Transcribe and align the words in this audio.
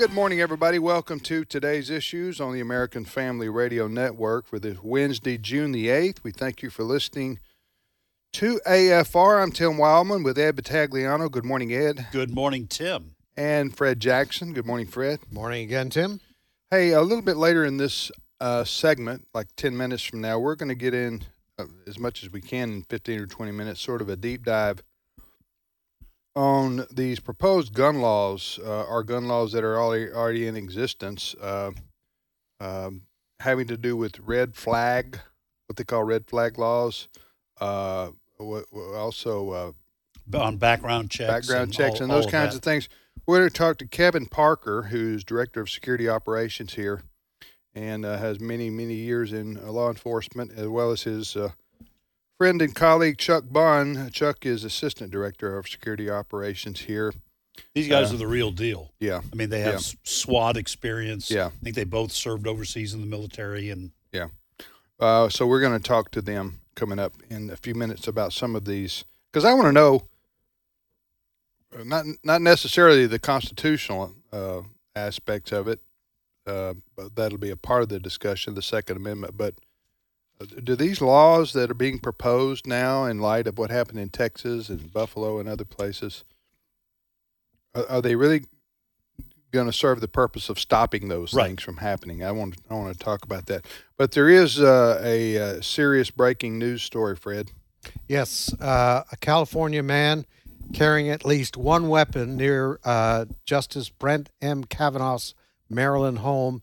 Good 0.00 0.14
morning, 0.14 0.40
everybody. 0.40 0.78
Welcome 0.78 1.20
to 1.20 1.44
today's 1.44 1.90
issues 1.90 2.40
on 2.40 2.54
the 2.54 2.60
American 2.60 3.04
Family 3.04 3.50
Radio 3.50 3.86
Network 3.86 4.46
for 4.46 4.58
this 4.58 4.82
Wednesday, 4.82 5.36
June 5.36 5.72
the 5.72 5.88
8th. 5.88 6.24
We 6.24 6.32
thank 6.32 6.62
you 6.62 6.70
for 6.70 6.84
listening 6.84 7.38
to 8.32 8.62
AFR. 8.66 9.42
I'm 9.42 9.52
Tim 9.52 9.72
Wildmon 9.72 10.24
with 10.24 10.38
Ed 10.38 10.56
Vitagliano. 10.56 11.30
Good 11.30 11.44
morning, 11.44 11.70
Ed. 11.74 12.06
Good 12.12 12.34
morning, 12.34 12.66
Tim. 12.66 13.14
And 13.36 13.76
Fred 13.76 14.00
Jackson. 14.00 14.54
Good 14.54 14.64
morning, 14.64 14.86
Fred. 14.86 15.20
Morning 15.30 15.64
again, 15.64 15.90
Tim. 15.90 16.22
Hey, 16.70 16.92
a 16.92 17.02
little 17.02 17.20
bit 17.20 17.36
later 17.36 17.66
in 17.66 17.76
this 17.76 18.10
uh, 18.40 18.64
segment, 18.64 19.28
like 19.34 19.48
10 19.56 19.76
minutes 19.76 20.02
from 20.02 20.22
now, 20.22 20.38
we're 20.38 20.54
going 20.54 20.70
to 20.70 20.74
get 20.74 20.94
in 20.94 21.24
uh, 21.58 21.66
as 21.86 21.98
much 21.98 22.22
as 22.22 22.32
we 22.32 22.40
can 22.40 22.72
in 22.72 22.82
15 22.84 23.20
or 23.20 23.26
20 23.26 23.52
minutes, 23.52 23.82
sort 23.82 24.00
of 24.00 24.08
a 24.08 24.16
deep 24.16 24.46
dive 24.46 24.82
on 26.36 26.86
these 26.90 27.20
proposed 27.20 27.74
gun 27.74 28.00
laws, 28.00 28.58
uh, 28.64 28.86
are 28.86 29.02
gun 29.02 29.26
laws 29.26 29.52
that 29.52 29.64
are 29.64 29.78
already, 29.80 30.12
already 30.12 30.46
in 30.46 30.56
existence, 30.56 31.34
uh, 31.40 31.72
um, 32.60 33.02
having 33.40 33.66
to 33.66 33.76
do 33.76 33.96
with 33.96 34.18
red 34.20 34.54
flag, 34.54 35.18
what 35.66 35.76
they 35.76 35.84
call 35.84 36.04
red 36.04 36.26
flag 36.26 36.58
laws, 36.58 37.08
uh, 37.60 38.10
also 38.38 39.50
uh, 39.50 39.72
on 40.38 40.56
background 40.56 41.10
checks, 41.10 41.46
background 41.46 41.64
and 41.64 41.72
checks, 41.72 41.96
all, 41.96 42.02
and 42.02 42.10
those 42.10 42.26
kinds 42.26 42.54
of, 42.54 42.58
of 42.58 42.62
things. 42.62 42.88
We're 43.26 43.38
going 43.38 43.50
to 43.50 43.54
talk 43.54 43.78
to 43.78 43.86
Kevin 43.86 44.26
Parker, 44.26 44.82
who's 44.82 45.24
director 45.24 45.60
of 45.60 45.68
security 45.68 46.08
operations 46.08 46.74
here, 46.74 47.02
and 47.74 48.04
uh, 48.04 48.18
has 48.18 48.40
many 48.40 48.70
many 48.70 48.94
years 48.94 49.32
in 49.32 49.58
uh, 49.58 49.70
law 49.70 49.88
enforcement, 49.88 50.52
as 50.56 50.68
well 50.68 50.90
as 50.92 51.02
his 51.02 51.36
friend 52.40 52.62
and 52.62 52.74
colleague 52.74 53.18
Chuck 53.18 53.44
Bunn. 53.50 54.08
Chuck 54.12 54.46
is 54.46 54.64
assistant 54.64 55.10
director 55.10 55.58
of 55.58 55.68
security 55.68 56.08
operations 56.08 56.80
here. 56.80 57.12
These 57.74 57.86
guys 57.86 58.10
Uh, 58.10 58.14
are 58.14 58.16
the 58.16 58.26
real 58.26 58.50
deal. 58.50 58.94
Yeah, 58.98 59.20
I 59.30 59.36
mean, 59.36 59.50
they 59.50 59.60
have 59.60 59.74
Yeah. 59.74 59.98
SWAT 60.04 60.56
experience. 60.56 61.30
Yeah. 61.30 61.48
I 61.48 61.62
think 61.62 61.76
they 61.76 61.84
both 61.84 62.12
served 62.12 62.46
overseas 62.46 62.94
in 62.94 63.02
the 63.02 63.06
military, 63.06 63.68
and 63.68 63.90
yeah. 64.10 64.28
uh, 64.98 65.28
so 65.28 65.46
we're 65.46 65.60
going 65.60 65.78
to 65.78 65.86
talk 65.86 66.10
to 66.12 66.22
them 66.22 66.62
coming 66.76 66.98
up 66.98 67.12
in 67.28 67.50
a 67.50 67.58
few 67.58 67.74
minutes 67.74 68.08
about 68.08 68.32
some 68.32 68.56
of 68.56 68.64
these 68.64 69.04
because 69.30 69.44
I 69.44 69.52
want 69.52 69.66
to 69.66 69.72
know 69.72 70.08
uh, 71.78 71.84
not 71.84 72.06
not 72.24 72.40
necessarily 72.40 73.06
the 73.06 73.18
constitutional 73.18 74.14
uh, 74.32 74.62
aspects 74.96 75.52
of 75.52 75.68
it, 75.68 75.82
uh, 76.46 76.72
but 76.96 77.14
that'll 77.16 77.36
be 77.36 77.50
a 77.50 77.56
part 77.56 77.82
of 77.82 77.90
the 77.90 78.00
discussion, 78.00 78.54
the 78.54 78.62
Second 78.62 78.96
Amendment. 78.96 79.36
But 79.36 79.56
do 80.46 80.76
these 80.76 81.00
laws 81.00 81.52
that 81.52 81.70
are 81.70 81.74
being 81.74 81.98
proposed 81.98 82.66
now, 82.66 83.04
in 83.04 83.20
light 83.20 83.46
of 83.46 83.58
what 83.58 83.70
happened 83.70 83.98
in 83.98 84.08
Texas 84.08 84.68
and 84.68 84.92
Buffalo 84.92 85.38
and 85.38 85.48
other 85.48 85.64
places, 85.64 86.24
are, 87.74 87.86
are 87.88 88.02
they 88.02 88.14
really 88.16 88.44
going 89.50 89.66
to 89.66 89.72
serve 89.72 90.00
the 90.00 90.08
purpose 90.08 90.48
of 90.48 90.58
stopping 90.58 91.08
those 91.08 91.34
Right. 91.34 91.48
things 91.48 91.62
from 91.62 91.78
happening? 91.78 92.22
I 92.24 92.32
want 92.32 92.56
I 92.70 92.74
want 92.74 92.96
to 92.96 93.04
talk 93.04 93.24
about 93.24 93.46
that. 93.46 93.66
But 93.96 94.12
there 94.12 94.28
is 94.28 94.60
uh, 94.60 95.00
a, 95.04 95.38
uh 95.38 95.60
serious 95.60 96.10
breaking 96.10 96.58
news 96.58 96.82
story, 96.82 97.16
Fred. 97.16 97.50
Yes, 98.06 98.52
uh, 98.60 99.04
a 99.10 99.16
California 99.16 99.82
man 99.82 100.26
carrying 100.72 101.08
at 101.08 101.24
least 101.24 101.56
one 101.56 101.88
weapon 101.88 102.36
near 102.36 102.78
uh, 102.84 103.24
Justice 103.44 103.88
Brett 103.88 104.28
M. 104.40 104.64
Kavanaugh's 104.64 105.34
Maryland 105.68 106.18
home, 106.18 106.62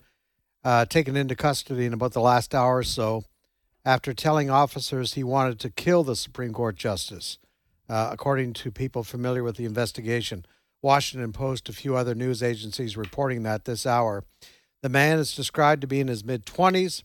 uh, 0.63 0.85
taken 0.85 1.15
into 1.17 1.35
custody 1.35 1.85
in 1.85 1.93
about 1.93 2.13
the 2.13 2.21
last 2.21 2.53
hour 2.55 2.77
or 2.77 2.83
so 2.83 3.23
after 3.87 4.13
telling 4.13 4.49
officers 4.49 5.13
he 5.13 5.23
wanted 5.23 5.61
to 5.61 5.69
kill 5.69 6.03
the 6.03 6.17
Supreme 6.17 6.51
Court 6.51 6.75
justice, 6.75 7.37
uh, 7.87 8.09
according 8.11 8.51
to 8.51 8.69
people 8.69 9.01
familiar 9.01 9.41
with 9.43 9.55
the 9.55 9.63
investigation. 9.63 10.45
Washington 10.81 11.31
Post, 11.31 11.69
a 11.69 11.73
few 11.73 11.95
other 11.95 12.13
news 12.13 12.43
agencies 12.43 12.97
reporting 12.97 13.43
that 13.43 13.63
this 13.63 13.85
hour. 13.85 14.25
The 14.83 14.89
man 14.89 15.19
is 15.19 15.33
described 15.33 15.79
to 15.81 15.87
be 15.87 16.01
in 16.01 16.09
his 16.09 16.25
mid 16.25 16.45
20s, 16.45 17.03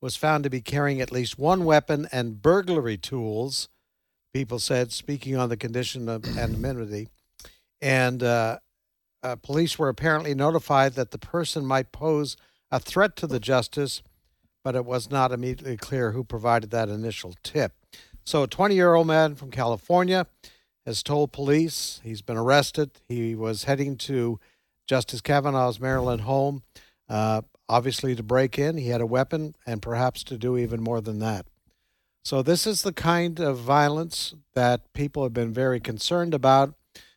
was 0.00 0.16
found 0.16 0.42
to 0.44 0.50
be 0.50 0.62
carrying 0.62 1.02
at 1.02 1.12
least 1.12 1.38
one 1.38 1.66
weapon 1.66 2.08
and 2.10 2.40
burglary 2.40 2.96
tools, 2.96 3.68
people 4.32 4.58
said, 4.58 4.90
speaking 4.90 5.36
on 5.36 5.50
the 5.50 5.56
condition 5.58 6.08
of 6.08 6.24
anonymity. 6.38 7.08
And 7.82 8.22
uh, 8.22 8.58
uh, 9.22 9.36
police 9.36 9.78
were 9.78 9.90
apparently 9.90 10.34
notified 10.34 10.94
that 10.94 11.10
the 11.10 11.18
person 11.18 11.66
might 11.66 11.92
pose 11.92 12.38
a 12.70 12.80
threat 12.80 13.16
to 13.16 13.26
the 13.26 13.38
justice, 13.38 14.02
but 14.64 14.74
it 14.74 14.84
was 14.84 15.10
not 15.10 15.32
immediately 15.32 15.76
clear 15.76 16.12
who 16.12 16.24
provided 16.24 16.70
that 16.70 16.88
initial 16.88 17.34
tip. 17.42 17.72
So, 18.24 18.44
a 18.44 18.48
20 18.48 18.74
year 18.74 18.94
old 18.94 19.06
man 19.06 19.34
from 19.34 19.50
California 19.50 20.26
has 20.86 21.02
told 21.02 21.32
police 21.32 22.00
he's 22.04 22.22
been 22.22 22.36
arrested. 22.36 22.90
He 23.08 23.34
was 23.34 23.64
heading 23.64 23.96
to 23.98 24.38
Justice 24.86 25.20
Kavanaugh's 25.20 25.80
Maryland 25.80 26.22
home, 26.22 26.62
uh, 27.08 27.42
obviously 27.68 28.14
to 28.14 28.22
break 28.22 28.58
in. 28.58 28.76
He 28.76 28.88
had 28.88 29.00
a 29.00 29.06
weapon 29.06 29.54
and 29.66 29.82
perhaps 29.82 30.22
to 30.24 30.38
do 30.38 30.56
even 30.56 30.82
more 30.82 31.00
than 31.00 31.18
that. 31.18 31.46
So, 32.24 32.42
this 32.42 32.66
is 32.66 32.82
the 32.82 32.92
kind 32.92 33.40
of 33.40 33.58
violence 33.58 34.34
that 34.54 34.92
people 34.92 35.24
have 35.24 35.34
been 35.34 35.52
very 35.52 35.80
concerned 35.80 36.34
about 36.34 36.74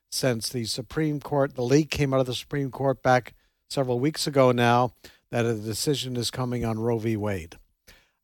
since 0.10 0.50
the 0.50 0.66
Supreme 0.66 1.20
Court, 1.20 1.56
the 1.56 1.62
leak 1.62 1.92
came 1.92 2.14
out 2.14 2.22
of 2.22 2.26
the 2.26 2.34
Supreme 2.34 2.72
Court 2.72 3.04
back 3.04 3.34
several 3.70 4.00
weeks 4.00 4.26
ago 4.26 4.52
now 4.52 4.94
that 5.36 5.46
a 5.46 5.54
decision 5.54 6.16
is 6.16 6.32
coming 6.32 6.64
on 6.64 6.80
Roe 6.80 6.98
v. 6.98 7.18
Wade. 7.18 7.58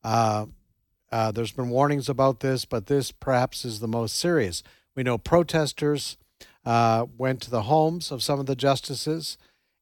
Uh, 0.02 0.46
uh, 1.10 1.30
there's 1.30 1.52
been 1.52 1.68
warnings 1.68 2.08
about 2.08 2.40
this, 2.40 2.64
but 2.64 2.86
this 2.86 3.12
perhaps 3.12 3.66
is 3.66 3.80
the 3.80 3.86
most 3.86 4.16
serious. 4.16 4.62
We 4.96 5.02
know 5.02 5.18
protesters 5.18 6.16
uh, 6.64 7.04
went 7.18 7.42
to 7.42 7.50
the 7.50 7.64
homes 7.64 8.10
of 8.10 8.22
some 8.22 8.40
of 8.40 8.46
the 8.46 8.56
justices, 8.56 9.36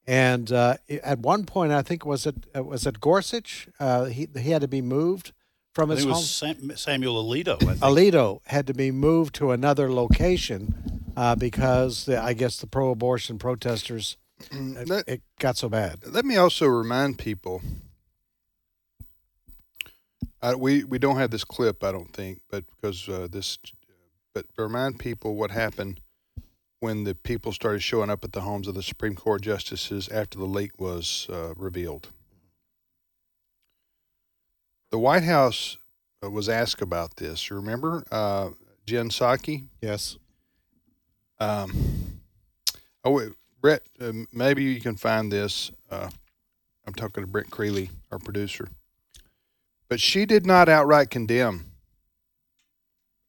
and 0.08 0.50
uh, 0.50 0.78
at 1.04 1.20
one 1.20 1.44
point, 1.44 1.70
I 1.70 1.82
think 1.82 2.04
was 2.04 2.26
it 2.26 2.34
uh, 2.56 2.64
was 2.64 2.84
it 2.84 3.00
Gorsuch? 3.00 3.68
Uh, 3.78 4.06
he 4.06 4.28
he 4.36 4.50
had 4.50 4.62
to 4.62 4.68
be 4.68 4.82
moved 4.82 5.30
from 5.72 5.90
his 5.90 6.02
home. 6.02 6.10
was 6.10 6.28
Sam, 6.28 6.72
Samuel 6.74 7.24
Alito. 7.24 7.62
I 7.62 7.74
think. 7.74 7.78
Alito 7.78 8.40
had 8.46 8.66
to 8.66 8.74
be 8.74 8.90
moved 8.90 9.36
to 9.36 9.52
another 9.52 9.92
location 9.92 11.12
uh, 11.16 11.36
because 11.36 12.06
the, 12.06 12.20
I 12.20 12.32
guess 12.32 12.56
the 12.56 12.66
pro-abortion 12.66 13.38
protesters 13.38 14.16
it, 14.52 15.04
it 15.06 15.22
got 15.38 15.56
so 15.56 15.68
bad. 15.68 16.00
let 16.06 16.24
me 16.24 16.36
also 16.36 16.66
remind 16.66 17.18
people. 17.18 17.62
Uh, 20.42 20.54
we 20.58 20.84
we 20.84 20.98
don't 20.98 21.16
have 21.16 21.30
this 21.30 21.44
clip, 21.44 21.84
I 21.84 21.92
don't 21.92 22.12
think, 22.12 22.40
but 22.50 22.64
because 22.66 23.08
uh, 23.08 23.28
this, 23.30 23.58
but 24.34 24.46
remind 24.56 24.98
people 24.98 25.36
what 25.36 25.50
happened 25.50 26.00
when 26.80 27.04
the 27.04 27.14
people 27.14 27.52
started 27.52 27.82
showing 27.82 28.08
up 28.08 28.24
at 28.24 28.32
the 28.32 28.40
homes 28.40 28.66
of 28.66 28.74
the 28.74 28.82
Supreme 28.82 29.14
Court 29.14 29.42
justices 29.42 30.08
after 30.08 30.38
the 30.38 30.46
leak 30.46 30.80
was 30.80 31.26
uh, 31.30 31.52
revealed. 31.56 32.08
The 34.90 34.98
White 34.98 35.22
House 35.24 35.76
uh, 36.24 36.30
was 36.30 36.48
asked 36.48 36.82
about 36.82 37.16
this. 37.16 37.48
You 37.48 37.56
remember, 37.56 38.02
uh, 38.10 38.50
Jen 38.86 39.10
Psaki? 39.10 39.66
Yes. 39.80 40.16
Um, 41.38 42.20
oh, 43.04 43.12
wait, 43.12 43.32
Brett, 43.60 43.82
um, 44.00 44.26
maybe 44.32 44.64
you 44.64 44.80
can 44.80 44.96
find 44.96 45.30
this. 45.30 45.70
Uh, 45.90 46.10
I'm 46.86 46.94
talking 46.94 47.22
to 47.22 47.26
Brent 47.26 47.50
Creeley, 47.50 47.90
our 48.10 48.18
producer. 48.18 48.68
But 49.88 50.00
she 50.00 50.24
did 50.24 50.46
not 50.46 50.68
outright 50.68 51.10
condemn 51.10 51.66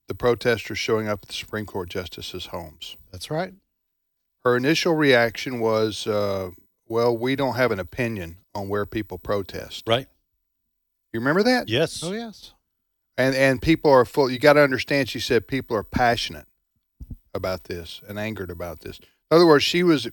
the 0.07 0.15
protesters 0.15 0.77
showing 0.77 1.07
up 1.07 1.19
at 1.23 1.29
the 1.29 1.33
Supreme 1.33 1.65
Court 1.65 1.89
justices' 1.89 2.47
homes. 2.47 2.97
That's 3.11 3.31
right. 3.31 3.53
Her 4.44 4.57
initial 4.57 4.94
reaction 4.94 5.59
was, 5.59 6.07
uh, 6.07 6.51
well, 6.88 7.15
we 7.17 7.35
don't 7.35 7.56
have 7.56 7.71
an 7.71 7.79
opinion 7.79 8.38
on 8.53 8.69
where 8.69 8.85
people 8.85 9.17
protest. 9.17 9.83
right? 9.88 10.07
You 11.13 11.19
remember 11.19 11.44
that? 11.44 11.69
Yes. 11.69 12.01
Oh 12.03 12.13
yes. 12.13 12.53
And 13.17 13.35
and 13.35 13.61
people 13.61 13.91
are 13.91 14.06
full. 14.06 14.31
You 14.31 14.39
got 14.39 14.53
to 14.53 14.63
understand. 14.63 15.09
She 15.09 15.19
said 15.19 15.45
people 15.47 15.75
are 15.75 15.83
passionate 15.83 16.47
about 17.33 17.65
this 17.65 18.01
and 18.07 18.17
angered 18.17 18.50
about 18.50 18.81
this. 18.81 19.00
In 19.31 19.36
other 19.38 19.48
words, 19.48 19.63
she 19.63 19.81
was 19.81 20.10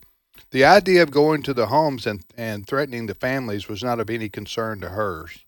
the 0.53 0.65
idea 0.65 1.03
of 1.03 1.11
going 1.11 1.43
to 1.43 1.53
the 1.53 1.67
homes 1.67 2.06
and 2.06 2.25
and 2.37 2.67
threatening 2.67 3.06
the 3.06 3.15
families 3.15 3.69
was 3.69 3.82
not 3.82 3.99
of 4.00 4.09
any 4.09 4.29
concern 4.29 4.81
to 4.81 4.91
hers. 4.91 5.44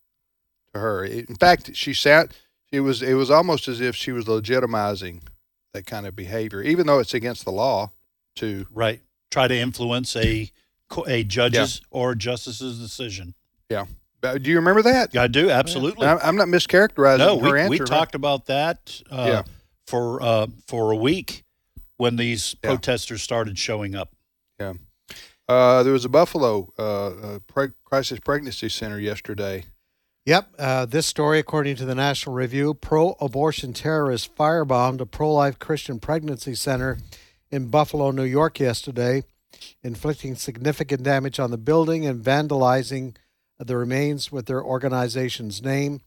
To 0.74 0.80
her, 0.80 1.04
in 1.04 1.36
fact, 1.36 1.74
she 1.76 1.94
sat. 1.94 2.32
It 2.72 2.80
was 2.80 3.02
it 3.02 3.14
was 3.14 3.30
almost 3.30 3.68
as 3.68 3.80
if 3.80 3.94
she 3.96 4.12
was 4.12 4.26
legitimizing 4.26 5.22
that 5.72 5.86
kind 5.86 6.06
of 6.06 6.16
behavior, 6.16 6.62
even 6.62 6.86
though 6.86 6.98
it's 6.98 7.14
against 7.14 7.44
the 7.44 7.52
law. 7.52 7.92
To 8.36 8.66
Right. 8.72 9.00
Try 9.30 9.48
to 9.48 9.56
influence 9.56 10.16
a 10.16 10.50
a 11.06 11.22
judge's 11.22 11.80
or 11.90 12.14
justice's 12.16 12.78
decision. 12.78 13.34
Uh, 14.22 14.36
Do 14.36 14.50
you 14.50 14.56
remember 14.56 14.82
that? 14.82 15.16
I 15.16 15.28
do 15.28 15.48
absolutely. 15.48 16.06
I'm, 16.06 16.18
I'm 16.22 16.36
not 16.36 16.48
mischaracterizing 16.48 17.18
no, 17.18 17.38
her 17.38 17.52
we, 17.54 17.60
answer. 17.60 17.70
we 17.70 17.78
right? 17.78 17.88
talked 17.88 18.14
about 18.14 18.46
that 18.46 19.00
uh, 19.10 19.24
Yeah. 19.26 19.42
for 19.86 20.22
uh, 20.22 20.46
for 20.66 20.90
a 20.90 20.96
week 20.96 21.42
when 22.00 22.16
these 22.16 22.56
Yeah. 22.64 22.70
protesters 22.70 23.22
started 23.22 23.58
showing 23.58 23.94
up. 23.94 24.12
Uh, 25.48 25.82
there 25.82 25.92
was 25.92 26.04
a 26.04 26.08
Buffalo 26.08 26.72
uh, 26.78 26.82
uh, 26.82 27.38
preg- 27.40 27.74
crisis 27.84 28.20
pregnancy 28.20 28.68
center 28.68 28.98
yesterday. 29.00 29.64
Yep. 30.24 30.54
Uh, 30.58 30.86
this 30.86 31.06
story, 31.06 31.38
according 31.40 31.76
to 31.76 31.84
the 31.84 31.94
National 31.94 32.34
Review, 32.36 32.72
pro 32.74 33.16
abortion 33.20 33.72
terrorists 33.72 34.28
firebombed 34.38 35.00
a 35.00 35.06
pro 35.06 35.32
life 35.32 35.58
Christian 35.58 35.98
pregnancy 35.98 36.54
center 36.54 36.98
in 37.50 37.66
Buffalo, 37.68 38.12
New 38.12 38.22
York 38.24 38.60
yesterday, 38.60 39.24
inflicting 39.82 40.36
significant 40.36 41.02
damage 41.02 41.40
on 41.40 41.50
the 41.50 41.58
building 41.58 42.06
and 42.06 42.22
vandalizing 42.24 43.16
the 43.58 43.76
remains 43.76 44.30
with 44.30 44.46
their 44.46 44.62
organization's 44.62 45.62
name. 45.62 46.00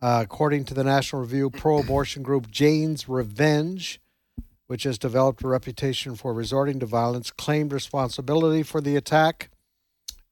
Uh, 0.00 0.20
according 0.24 0.64
to 0.64 0.72
the 0.74 0.84
National 0.84 1.20
Review, 1.22 1.50
pro 1.50 1.78
abortion 1.80 2.22
group 2.22 2.50
Jane's 2.50 3.08
Revenge, 3.08 4.00
which 4.68 4.84
has 4.84 4.98
developed 4.98 5.42
a 5.42 5.48
reputation 5.48 6.14
for 6.14 6.32
resorting 6.32 6.78
to 6.78 6.86
violence, 6.86 7.30
claimed 7.30 7.72
responsibility 7.72 8.62
for 8.62 8.80
the 8.80 8.96
attack. 8.96 9.50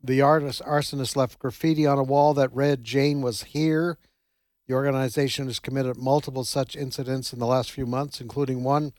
The 0.02 0.20
artist 0.20 0.62
arsonist 0.62 1.16
left 1.16 1.38
graffiti 1.38 1.86
on 1.86 1.98
a 1.98 2.04
wall 2.04 2.32
that 2.34 2.54
read 2.54 2.84
"Jane 2.84 3.22
was 3.22 3.42
here." 3.42 3.98
The 4.68 4.74
organization 4.74 5.46
has 5.46 5.58
committed 5.58 5.96
multiple 5.96 6.44
such 6.44 6.76
incidents 6.76 7.32
in 7.32 7.38
the 7.38 7.46
last 7.46 7.72
few 7.72 7.86
months, 7.86 8.20
including 8.20 8.62
one 8.62 8.92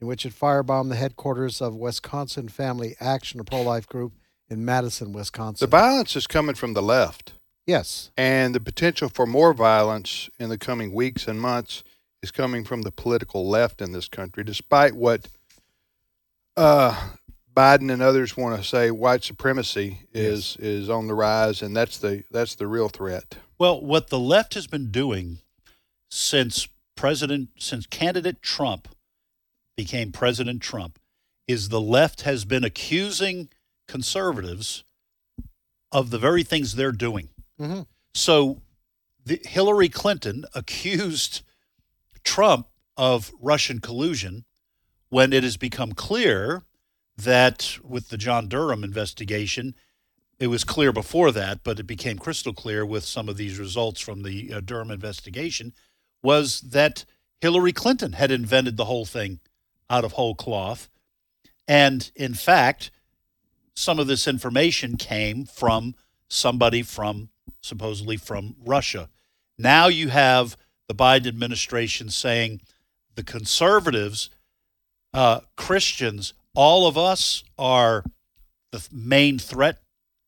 in 0.00 0.06
which 0.06 0.24
it 0.24 0.32
firebombed 0.32 0.90
the 0.90 0.96
headquarters 0.96 1.60
of 1.60 1.74
Wisconsin 1.74 2.48
Family 2.48 2.94
Action, 3.00 3.40
a 3.40 3.44
pro-life 3.44 3.86
group 3.86 4.12
in 4.48 4.64
Madison, 4.64 5.12
Wisconsin. 5.12 5.64
The 5.68 5.76
violence 5.76 6.14
is 6.14 6.26
coming 6.26 6.54
from 6.54 6.74
the 6.74 6.82
left, 6.82 7.32
yes, 7.66 8.10
and 8.16 8.54
the 8.54 8.60
potential 8.60 9.08
for 9.08 9.26
more 9.26 9.52
violence 9.52 10.30
in 10.38 10.48
the 10.48 10.58
coming 10.58 10.92
weeks 10.92 11.26
and 11.26 11.40
months 11.40 11.82
is 12.26 12.32
coming 12.32 12.64
from 12.64 12.82
the 12.82 12.90
political 12.90 13.48
left 13.48 13.80
in 13.80 13.92
this 13.92 14.08
country, 14.08 14.42
despite 14.42 14.96
what 14.96 15.28
uh, 16.56 17.10
Biden 17.54 17.92
and 17.92 18.02
others 18.02 18.36
want 18.36 18.60
to 18.60 18.66
say 18.66 18.90
white 18.90 19.22
supremacy 19.22 20.00
is 20.12 20.56
is 20.58 20.90
on 20.90 21.06
the 21.06 21.14
rise, 21.14 21.62
and 21.62 21.76
that's 21.76 21.98
the 21.98 22.24
that's 22.32 22.56
the 22.56 22.66
real 22.66 22.88
threat. 22.88 23.36
Well, 23.58 23.80
what 23.80 24.08
the 24.08 24.18
left 24.18 24.54
has 24.54 24.66
been 24.66 24.90
doing 24.90 25.38
since 26.10 26.68
President, 26.96 27.50
since 27.58 27.86
candidate 27.86 28.42
Trump 28.42 28.88
became 29.76 30.10
President 30.10 30.60
Trump, 30.60 30.98
is 31.46 31.68
the 31.68 31.80
left 31.80 32.22
has 32.22 32.44
been 32.44 32.64
accusing 32.64 33.48
conservatives 33.86 34.82
of 35.92 36.10
the 36.10 36.18
very 36.18 36.42
things 36.42 36.74
they're 36.74 36.90
doing. 36.90 37.28
hmm 37.56 37.82
So 38.14 38.62
the, 39.24 39.40
Hillary 39.44 39.88
Clinton 39.88 40.44
accused 40.54 41.42
Trump 42.26 42.66
of 42.96 43.32
Russian 43.40 43.80
collusion 43.80 44.44
when 45.08 45.32
it 45.32 45.44
has 45.44 45.56
become 45.56 45.92
clear 45.92 46.64
that 47.16 47.78
with 47.82 48.08
the 48.08 48.18
John 48.18 48.48
Durham 48.48 48.84
investigation, 48.84 49.74
it 50.38 50.48
was 50.48 50.64
clear 50.64 50.92
before 50.92 51.32
that, 51.32 51.64
but 51.64 51.78
it 51.78 51.86
became 51.86 52.18
crystal 52.18 52.52
clear 52.52 52.84
with 52.84 53.04
some 53.04 53.28
of 53.28 53.36
these 53.36 53.58
results 53.58 54.00
from 54.00 54.22
the 54.22 54.52
uh, 54.52 54.60
Durham 54.60 54.90
investigation, 54.90 55.72
was 56.22 56.60
that 56.60 57.04
Hillary 57.40 57.72
Clinton 57.72 58.12
had 58.12 58.30
invented 58.30 58.76
the 58.76 58.86
whole 58.86 59.06
thing 59.06 59.40
out 59.88 60.04
of 60.04 60.12
whole 60.12 60.34
cloth. 60.34 60.90
And 61.68 62.10
in 62.16 62.34
fact, 62.34 62.90
some 63.74 63.98
of 63.98 64.08
this 64.08 64.26
information 64.26 64.96
came 64.96 65.46
from 65.46 65.94
somebody 66.28 66.82
from 66.82 67.30
supposedly 67.62 68.16
from 68.16 68.56
Russia. 68.64 69.08
Now 69.56 69.86
you 69.86 70.08
have 70.08 70.56
the 70.88 70.94
Biden 70.94 71.26
administration 71.26 72.10
saying 72.10 72.60
the 73.14 73.24
conservatives, 73.24 74.30
uh, 75.12 75.40
Christians, 75.56 76.34
all 76.54 76.86
of 76.86 76.96
us 76.96 77.44
are 77.58 78.04
the 78.72 78.86
main 78.92 79.38
threat 79.38 79.78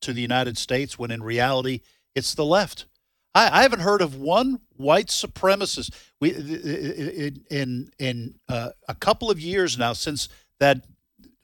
to 0.01 0.13
the 0.13 0.21
United 0.21 0.59
States 0.59 0.99
when 0.99 1.11
in 1.11 1.23
reality 1.23 1.81
it's 2.15 2.35
the 2.35 2.45
left. 2.45 2.87
I, 3.35 3.61
I 3.61 3.63
haven't 3.63 3.81
heard 3.81 4.03
of 4.03 4.17
one 4.17 4.61
white 4.77 5.09
supremacist. 5.09 5.91
We 6.21 6.31
in 6.31 7.45
in, 7.51 7.91
in 7.99 8.35
uh, 8.49 8.71
a 8.89 8.95
couple 8.95 9.31
of 9.31 9.41
years 9.41 9.79
now 9.79 9.93
since 9.93 10.29
that 10.61 10.85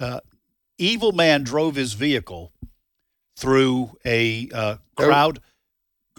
uh, 0.01 0.21
evil 0.79 1.13
man 1.13 1.45
drove 1.45 1.77
his 1.77 1.93
vehicle 1.93 2.53
through 3.37 3.97
a 4.05 4.49
uh, 4.53 4.77
crowd 4.97 5.41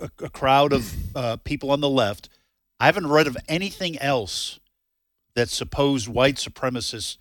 a, 0.02 0.10
a 0.24 0.30
crowd 0.30 0.74
of 0.74 0.94
uh, 1.16 1.38
people 1.38 1.72
on 1.72 1.82
the 1.82 1.90
left. 1.90 2.30
I 2.86 2.90
haven't 2.90 3.08
read 3.08 3.26
of 3.26 3.36
anything 3.48 3.98
else 3.98 4.60
that 5.34 5.50
supposed 5.50 6.08
white 6.08 6.36
supremacists 6.36 7.18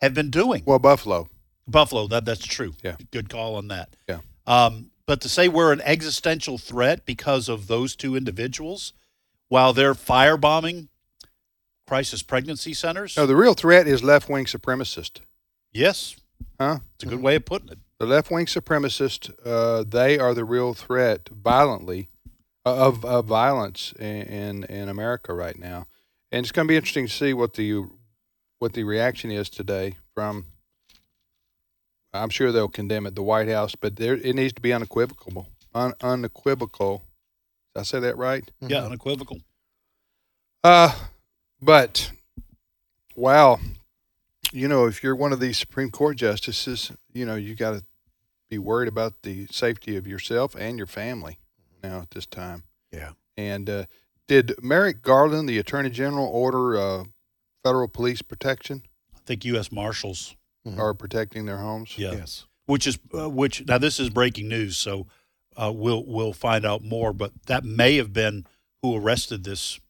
have 0.00 0.14
been 0.14 0.30
doing. 0.30 0.62
Well, 0.64 0.78
Buffalo. 0.78 1.26
Buffalo, 1.66 2.06
that 2.06 2.24
that's 2.24 2.46
true. 2.46 2.74
Yeah. 2.84 2.94
Good 3.10 3.28
call 3.28 3.56
on 3.56 3.66
that. 3.66 3.96
Yeah. 4.08 4.20
Um, 4.46 4.92
but 5.06 5.20
to 5.22 5.28
say 5.28 5.48
we're 5.48 5.72
an 5.72 5.80
existential 5.80 6.56
threat 6.56 7.04
because 7.04 7.48
of 7.48 7.66
those 7.66 7.96
two 7.96 8.14
individuals 8.14 8.92
while 9.48 9.72
they're 9.72 9.94
firebombing 9.94 10.86
crisis 11.84 12.22
pregnancy 12.22 12.72
centers? 12.72 13.16
No, 13.16 13.26
the 13.26 13.34
real 13.34 13.54
threat 13.54 13.88
is 13.88 14.04
left 14.04 14.28
wing 14.28 14.44
supremacist. 14.44 15.18
yes. 15.72 16.14
Huh? 16.60 16.78
It's 16.94 17.02
a 17.02 17.08
good 17.08 17.22
way 17.22 17.34
of 17.34 17.44
putting 17.44 17.70
it. 17.70 17.78
The 17.98 18.06
left 18.06 18.30
wing 18.30 18.46
supremacists, 18.46 19.32
uh, 19.44 19.82
they 19.84 20.16
are 20.16 20.32
the 20.32 20.44
real 20.44 20.74
threat 20.74 21.28
violently 21.28 22.08
of, 22.76 23.04
of 23.04 23.26
violence 23.26 23.92
in, 23.98 24.22
in 24.22 24.64
in 24.64 24.88
America 24.88 25.32
right 25.32 25.58
now, 25.58 25.86
and 26.32 26.44
it's 26.44 26.52
going 26.52 26.66
to 26.66 26.72
be 26.72 26.76
interesting 26.76 27.06
to 27.06 27.12
see 27.12 27.34
what 27.34 27.54
the 27.54 27.84
what 28.58 28.72
the 28.72 28.84
reaction 28.84 29.30
is 29.30 29.48
today 29.48 29.96
from. 30.14 30.46
I'm 32.14 32.30
sure 32.30 32.50
they'll 32.50 32.68
condemn 32.68 33.06
it, 33.06 33.14
the 33.14 33.22
White 33.22 33.48
House, 33.48 33.74
but 33.74 33.96
there 33.96 34.14
it 34.14 34.34
needs 34.34 34.54
to 34.54 34.62
be 34.62 34.72
unequivocal, 34.72 35.48
un, 35.74 35.92
unequivocal. 36.00 37.04
Did 37.74 37.80
I 37.80 37.82
say 37.84 38.00
that 38.00 38.16
right? 38.16 38.50
Yeah, 38.60 38.84
unequivocal. 38.84 39.40
Uh, 40.64 40.94
but 41.60 42.10
wow, 43.14 43.60
you 44.52 44.68
know, 44.68 44.86
if 44.86 45.02
you're 45.02 45.14
one 45.14 45.32
of 45.32 45.40
these 45.40 45.58
Supreme 45.58 45.90
Court 45.90 46.16
justices, 46.16 46.92
you 47.12 47.26
know, 47.26 47.34
you 47.34 47.54
got 47.54 47.72
to 47.72 47.84
be 48.48 48.58
worried 48.58 48.88
about 48.88 49.22
the 49.22 49.46
safety 49.50 49.96
of 49.96 50.06
yourself 50.06 50.54
and 50.58 50.78
your 50.78 50.86
family 50.86 51.38
now 51.82 52.00
at 52.00 52.10
this 52.10 52.26
time. 52.26 52.64
Yeah. 52.92 53.10
And 53.36 53.68
uh, 53.70 53.84
did 54.26 54.54
Merrick 54.62 55.02
Garland, 55.02 55.48
the 55.48 55.58
Attorney 55.58 55.90
General, 55.90 56.26
order 56.26 56.76
uh, 56.76 57.04
federal 57.64 57.88
police 57.88 58.22
protection 58.22 58.82
I 59.14 59.18
think 59.26 59.44
U.S. 59.44 59.70
Marshals. 59.72 60.34
Mhm. 60.66 60.78
or 60.78 60.92
protecting 60.92 61.46
their 61.46 61.58
homes? 61.58 61.96
Yeah. 61.96 62.12
Yes. 62.12 62.44
Which 62.66 62.86
is 62.86 62.98
uh, 63.16 63.30
which 63.30 63.64
now 63.66 63.78
this 63.78 63.98
is 64.00 64.10
breaking 64.10 64.48
news, 64.48 64.76
so 64.76 65.06
uh, 65.56 65.72
we'll 65.74 66.04
we'll 66.04 66.32
find 66.34 66.66
out 66.66 66.82
more. 66.82 67.12
But 67.12 67.32
that 67.46 67.64
may 67.64 67.96
have 67.96 68.12
been 68.12 68.44
who 68.82 68.96
arrested 68.96 69.44
this 69.44 69.80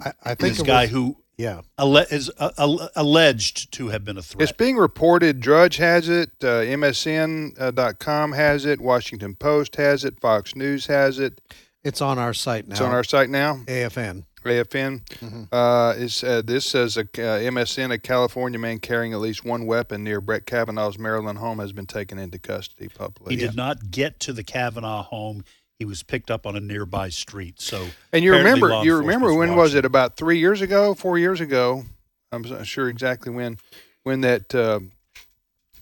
I, 0.00 0.12
I 0.24 0.34
think 0.34 0.56
this 0.56 0.62
guy 0.62 0.82
was- 0.82 0.90
who 0.90 1.16
Yeah. 1.40 1.62
alle- 1.78 1.96
is 2.10 2.30
uh, 2.38 2.50
alle- 2.58 2.90
alleged 2.94 3.72
to 3.72 3.88
have 3.88 4.04
been 4.04 4.18
a 4.18 4.22
threat. 4.22 4.42
It's 4.42 4.52
being 4.56 4.76
reported. 4.76 5.40
Drudge 5.40 5.76
has 5.78 6.08
it. 6.08 6.30
Uh, 6.42 6.62
MSN.com 6.62 8.32
has 8.32 8.64
it. 8.66 8.80
Washington 8.80 9.34
Post 9.34 9.76
has 9.76 10.04
it. 10.04 10.20
Fox 10.20 10.54
News 10.54 10.86
has 10.86 11.18
it. 11.18 11.40
It's 11.82 12.02
on 12.02 12.18
our 12.18 12.34
site 12.34 12.68
now. 12.68 12.72
It's 12.72 12.80
on 12.82 12.90
our 12.92 13.04
site 13.04 13.30
now. 13.30 13.60
AFN. 13.66 14.24
AFN. 14.44 15.00
Mhm. 15.20 15.48
Uh, 15.52 15.94
is 15.98 16.24
uh, 16.24 16.42
this 16.42 16.64
says 16.66 16.96
a 16.96 17.00
uh, 17.02 17.04
MSN, 17.40 17.90
a 17.92 17.98
California 17.98 18.58
man 18.58 18.78
carrying 18.78 19.12
at 19.12 19.20
least 19.20 19.44
one 19.44 19.66
weapon 19.66 20.02
near 20.02 20.20
Brett 20.20 20.46
Kavanaugh's 20.46 20.98
Maryland 20.98 21.38
home 21.38 21.58
has 21.58 21.72
been 21.72 21.86
taken 21.86 22.18
into 22.18 22.38
custody 22.38 22.88
publicly. 22.88 23.36
He 23.36 23.40
did 23.40 23.54
not 23.54 23.90
get 23.90 24.18
to 24.20 24.32
the 24.32 24.42
Kavanaugh 24.44 25.02
home. 25.02 25.44
He 25.80 25.86
was 25.86 26.02
picked 26.02 26.30
up 26.30 26.46
on 26.46 26.56
a 26.56 26.60
nearby 26.60 27.08
street. 27.08 27.58
So 27.58 27.86
And 28.12 28.22
you 28.22 28.32
remember, 28.34 28.68
you 28.84 28.96
remember 28.98 29.28
enforcement's 29.30 29.38
when 29.38 29.56
was 29.56 29.74
it? 29.74 29.86
About 29.86 30.14
three 30.14 30.38
years 30.38 30.60
ago, 30.60 30.92
four 30.94 31.18
years 31.18 31.40
ago. 31.40 31.84
I'm 32.30 32.42
not 32.42 32.66
sure 32.66 32.88
exactly 32.90 33.32
when. 33.32 33.56
When 34.02 34.20
that 34.20 34.54
uh, 34.54 34.80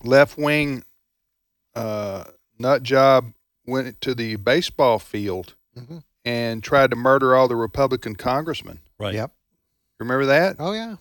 left 0.05 0.39
wing 0.39 0.85
uh, 1.75 2.25
nut 2.61 2.85
job 2.85 3.33
went 3.67 4.01
to 4.03 4.15
the 4.15 4.37
baseball 4.37 5.01
field 5.01 5.55
Mhm. 5.77 6.05
and 6.25 6.63
tried 6.63 6.91
to 6.91 6.97
murder 6.97 7.35
all 7.35 7.49
the 7.49 7.57
Republican 7.57 8.15
congressmen. 8.15 8.79
right. 9.01 9.15
Yep. 9.15 9.33
Remember 9.99 10.27
that? 10.27 10.57
Oh 10.61 10.73
yeah. 10.73 10.97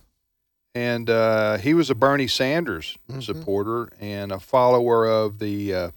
and 0.76 1.10
uh, 1.10 1.58
he 1.58 1.74
was 1.74 1.90
a 1.92 1.96
Bernie 1.96 2.28
Sanders 2.28 2.98
Mhm. 3.12 3.24
supporter 3.24 3.90
and 4.00 4.32
a 4.32 4.40
follower 4.40 5.08
of 5.08 5.38
the 5.40 5.92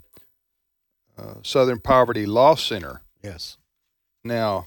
uh, 1.20 1.34
Southern 1.42 1.78
Poverty 1.80 2.26
Law 2.26 2.54
Center. 2.54 3.02
Yes. 3.22 3.58
Now, 4.24 4.66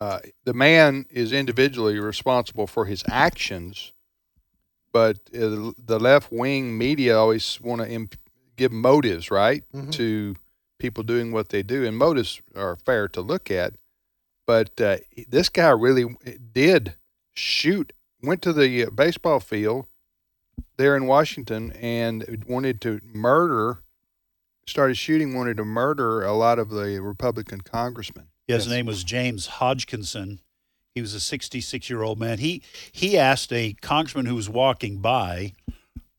uh, 0.00 0.20
the 0.44 0.54
man 0.54 1.06
is 1.10 1.32
individually 1.32 1.98
responsible 1.98 2.66
for 2.66 2.84
his 2.86 3.02
actions, 3.08 3.92
but 4.92 5.16
uh, 5.34 5.72
the 5.78 5.98
left 6.00 6.30
wing 6.32 6.76
media 6.76 7.16
always 7.18 7.60
want 7.60 7.80
to 7.82 7.88
imp- 7.88 8.16
give 8.56 8.72
motives, 8.72 9.30
right, 9.30 9.64
Mhm. 9.74 9.92
to 9.92 10.36
people 10.78 11.02
doing 11.02 11.32
what 11.32 11.48
they 11.50 11.62
do, 11.62 11.84
and 11.84 11.96
motives 11.96 12.40
are 12.54 12.76
fair 12.76 13.08
to 13.08 13.20
look 13.20 13.50
at. 13.50 13.74
But 14.46 14.80
uh, 14.80 14.98
this 15.28 15.48
guy 15.48 15.70
really 15.70 16.16
did 16.52 16.94
shoot, 17.34 17.92
went 18.22 18.42
to 18.42 18.52
the 18.52 18.84
uh, 18.86 18.90
baseball 18.90 19.40
field 19.40 19.86
there 20.76 20.96
in 20.96 21.06
Washington 21.06 21.72
and 21.72 22.44
wanted 22.46 22.80
to 22.82 23.00
murder, 23.04 23.82
started 24.66 24.96
shooting, 24.96 25.34
wanted 25.34 25.56
to 25.56 25.64
murder 25.64 26.22
a 26.22 26.32
lot 26.32 26.58
of 26.58 26.70
the 26.70 27.00
Republican 27.00 27.60
congressmen. 27.60 28.26
Yeah, 28.48 28.56
his 28.56 28.66
Yes. 28.66 28.70
name 28.72 28.86
was 28.86 29.04
James 29.04 29.46
Hodgkinson. 29.46 30.40
He 30.94 31.00
was 31.00 31.14
a 31.14 31.20
66 31.20 31.88
year 31.90 32.02
old 32.02 32.18
man. 32.18 32.38
He 32.38 32.62
he 32.90 33.18
asked 33.18 33.52
a 33.52 33.74
congressman 33.80 34.26
who 34.26 34.34
was 34.34 34.48
walking 34.48 34.98
by 34.98 35.52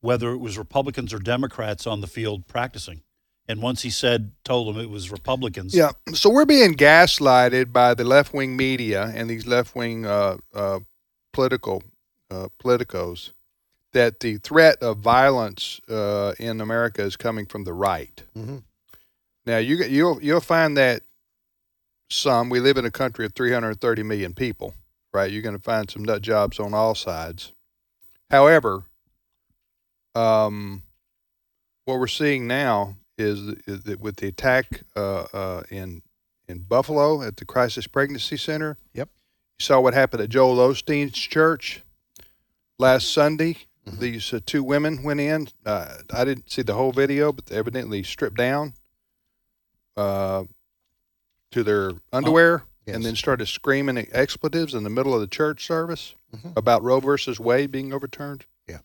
whether 0.02 0.32
it 0.32 0.38
was 0.38 0.58
Republicans 0.58 1.14
or 1.14 1.20
Democrats 1.20 1.88
on 1.88 2.02
the 2.02 2.08
field 2.08 2.48
practicing, 2.48 3.02
and 3.48 3.62
once 3.62 3.82
he 3.82 3.90
said, 3.90 4.32
told 4.46 4.74
him 4.74 4.80
it 4.82 4.90
was 4.90 5.12
Republicans. 5.12 5.74
Yeah. 5.74 5.92
So 6.14 6.30
we're 6.30 6.46
being 6.46 6.76
gaslighted 6.76 7.74
by 7.74 7.94
the 7.96 8.04
left 8.04 8.34
wing 8.34 8.56
media 8.56 9.12
and 9.16 9.30
these 9.30 9.48
left 9.48 9.76
wing 9.76 10.06
uh, 10.06 10.38
uh, 10.54 10.80
political 11.34 11.82
uh, 12.30 12.50
politicos 12.64 13.32
that 13.98 14.20
the 14.20 14.38
threat 14.38 14.78
of 14.84 15.00
violence 15.00 15.82
uh, 15.90 16.34
in 16.38 16.62
America 16.62 17.02
is 17.02 17.18
coming 17.18 17.48
from 17.48 17.64
the 17.64 17.74
right. 17.74 18.24
Mhm. 18.38 18.62
Now 19.48 19.58
you 19.58 19.78
you'll 19.78 20.22
you'll 20.22 20.40
find 20.40 20.78
that 20.78 21.02
some 22.12 22.50
we 22.50 22.60
live 22.60 22.78
in 22.78 22.86
a 22.86 22.92
country 22.92 23.26
of 23.26 23.34
330 23.34 24.04
million 24.04 24.34
people, 24.34 24.76
right? 25.14 25.32
You're 25.32 25.42
going 25.42 25.58
to 25.58 25.62
find 25.62 25.90
some 25.90 26.04
nut 26.04 26.22
jobs 26.22 26.60
on 26.60 26.76
all 26.76 26.94
sides. 26.94 27.54
However, 28.30 28.84
um, 30.14 30.84
what 31.86 32.00
we're 32.00 32.06
seeing 32.08 32.46
now 32.46 32.98
is, 33.18 33.40
is 33.66 33.82
that 33.84 34.00
with 34.00 34.18
the 34.18 34.28
attack 34.28 34.84
uh, 34.96 35.26
uh, 35.34 35.64
in 35.72 36.04
in 36.48 36.60
Buffalo 36.60 37.24
at 37.24 37.38
the 37.38 37.46
Crisis 37.46 37.88
Pregnancy 37.88 38.38
Center. 38.38 38.78
Yep. 38.94 39.10
You 39.60 39.64
saw 39.64 39.82
what 39.82 39.96
happened 39.96 40.22
at 40.22 40.30
Joel 40.30 40.56
Osteen's 40.58 41.18
church 41.18 41.82
last 42.80 43.12
Sunday. 43.12 43.58
Mhm. 43.88 44.00
These 44.00 44.34
uh, 44.34 44.40
two 44.46 44.64
women 44.64 45.02
went 45.04 45.20
in. 45.20 45.48
Uh, 45.66 45.98
I 46.12 46.26
didn't 46.26 46.50
see 46.52 46.62
the 46.62 46.74
whole 46.74 46.92
video, 46.92 47.32
but 47.32 47.46
they 47.46 47.56
evidently 47.56 48.04
stripped 48.04 48.38
down 48.38 48.74
uh, 49.96 50.44
to 51.52 51.64
their 51.64 51.94
underwear 52.14 52.64
Yes. 52.86 52.96
and 52.96 53.06
then 53.06 53.16
started 53.16 53.48
screaming 53.48 53.98
expletives 54.12 54.74
in 54.74 54.84
the 54.84 54.90
middle 54.90 55.14
of 55.14 55.20
the 55.22 55.28
church 55.28 55.66
service 55.66 56.16
Mhm. 56.36 56.56
about 56.56 56.84
Roe 56.84 57.00
versus 57.00 57.40
Wade 57.40 57.72
being 57.72 57.92
overturned. 57.94 58.46
Yeah. 58.68 58.80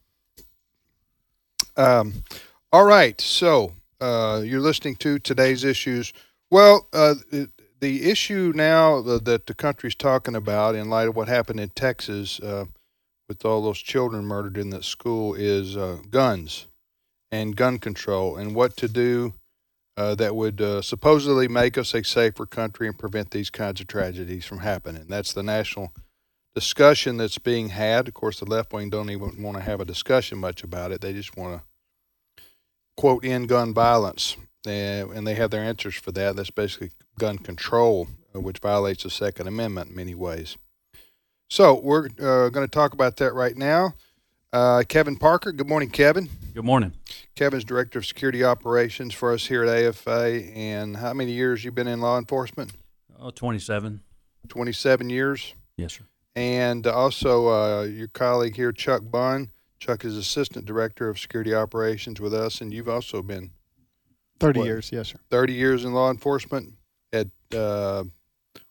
Um, 1.77 2.25
all 2.73 2.85
right. 2.85 3.21
So 3.21 3.75
uh, 4.01 4.43
you're 4.45 4.61
listening 4.61 4.97
to 4.97 5.19
today's 5.19 5.63
issues. 5.65 6.13
Well, 6.51 6.89
uh, 6.93 7.15
the, 7.31 7.51
the 7.81 8.11
issue 8.11 8.53
now 8.55 9.01
that 9.03 9.25
that 9.25 9.47
the 9.47 9.55
country's 9.55 9.95
talking 9.95 10.35
about, 10.37 10.75
in 10.75 10.89
light 10.91 11.09
of 11.09 11.17
what 11.17 11.29
happened 11.29 11.61
in 11.61 11.69
Texas 11.71 12.41
uh, 12.41 12.65
with 13.29 13.45
all 13.45 13.63
those 13.63 13.79
children 13.79 14.25
murdered 14.25 14.57
in 14.57 14.71
that 14.71 14.85
school, 14.85 15.35
is 15.35 15.77
uh, 15.77 15.99
guns 16.11 16.67
and 17.31 17.57
gun 17.57 17.79
control 17.79 18.37
and 18.37 18.55
what 18.55 18.77
to 18.77 18.89
do 18.89 19.35
uh, 19.97 20.15
that 20.15 20.35
would 20.35 20.61
uh, 20.61 20.83
supposedly 20.83 21.49
make 21.49 21.77
us 21.77 21.95
a 21.95 22.03
safer 22.03 22.47
country 22.47 22.87
and 22.87 22.99
prevent 22.99 23.31
these 23.31 23.51
kinds 23.51 23.81
of 23.81 23.87
tragedies 23.87 24.45
from 24.45 24.59
happening. 24.59 25.07
That's 25.09 25.33
the 25.33 25.43
national 25.43 25.93
discussion 26.55 27.17
that's 27.17 27.39
being 27.39 27.71
had. 27.71 28.09
Of 28.09 28.15
course, 28.15 28.41
the 28.41 28.47
left 28.47 28.73
wing 28.73 28.91
don't 28.91 29.11
even 29.11 29.43
want 29.43 29.57
to 29.57 29.63
have 29.63 29.81
a 29.81 29.85
discussion 29.85 30.39
much 30.39 30.63
about 30.63 30.93
it. 30.93 31.01
They 31.01 31.13
just 31.13 31.37
want 31.37 31.61
to 31.61 32.43
quote 32.97 33.25
end 33.25 33.49
gun 33.49 33.75
violence, 33.75 34.37
and 34.67 35.27
they 35.27 35.35
have 35.35 35.51
their 35.51 35.63
answers 35.63 35.95
for 35.95 36.13
that. 36.13 36.37
That's 36.37 36.51
basically 36.51 36.91
gun 37.19 37.39
control, 37.39 38.09
uh, 38.35 38.41
which 38.41 38.59
violates 38.59 39.03
the 39.05 39.11
Second 39.11 39.47
Amendment 39.47 39.91
in 39.91 39.97
many 39.97 40.15
ways. 40.15 40.57
So 41.53 41.79
we're 41.79 42.07
uh, 42.07 42.49
going 42.49 42.67
to 42.67 42.67
talk 42.67 42.95
about 42.95 43.19
that 43.19 43.35
right 43.35 43.55
now. 43.55 43.93
Uh, 44.55 44.85
Kevin 44.89 45.17
Parker. 45.17 45.53
Good 45.53 45.69
morning, 45.69 45.91
Kevin. 45.91 46.31
Good 46.55 46.65
morning. 46.65 46.95
Kevin's 47.35 47.63
director 47.63 47.99
of 47.99 48.07
security 48.07 48.43
operations 48.43 49.13
for 49.13 49.35
us 49.35 49.45
here 49.45 49.63
at 49.63 49.69
AFA. 49.69 50.45
And 50.55 50.97
how 50.97 51.13
many 51.13 51.33
years 51.33 51.63
you've 51.63 51.75
been 51.75 51.89
in 51.89 52.01
law 52.01 52.17
enforcement? 52.17 52.73
Oh, 53.21 53.29
27. 53.29 54.01
Twenty-seven 54.49 55.11
years. 55.11 55.55
Yes, 55.77 55.93
sir. 55.93 56.05
And 56.35 56.87
also 56.87 57.49
uh, 57.49 57.83
your 57.83 58.09
colleague 58.09 58.57
here, 58.57 58.73
Chuck 58.73 59.03
Bunn. 59.05 59.51
Chuck 59.79 60.07
is 60.07 60.17
assistant 60.17 60.65
director 60.65 61.11
of 61.11 61.19
security 61.19 61.55
operations 61.55 62.19
with 62.19 62.33
us, 62.33 62.63
and 62.63 62.73
you've 62.73 62.89
also 62.89 63.21
been 63.21 63.51
30 64.41 64.59
What? 64.61 64.65
years, 64.65 64.91
yes, 64.91 65.09
sir. 65.09 65.19
30 65.29 65.53
years 65.53 65.85
in 65.85 65.93
law 65.93 66.11
enforcement 66.11 66.73
at 67.13 67.27
uh, 67.55 68.05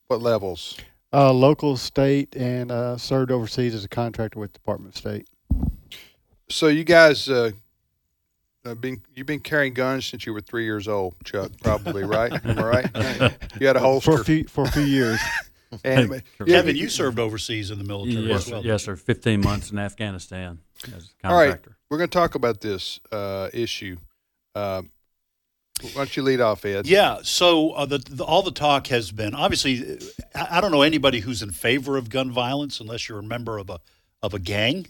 what 0.08 0.20
levels? 0.20 0.78
Uh, 1.14 1.34
local, 1.34 1.76
state, 1.76 2.36
and 2.36 2.72
uh, 2.72 2.98
served 2.98 3.32
overseas 3.32 3.76
as 3.76 3.84
a 3.84 3.90
contractor 3.90 4.40
with 4.40 4.54
Department 4.54 4.96
of 4.96 4.98
State. 4.98 5.28
So 6.50 6.68
you 6.68 6.86
guys, 6.86 7.28
uh, 7.28 7.52
have 8.66 8.80
been 8.80 9.02
you've 9.16 9.28
been 9.28 9.40
carrying 9.40 9.74
guns 9.74 10.06
since 10.06 10.26
you 10.26 10.34
were 10.34 10.42
three 10.42 10.66
years 10.66 10.88
old, 10.88 11.16
Chuck, 11.24 11.52
probably 11.62 12.04
right? 12.04 12.32
Am 12.46 12.60
I 12.60 12.64
right? 12.64 13.34
You 13.60 13.68
had 13.68 13.76
a 13.76 13.80
holster. 13.80 14.12
For 14.12 14.22
a 14.22 14.24
few, 14.24 14.44
for 14.46 14.64
a 14.66 14.72
few 14.72 14.84
years. 14.84 15.20
and, 15.84 16.10
Correct. 16.10 16.28
yeah, 16.46 16.58
Kevin, 16.58 16.76
you 16.76 16.90
served 16.90 17.20
overseas 17.20 17.72
in 17.72 17.78
the 17.78 17.84
military 17.84 18.26
yes, 18.26 18.40
as 18.40 18.46
sir. 18.46 18.52
well. 18.54 18.66
yes, 18.66 18.84
sir. 18.84 18.96
15 18.96 19.42
months 19.42 19.72
in 19.72 19.80
Afghanistan 19.80 20.60
as 20.84 20.90
a 20.90 20.94
contractor. 20.94 21.28
All 21.28 21.38
right. 21.38 21.60
We're 21.90 21.98
going 21.98 22.10
to 22.10 22.18
talk 22.18 22.36
about 22.36 22.62
this 22.62 23.00
uh, 23.12 23.50
issue. 23.54 23.98
Why 25.82 25.92
don't 25.94 26.16
you 26.16 26.24
lead 26.24 26.42
off, 26.42 26.64
Ed? 26.66 26.88
Yeah. 26.88 27.20
So 27.24 27.72
uh, 27.72 27.86
the, 27.86 27.98
the 27.98 28.24
all 28.24 28.42
the 28.42 28.52
talk 28.52 28.88
has 28.88 29.12
been 29.12 29.34
obviously. 29.36 30.00
I, 30.36 30.58
I 30.58 30.62
don't 30.62 30.72
know 30.72 30.82
anybody 30.82 31.20
who's 31.20 31.42
in 31.42 31.52
favor 31.52 31.98
of 31.98 32.10
gun 32.10 32.32
violence 32.32 32.80
unless 32.80 33.10
you're 33.10 33.20
a 33.20 33.24
member 33.24 33.58
of 33.58 33.70
a 33.70 33.80
of 34.22 34.34
a 34.34 34.40
gang. 34.40 34.88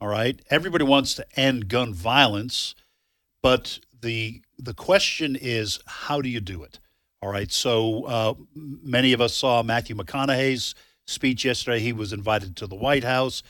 All 0.00 0.08
right. 0.08 0.40
Everybody 0.50 0.84
wants 0.84 1.14
to 1.14 1.26
end 1.38 1.68
gun 1.68 1.94
violence, 1.94 2.74
but 3.42 3.78
the 4.00 4.42
the 4.58 4.74
question 4.74 5.36
is 5.40 5.80
how 5.86 6.20
do 6.20 6.28
you 6.28 6.40
do 6.40 6.62
it? 6.62 6.78
All 7.22 7.30
right. 7.30 7.50
So 7.50 8.04
uh, 8.04 8.34
many 8.54 9.12
of 9.12 9.20
us 9.20 9.34
saw 9.34 9.62
Matthew 9.62 9.96
McConaughey's 9.96 10.74
speech 11.06 11.44
yesterday. 11.44 11.80
He 11.80 11.92
was 11.92 12.12
invited 12.12 12.56
to 12.56 12.66
the 12.66 12.74
White 12.74 13.04
House. 13.04 13.42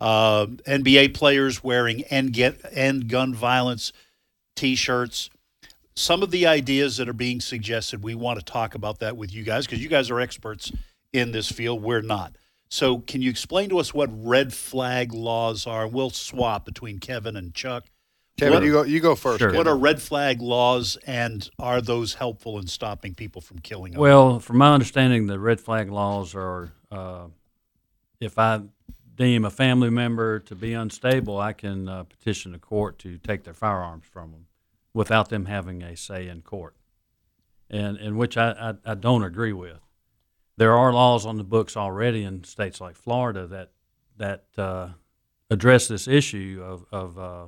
Uh, 0.00 0.46
NBA 0.66 1.14
players 1.14 1.62
wearing 1.62 2.02
end 2.04 2.32
get 2.32 2.60
end 2.72 3.08
gun 3.08 3.34
violence 3.34 3.92
T-shirts 4.54 5.28
some 5.98 6.22
of 6.22 6.30
the 6.30 6.46
ideas 6.46 6.96
that 6.98 7.08
are 7.08 7.12
being 7.14 7.40
suggested, 7.40 8.04
we 8.04 8.14
want 8.14 8.38
to 8.38 8.44
talk 8.44 8.74
about 8.76 9.00
that 9.00 9.16
with 9.16 9.34
you 9.34 9.42
guys 9.42 9.66
because 9.66 9.82
you 9.82 9.88
guys 9.88 10.10
are 10.10 10.20
experts 10.20 10.70
in 11.12 11.32
this 11.32 11.50
field. 11.50 11.82
We're 11.82 12.02
not. 12.02 12.36
So, 12.70 12.98
can 12.98 13.20
you 13.22 13.30
explain 13.30 13.70
to 13.70 13.78
us 13.78 13.92
what 13.92 14.08
red 14.12 14.52
flag 14.52 15.12
laws 15.12 15.66
are? 15.66 15.88
We'll 15.88 16.10
swap 16.10 16.64
between 16.64 17.00
Kevin 17.00 17.34
and 17.34 17.52
Chuck. 17.54 17.86
Kevin, 18.38 18.54
What- 18.54 18.62
you 18.62 18.72
go. 18.72 18.82
You 18.84 19.00
go 19.00 19.14
first. 19.16 19.40
Sure. 19.40 19.54
What 19.54 19.66
are 19.66 19.76
red 19.76 20.00
flag 20.00 20.40
laws, 20.40 20.96
and 21.06 21.48
are 21.58 21.80
those 21.80 22.14
helpful 22.14 22.58
in 22.58 22.68
stopping 22.68 23.14
people 23.14 23.40
from 23.40 23.58
killing? 23.58 23.94
others? 23.94 24.00
Well, 24.00 24.38
from 24.38 24.58
my 24.58 24.72
understanding, 24.72 25.26
the 25.26 25.40
red 25.40 25.60
flag 25.60 25.90
laws 25.90 26.34
are 26.34 26.72
uh, 26.92 27.26
if 28.20 28.38
I 28.38 28.60
deem 29.16 29.44
a 29.44 29.50
family 29.50 29.90
member 29.90 30.38
to 30.40 30.54
be 30.54 30.74
unstable, 30.74 31.40
I 31.40 31.54
can 31.54 31.88
uh, 31.88 32.04
petition 32.04 32.52
the 32.52 32.58
court 32.58 32.98
to 33.00 33.18
take 33.18 33.42
their 33.42 33.54
firearms 33.54 34.04
from 34.04 34.30
them 34.30 34.47
without 34.98 35.28
them 35.28 35.44
having 35.44 35.80
a 35.80 35.96
say 35.96 36.26
in 36.26 36.42
court, 36.42 36.74
and, 37.70 37.96
and 37.98 38.18
which 38.18 38.36
I, 38.36 38.50
I, 38.50 38.90
I 38.90 38.94
don't 38.96 39.22
agree 39.22 39.52
with. 39.52 39.78
There 40.56 40.76
are 40.76 40.92
laws 40.92 41.24
on 41.24 41.36
the 41.36 41.44
books 41.44 41.76
already 41.76 42.24
in 42.24 42.42
states 42.42 42.80
like 42.80 42.96
Florida 42.96 43.46
that 43.46 43.70
that 44.16 44.46
uh, 44.58 44.88
address 45.50 45.86
this 45.86 46.08
issue 46.08 46.60
of, 46.64 46.84
of 46.90 47.16
uh, 47.16 47.46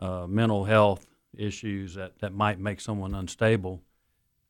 uh, 0.00 0.26
mental 0.26 0.64
health 0.64 1.06
issues 1.36 1.96
that, 1.96 2.18
that 2.20 2.32
might 2.32 2.58
make 2.58 2.80
someone 2.80 3.14
unstable 3.14 3.82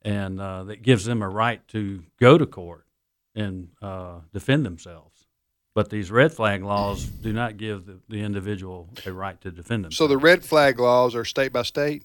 and 0.02 0.40
uh, 0.40 0.62
that 0.62 0.83
gives 0.83 1.05
them 1.05 1.21
a 1.21 1.28
right 1.28 1.67
to 1.67 2.05
go 2.21 2.38
to 2.38 2.47
court 2.47 2.87
and 3.35 3.71
uh, 3.83 4.21
defend 4.33 4.64
themselves. 4.64 5.18
But 5.78 5.90
these 5.90 6.11
red 6.11 6.32
flag 6.32 6.64
laws 6.64 7.04
do 7.04 7.32
not 7.32 7.56
give 7.56 7.87
the, 7.87 8.00
the 8.08 8.20
individual 8.25 8.88
a 9.06 9.12
right 9.12 9.40
to 9.42 9.52
defend 9.52 9.85
themselves. 9.85 9.97
So 9.97 10.08
the 10.08 10.18
red 10.18 10.44
flag 10.44 10.80
laws 10.80 11.14
are 11.14 11.25
state 11.25 11.52
by 11.52 11.62
state. 11.62 12.02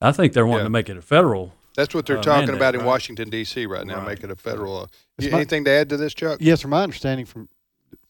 I 0.00 0.10
think 0.10 0.32
they're 0.32 0.46
wanting 0.46 0.60
Yeah. 0.60 0.68
to 0.68 0.70
make 0.70 0.88
it 0.88 0.96
a 0.96 1.02
federal. 1.02 1.52
That's 1.76 1.94
what 1.94 2.06
they're 2.06 2.16
Uh, 2.16 2.22
talking 2.22 2.46
mandate, 2.46 2.56
about 2.56 2.74
in 2.74 2.80
right? 2.80 2.86
Washington 2.86 3.28
D.C. 3.28 3.66
right 3.66 3.86
now. 3.86 3.98
Right. 3.98 4.06
Make 4.06 4.24
it 4.24 4.30
a 4.30 4.36
federal. 4.36 4.72
law. 4.72 4.86
It's 5.18 5.26
You- 5.26 5.32
my- 5.32 5.36
anything 5.40 5.66
to 5.66 5.70
add 5.70 5.90
to 5.90 5.98
this, 5.98 6.14
Chuck? 6.14 6.38
Yes, 6.40 6.62
sir. 6.62 6.68
My 6.68 6.82
understanding 6.82 7.26
from 7.26 7.50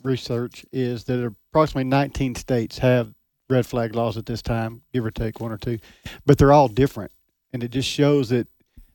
research 0.05 0.65
is 0.71 1.03
that 1.07 1.21
approximately 1.25 1.89
19 1.91 2.37
states 2.37 2.79
have 2.79 3.15
red 3.51 3.67
flag 3.67 3.97
laws 3.97 4.17
at 4.17 4.27
this 4.27 4.43
time, 4.43 4.83
give 4.93 5.05
or 5.05 5.11
take 5.11 5.41
one 5.41 5.51
or 5.51 5.59
two, 5.59 5.81
but 6.25 6.39
they're 6.39 6.53
all 6.53 6.69
different. 6.69 7.11
And 7.53 7.65
it 7.65 7.73
just 7.73 7.89
shows 7.89 8.29
that 8.29 8.47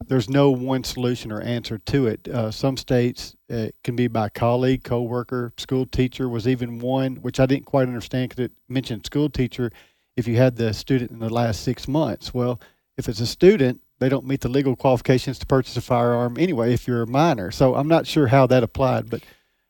there's 0.06 0.30
no 0.30 0.52
one 0.52 0.84
solution 0.84 1.32
or 1.32 1.42
answer 1.42 1.78
to 1.78 2.08
it. 2.08 2.28
Uh, 2.28 2.52
some 2.52 2.78
states 2.78 3.36
uh, 3.52 3.68
can 3.84 3.96
be 3.96 4.08
by 4.08 4.30
colleague, 4.30 4.84
coworker, 4.84 5.54
school 5.58 5.86
teacher 5.86 6.30
was 6.30 6.48
even 6.48 6.80
one, 6.80 7.18
which 7.18 7.40
I 7.40 7.46
didn't 7.46 7.66
quite 7.66 7.88
understand 7.88 8.30
because 8.30 8.46
it 8.46 8.52
mentioned 8.70 9.06
school 9.06 9.30
teacher 9.30 9.72
if 10.16 10.28
you 10.28 10.38
had 10.38 10.56
the 10.56 10.74
student 10.74 11.12
in 11.12 11.20
the 11.20 11.30
last 11.30 11.64
six 11.64 11.88
months. 11.88 12.34
Well, 12.34 12.60
if 12.98 13.10
it's 13.10 13.20
a 13.20 13.28
student, 13.28 13.82
they 14.00 14.10
don't 14.10 14.26
meet 14.26 14.42
the 14.42 14.50
legal 14.50 14.76
qualifications 14.76 15.40
to 15.40 15.46
purchase 15.46 15.76
a 15.78 15.82
firearm 15.82 16.38
anyway 16.38 16.74
if 16.74 16.88
you're 16.88 17.02
a 17.04 17.08
minor. 17.08 17.52
So 17.52 17.76
I'm 17.76 17.88
not 17.88 18.06
sure 18.08 18.28
how 18.28 18.48
that 18.48 18.64
applied, 18.64 19.10
but 19.10 19.24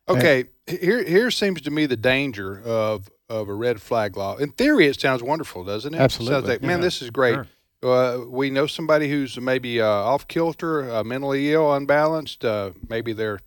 Okay, 0.10 0.46
here 0.68 1.04
here 1.04 1.30
seems 1.32 1.62
to 1.62 1.72
me 1.72 1.86
the 1.86 1.98
danger 1.98 2.62
of 2.64 3.10
of 3.30 3.50
a 3.50 3.54
red 3.54 3.82
flag 3.82 4.16
law. 4.16 4.38
In 4.38 4.52
theory, 4.52 4.88
it 4.88 5.00
sounds 5.00 5.22
wonderful, 5.22 5.66
doesn't 5.66 5.94
it? 5.94 6.00
Absolutely. 6.00 6.34
Sounds 6.36 6.48
like, 6.48 6.62
man, 6.62 6.80
Yeah. 6.80 6.84
this 6.86 7.02
is 7.02 7.10
great. 7.10 7.34
Sure. 7.36 7.48
Uh, 7.84 8.22
we 8.28 8.50
know 8.50 8.66
somebody 8.66 9.08
who's 9.10 9.40
maybe 9.40 9.80
uh, 9.80 9.86
off 9.86 10.28
kilter, 10.28 10.90
uh, 10.92 11.04
mentally 11.04 11.54
ill, 11.54 11.72
unbalanced. 11.74 12.44
Uh, 12.44 12.72
maybe 12.90 13.14
they're 13.14 13.40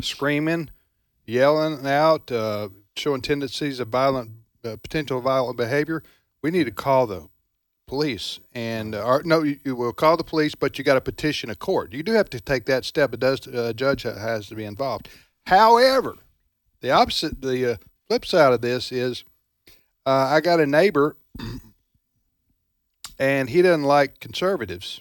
screaming, 0.00 0.70
yelling 1.26 1.86
out, 1.86 2.32
uh, 2.32 2.70
showing 2.96 3.20
tendencies 3.20 3.78
of 3.78 3.88
violent, 3.88 4.30
uh, 4.64 4.76
potential 4.82 5.20
violent 5.20 5.58
behavior. 5.58 6.02
We 6.42 6.50
need 6.50 6.64
to 6.64 6.70
call 6.70 7.06
the 7.06 7.28
police, 7.86 8.40
and 8.54 8.92
no, 8.92 9.42
you, 9.42 9.58
you 9.64 9.76
will 9.76 9.92
call 9.92 10.16
the 10.16 10.24
police, 10.24 10.54
but 10.54 10.78
you 10.78 10.84
got 10.84 10.94
to 10.94 11.00
petition 11.02 11.50
a 11.50 11.54
court. 11.54 11.92
You 11.92 12.02
do 12.02 12.12
have 12.12 12.30
to 12.30 12.40
take 12.40 12.64
that 12.66 12.86
step. 12.86 13.12
It 13.12 13.20
does. 13.20 13.46
A 13.46 13.74
judge 13.74 14.04
has 14.04 14.48
to 14.48 14.54
be 14.54 14.64
involved. 14.64 15.10
However, 15.46 16.16
the 16.80 16.90
opposite, 16.90 17.42
the 17.42 17.78
flip 18.08 18.24
side 18.24 18.54
of 18.54 18.62
this 18.62 18.90
is, 18.92 19.24
I 20.06 20.40
got 20.40 20.58
a 20.58 20.66
neighbor, 20.66 21.16
and 23.22 23.48
he 23.50 23.62
doesn't 23.62 23.84
like 23.84 24.18
conservatives 24.18 25.00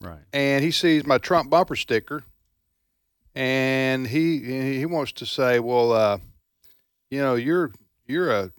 Right. 0.00 0.20
and 0.32 0.62
he 0.62 0.70
sees 0.70 1.04
my 1.06 1.18
Trump 1.18 1.50
bumper 1.50 1.76
sticker, 1.76 2.22
and 3.34 4.06
he 4.06 4.76
he 4.78 4.86
wants 4.86 5.12
to 5.12 5.26
say, 5.26 5.58
"Well, 5.60 5.92
uh, 5.92 6.18
you 7.10 7.20
know, 7.20 7.34
you're 7.34 7.72
you're 8.06 8.30
a 8.30 8.50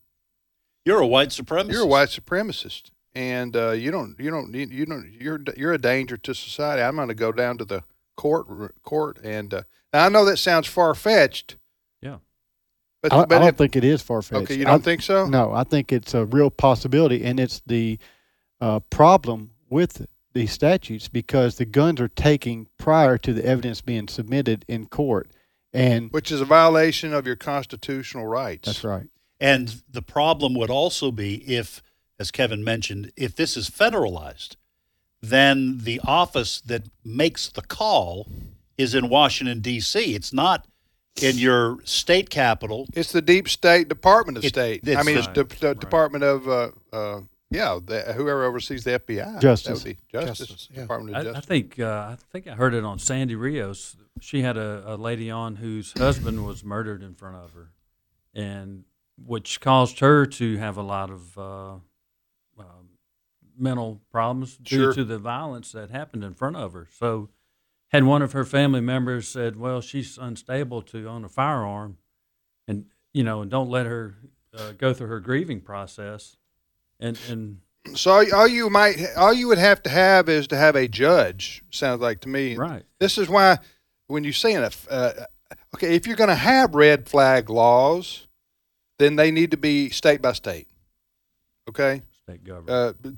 You're 0.86 1.00
a 1.02 1.08
white 1.08 1.30
supremacist. 1.30 1.72
you're 1.72 1.84
a 1.84 1.88
white 1.88 2.10
supremacist, 2.10 2.90
and 3.14 3.56
uh, 3.56 3.72
you 3.72 3.92
don't 3.92 4.20
you 4.20 4.32
don't 4.32 4.50
need 4.52 4.72
you 4.72 4.86
don't 4.86 5.12
you're 5.20 5.40
you're 5.56 5.74
a 5.74 5.78
danger 5.78 6.18
to 6.18 6.34
society. 6.34 6.82
I'm 6.82 6.96
going 6.96 7.08
to 7.10 7.14
go 7.14 7.32
down 7.32 7.58
to 7.60 7.66
the 7.66 7.84
court 8.18 8.48
court, 8.84 9.20
and 9.24 9.54
uh, 9.54 9.64
now 9.94 10.06
I 10.06 10.10
know 10.10 10.26
that 10.26 10.38
sounds 10.38 10.68
far 10.68 10.96
fetched. 10.96 11.58
Yeah. 12.02 12.18
but 13.04 13.14
I, 13.14 13.22
I 13.22 13.26
don't 13.26 13.44
if- 13.50 13.58
think 13.58 13.76
it 13.76 13.84
is 13.84 14.02
far 14.02 14.22
fetched. 14.24 14.44
okay, 14.44 14.56
you 14.58 14.66
don't 14.66 14.84
think 14.84 15.02
so? 15.04 15.28
No, 15.28 15.52
I 15.54 15.64
think 15.64 15.92
it's 15.92 16.14
a 16.16 16.26
real 16.26 16.50
possibility, 16.50 17.24
and 17.24 17.40
it's 17.40 17.62
the 17.68 18.00
uh, 18.62 18.80
problem 18.90 19.52
with 19.70 20.06
these 20.34 20.52
statutes 20.52 21.08
because 21.08 21.56
the 21.56 21.66
guns 21.66 22.02
are 22.02 22.08
taken 22.10 22.68
prior 22.78 23.18
to 23.18 23.34
the 23.34 23.46
evidence 23.46 23.82
being 23.82 24.08
submitted 24.08 24.66
in 24.68 24.86
court, 24.88 25.32
and 25.74 26.12
Which 26.12 26.32
is 26.32 26.42
a 26.42 26.46
violation 26.46 27.14
of 27.14 27.26
your 27.26 27.36
constitutional 27.36 28.26
rights. 28.26 28.66
that's 28.68 28.84
right. 28.84 29.08
And 29.40 29.82
the 29.90 30.02
problem 30.02 30.54
would 30.56 30.70
also 30.70 31.12
be 31.12 31.36
if, 31.54 31.82
as 32.20 32.32
Kevin 32.32 32.64
mentioned, 32.64 33.12
if 33.18 33.36
this 33.36 33.58
is 33.58 33.70
federalized, 33.70 34.56
then 35.22 35.80
the 35.80 36.00
office 36.06 36.62
that 36.62 36.84
makes 37.04 37.50
the 37.50 37.62
call 37.62 38.28
is 38.78 38.94
in 38.96 39.10
Washington, 39.10 39.60
D.C. 39.62 40.16
It's 40.16 40.32
not 40.34 40.68
in 41.22 41.38
your 41.38 41.78
state 41.86 42.30
capital. 42.30 42.88
It's 42.94 43.12
the 43.12 43.22
deep 43.22 43.48
state 43.50 43.88
Department 43.90 44.38
of 44.38 44.44
It- 44.46 44.50
State. 44.50 44.88
I 44.88 45.04
mean, 45.04 45.16
the- 45.16 45.20
it's 45.22 45.28
the, 45.28 45.44
the 45.60 45.68
Right. 45.68 45.80
Department 45.80 46.24
of 46.24 46.48
uh, 46.48 46.70
uh, 46.94 47.22
yeah, 47.56 47.80
the, 47.84 48.14
whoever 48.14 48.44
oversees 48.46 48.84
the 48.84 49.00
FBI. 49.00 49.40
Justice. 49.42 49.84
That 49.84 49.98
Justice. 50.10 50.38
Justice, 50.48 50.70
yeah. 50.74 50.82
Department 50.82 51.16
of 51.16 51.18
I, 51.18 51.20
I 51.30 51.34
Justice. 51.34 51.46
think 51.46 51.80
uh, 51.80 52.10
I 52.12 52.18
think 52.32 52.48
I 52.48 52.56
heard 52.56 52.74
it 52.74 52.84
on 52.84 53.00
Sandy 53.00 53.36
Rios. 53.36 53.96
She 54.22 54.42
had 54.42 54.58
a, 54.58 54.84
a 54.94 54.96
lady 54.96 55.30
on 55.32 55.56
whose 55.58 55.94
husband 55.98 56.46
was 56.46 56.64
murdered 56.64 57.02
in 57.04 57.16
front 57.16 57.36
of 57.38 57.54
her, 57.54 57.72
and 58.34 58.84
which 59.18 59.62
caused 59.62 60.00
her 60.00 60.26
to 60.26 60.58
have 60.58 60.78
a 60.78 60.82
lot 60.82 61.10
of 61.10 61.38
uh, 61.38 61.74
um, 62.60 62.90
mental 63.58 64.02
problems 64.12 64.58
due 64.58 64.76
Sure. 64.86 64.94
to 64.94 65.04
the 65.04 65.18
violence 65.18 65.72
that 65.72 65.90
happened 65.90 66.24
in 66.24 66.34
front 66.34 66.56
of 66.58 66.74
her. 66.74 66.88
So, 66.98 67.30
had 67.90 68.04
one 68.04 68.22
of 68.22 68.32
her 68.34 68.44
family 68.46 68.82
members 68.82 69.28
said, 69.28 69.56
"Well, 69.58 69.82
she's 69.82 70.18
unstable 70.18 70.82
to 70.84 71.08
own 71.08 71.24
a 71.26 71.30
firearm," 71.30 71.98
and 72.68 72.86
you 73.14 73.24
know, 73.24 73.42
and 73.42 73.50
don't 73.52 73.70
let 73.70 73.86
her 73.86 74.16
uh, 74.58 74.72
go 74.74 74.94
through 74.94 75.08
her 75.08 75.20
grieving 75.20 75.62
process, 75.62 76.38
and 77.00 77.20
and 77.30 77.58
So 77.98 78.24
all, 78.36 78.48
you 78.48 78.70
might, 78.70 78.98
all 79.16 79.34
you 79.34 79.48
would 79.48 79.58
have 79.58 79.84
to 79.84 79.90
have 79.90 80.28
is 80.30 80.48
to 80.48 80.58
have 80.58 80.76
a 80.76 80.88
judge. 80.88 81.64
Sounds 81.72 82.02
like 82.02 82.22
to 82.22 82.30
me. 82.30 82.56
right. 82.56 82.84
This 83.00 83.18
is 83.18 83.30
why 83.30 83.60
when 84.08 84.24
you're 84.24 84.34
saying 84.34 84.58
it, 84.64 84.76
uh, 84.90 85.12
okay, 85.76 85.96
if 85.96 86.08
you're 86.08 86.16
going 86.16 86.30
to 86.30 86.36
have 86.36 86.74
red 86.76 87.08
flag 87.08 87.50
laws, 87.50 88.28
then 88.98 89.16
they 89.18 89.30
need 89.32 89.52
to 89.52 89.58
be 89.58 89.90
state 89.90 90.22
by 90.22 90.32
state. 90.34 90.68
Okay. 91.70 92.02
State 92.24 92.44
government. 92.44 92.70
Uh, 92.70 93.12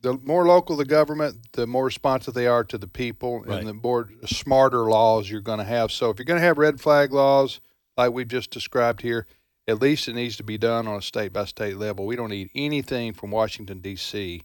the 0.00 0.18
more 0.24 0.46
local 0.46 0.76
the 0.76 0.84
government, 0.84 1.38
the 1.52 1.66
more 1.66 1.84
responsive 1.84 2.34
they 2.34 2.46
are 2.48 2.64
to 2.64 2.76
the 2.78 2.88
people, 2.88 3.40
Right. 3.42 3.60
and 3.60 3.68
the 3.68 3.74
more 3.74 4.10
smarter 4.26 4.88
laws 4.90 5.30
you're 5.30 5.40
going 5.40 5.58
to 5.60 5.64
have. 5.64 5.92
So 5.92 6.10
if 6.10 6.18
you're 6.18 6.24
going 6.26 6.40
to 6.40 6.46
have 6.46 6.58
red 6.58 6.80
flag 6.80 7.12
laws 7.12 7.60
like 7.96 8.12
we've 8.12 8.28
just 8.28 8.50
described 8.50 9.02
here, 9.02 9.26
at 9.68 9.80
least 9.80 10.08
it 10.08 10.14
needs 10.14 10.36
to 10.36 10.42
be 10.42 10.58
done 10.58 10.86
on 10.88 10.98
a 10.98 11.02
state 11.02 11.32
by 11.32 11.44
state 11.44 11.76
level. 11.76 12.06
We 12.06 12.16
don't 12.16 12.30
need 12.30 12.50
anything 12.54 13.12
from 13.12 13.30
Washington 13.30 13.80
D.C. 13.80 14.42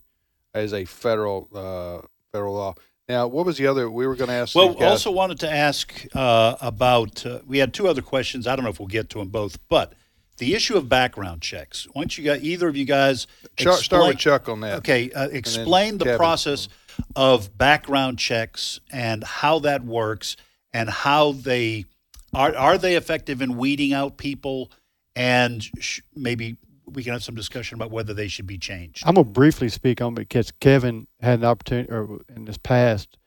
as 0.54 0.74
a 0.74 0.86
federal 0.86 1.50
uh, 1.54 2.08
federal 2.32 2.54
law. 2.54 2.76
Now, 3.10 3.28
what 3.28 3.46
was 3.46 3.58
the 3.58 3.68
other 3.68 3.90
we 3.90 4.06
were 4.06 4.16
going 4.16 4.28
to 4.28 4.34
ask? 4.34 4.54
Well, 4.54 4.76
also 4.84 5.12
wanted 5.12 5.40
to 5.40 5.52
ask 5.52 6.06
uh, 6.14 6.56
about. 6.62 7.26
Uh, 7.26 7.40
we 7.48 7.58
had 7.60 7.74
two 7.74 7.88
other 7.88 8.02
questions. 8.02 8.48
I 8.48 8.56
don't 8.56 8.64
know 8.64 8.72
if 8.72 8.80
we'll 8.80 8.88
get 8.88 9.10
to 9.12 9.20
them 9.20 9.30
both, 9.30 9.58
but 9.70 9.94
the 10.38 10.54
issue 10.54 10.76
of 10.76 10.90
background 10.90 11.42
checks. 11.42 11.88
Once 11.96 12.18
you 12.18 12.24
got 12.24 12.42
either 12.42 12.68
of 12.68 12.76
you 12.76 12.86
guys 12.86 13.28
Chuck, 13.56 13.80
start 13.80 14.08
with 14.08 14.18
Chuck 14.18 14.50
on 14.50 14.60
that. 14.62 14.80
Okay, 14.80 15.10
uh, 15.12 15.30
explain 15.30 15.98
the 15.98 16.06
Kevin. 16.06 16.18
process 16.18 16.68
of 17.16 17.58
background 17.58 18.20
checks 18.20 18.80
and 18.92 19.24
how 19.24 19.60
that 19.60 19.84
works, 19.84 20.36
and 20.74 20.90
how 20.90 21.32
they 21.32 21.86
are 22.34 22.56
are 22.56 22.78
they 22.78 22.96
effective 22.96 23.42
in 23.42 23.58
weeding 23.58 23.94
out 23.94 24.18
people, 24.18 24.70
and 25.18 25.64
sh- 25.80 26.02
maybe 26.16 26.56
we 26.86 27.04
can 27.04 27.12
have 27.12 27.24
some 27.24 27.36
discussion 27.36 27.76
about 27.76 27.92
whether 27.92 28.14
they 28.14 28.28
should 28.28 28.48
be 28.48 28.58
changed. 28.58 29.04
I'm 29.06 29.16
gonna 29.16 29.26
briefly 29.26 29.68
speak 29.68 30.00
on 30.02 30.14
because 30.14 30.52
Kevin 30.52 31.08
had 31.20 31.40
an 31.40 31.46
opportunity, 31.46 31.90
or 31.92 32.20
in 32.34 32.46
this 32.46 32.58
past, 32.58 33.18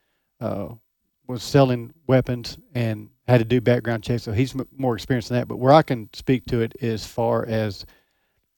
uh, 0.41 0.69
was 1.27 1.43
selling 1.43 1.93
weapons 2.07 2.57
and 2.75 3.11
had 3.29 3.39
to 3.39 3.45
do 3.45 3.61
background 3.61 4.03
checks, 4.03 4.23
so 4.23 4.33
he's 4.33 4.55
m- 4.55 4.67
more 4.77 4.95
experienced 4.95 5.31
in 5.31 5.37
that. 5.37 5.47
But 5.49 5.59
where 5.59 5.73
I 5.73 5.83
can 5.83 6.09
speak 6.15 6.47
to 6.47 6.61
it 6.61 6.75
as 6.81 7.07
far 7.07 7.45
as 7.47 7.85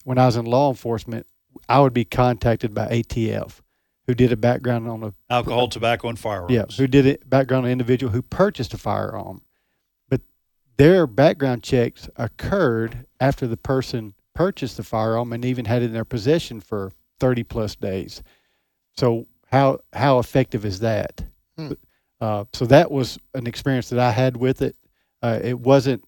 when 0.05 0.19
I 0.19 0.27
was 0.27 0.37
in 0.37 0.45
law 0.45 0.69
enforcement, 0.71 1.27
I 1.69 1.81
would 1.81 1.93
be 1.93 2.05
contacted 2.05 2.73
by 2.75 2.87
ATF, 2.89 3.61
who 4.07 4.15
did 4.15 4.31
a 4.33 4.37
background 4.37 4.89
on 4.89 5.03
a 5.03 5.13
Alcohol, 5.31 5.69
tobacco, 5.69 6.09
and 6.09 6.19
firearms. 6.19 6.53
yeah, 6.53 6.65
who 6.77 6.87
did 6.87 7.07
it 7.07 7.29
background 7.29 7.65
on 7.65 7.67
an 7.67 7.73
individual 7.73 8.13
who 8.13 8.23
purchased 8.23 8.73
a 8.75 8.79
firearm. 8.79 9.43
But 10.77 10.85
their 10.85 11.07
background 11.07 11.63
checks 11.63 12.09
occurred 12.17 13.07
after 13.21 13.47
the 13.47 13.57
person 13.57 14.15
purchased 14.35 14.77
the 14.77 14.83
firearm 14.83 15.33
and 15.33 15.45
even 15.45 15.65
had 15.65 15.83
it 15.83 15.87
in 15.87 15.93
their 15.93 16.05
possession 16.05 16.61
for 16.61 16.93
30 17.21 17.45
plus 17.45 17.77
days. 17.77 18.23
So 18.97 19.27
how 19.47 19.81
how 19.93 20.19
effective 20.19 20.65
is 20.65 20.81
that? 20.81 21.25
Hmm. 21.57 21.73
Uh, 22.21 22.45
so 22.53 22.67
that 22.67 22.91
was 22.91 23.19
an 23.35 23.47
experience 23.47 23.89
that 23.91 23.99
I 23.99 24.13
had 24.13 24.37
with 24.37 24.63
it. 24.63 24.77
Uh, 25.23 25.41
it 25.43 25.59
wasn't 25.59 26.05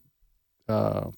uh, 0.69 1.11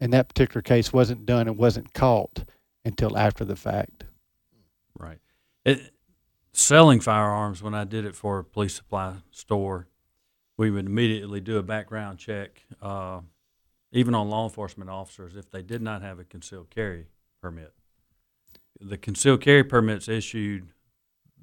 in 0.00 0.10
that 0.10 0.28
particular 0.28 0.62
case 0.62 0.92
wasn't 0.92 1.26
done 1.26 1.48
and 1.48 1.56
wasn't 1.56 1.92
caught 1.94 2.44
until 2.84 3.16
after 3.16 3.44
the 3.44 3.56
fact. 3.56 4.04
Right. 4.98 5.18
It, 5.64 5.92
selling 6.52 7.00
firearms, 7.00 7.62
when 7.62 7.74
I 7.74 7.84
did 7.84 8.04
it 8.04 8.14
for 8.14 8.38
a 8.38 8.44
police 8.44 8.74
supply 8.74 9.16
store, 9.30 9.88
we 10.56 10.70
would 10.70 10.86
immediately 10.86 11.40
do 11.40 11.58
a 11.58 11.62
background 11.62 12.18
check, 12.18 12.62
uh, 12.80 13.20
even 13.92 14.14
on 14.14 14.28
law 14.28 14.44
enforcement 14.44 14.90
officers, 14.90 15.36
if 15.36 15.50
they 15.50 15.62
did 15.62 15.82
not 15.82 16.02
have 16.02 16.18
a 16.18 16.24
concealed 16.24 16.70
carry 16.70 17.06
permit. 17.40 17.72
The 18.80 18.96
concealed 18.96 19.40
carry 19.40 19.64
permit's 19.64 20.08
issued 20.08 20.68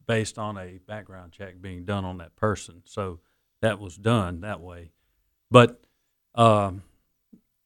based 0.08 0.38
on 0.38 0.58
a 0.58 0.80
background 0.86 1.32
check 1.32 1.62
being 1.62 1.86
done 1.86 2.04
on 2.04 2.17
that 2.17 2.36
person. 2.36 2.82
So 2.86 3.19
that 3.62 3.80
was 3.80 3.95
done 3.95 4.41
that 4.41 4.60
way. 4.60 4.91
But 5.50 5.82
um, 6.36 6.84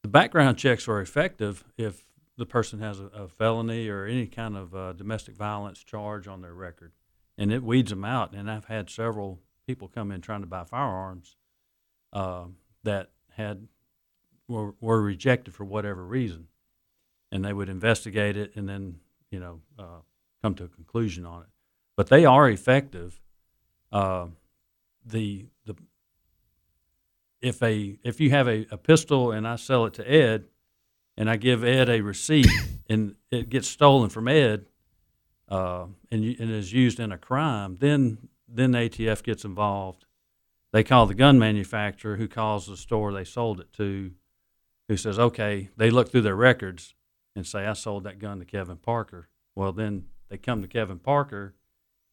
the 0.01 0.09
background 0.09 0.57
checks 0.57 0.87
are 0.87 1.01
effective 1.01 1.63
if 1.77 2.03
the 2.37 2.45
person 2.45 2.79
has 2.79 2.99
a, 2.99 3.05
a 3.05 3.27
felony 3.27 3.87
or 3.89 4.05
any 4.05 4.27
kind 4.27 4.57
of 4.57 4.75
uh, 4.75 4.93
domestic 4.93 5.35
violence 5.35 5.83
charge 5.83 6.27
on 6.27 6.41
their 6.41 6.53
record, 6.53 6.91
and 7.37 7.51
it 7.51 7.63
weeds 7.63 7.91
them 7.91 8.03
out. 8.03 8.33
And 8.33 8.49
I've 8.51 8.65
had 8.65 8.89
several 8.89 9.39
people 9.65 9.87
come 9.87 10.11
in 10.11 10.21
trying 10.21 10.41
to 10.41 10.47
buy 10.47 10.63
firearms 10.63 11.35
uh, 12.13 12.45
that 12.83 13.09
had 13.35 13.67
were, 14.47 14.75
were 14.79 15.01
rejected 15.01 15.53
for 15.53 15.65
whatever 15.65 16.05
reason, 16.05 16.47
and 17.31 17.43
they 17.43 17.53
would 17.53 17.69
investigate 17.69 18.37
it 18.37 18.55
and 18.55 18.69
then 18.69 18.99
you 19.31 19.39
know 19.39 19.61
uh, 19.77 20.01
come 20.41 20.55
to 20.55 20.65
a 20.65 20.69
conclusion 20.69 21.25
on 21.25 21.41
it. 21.41 21.49
But 21.95 22.07
they 22.07 22.25
are 22.25 22.49
effective. 22.49 23.19
Uh, 23.91 24.27
the 25.05 25.45
the 25.65 25.75
if 27.41 27.61
a 27.61 27.97
if 28.03 28.19
you 28.19 28.31
have 28.31 28.47
a, 28.47 28.65
a 28.71 28.77
pistol 28.77 29.31
and 29.31 29.47
I 29.47 29.55
sell 29.55 29.85
it 29.85 29.93
to 29.95 30.09
Ed, 30.09 30.45
and 31.17 31.29
I 31.29 31.37
give 31.37 31.63
Ed 31.63 31.89
a 31.89 32.01
receipt 32.01 32.49
and 32.89 33.15
it 33.31 33.49
gets 33.49 33.67
stolen 33.67 34.09
from 34.09 34.27
Ed, 34.27 34.65
uh, 35.49 35.85
and, 36.11 36.23
and 36.23 36.51
is 36.51 36.73
used 36.73 36.99
in 36.99 37.11
a 37.11 37.17
crime, 37.17 37.77
then 37.79 38.29
then 38.47 38.71
the 38.71 38.89
ATF 38.89 39.23
gets 39.23 39.45
involved. 39.45 40.05
They 40.71 40.83
call 40.83 41.05
the 41.05 41.13
gun 41.13 41.39
manufacturer, 41.39 42.17
who 42.17 42.27
calls 42.27 42.67
the 42.67 42.77
store 42.77 43.13
they 43.13 43.23
sold 43.23 43.59
it 43.59 43.71
to, 43.73 44.11
who 44.87 44.97
says, 44.97 45.17
"Okay." 45.17 45.69
They 45.77 45.89
look 45.89 46.11
through 46.11 46.21
their 46.21 46.35
records 46.35 46.95
and 47.35 47.47
say, 47.47 47.65
"I 47.65 47.73
sold 47.73 48.03
that 48.03 48.19
gun 48.19 48.39
to 48.39 48.45
Kevin 48.45 48.77
Parker." 48.77 49.29
Well, 49.55 49.71
then 49.71 50.07
they 50.29 50.37
come 50.37 50.61
to 50.61 50.67
Kevin 50.67 50.99
Parker 50.99 51.55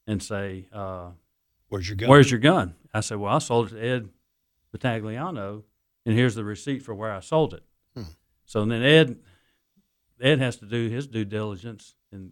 and 0.07 0.21
say, 0.21 0.67
uh, 0.71 1.11
Where's 1.69 1.89
your 1.89 1.95
gun? 1.95 2.09
Where's 2.09 2.31
your 2.31 2.39
gun? 2.39 2.75
I 2.93 3.01
said, 3.01 3.17
Well, 3.17 3.33
I 3.33 3.39
sold 3.39 3.71
it 3.71 3.75
to 3.75 3.85
Ed 3.85 4.09
Vitagliano, 4.75 5.63
and 6.05 6.15
here's 6.15 6.35
the 6.35 6.43
receipt 6.43 6.83
for 6.83 6.93
where 6.93 7.11
I 7.11 7.19
sold 7.19 7.53
it. 7.53 7.63
Hmm. 7.95 8.03
So 8.45 8.65
then 8.65 8.83
Ed 8.83 9.19
Ed 10.21 10.39
has 10.39 10.57
to 10.57 10.65
do 10.65 10.89
his 10.89 11.07
due 11.07 11.25
diligence 11.25 11.95
and 12.11 12.31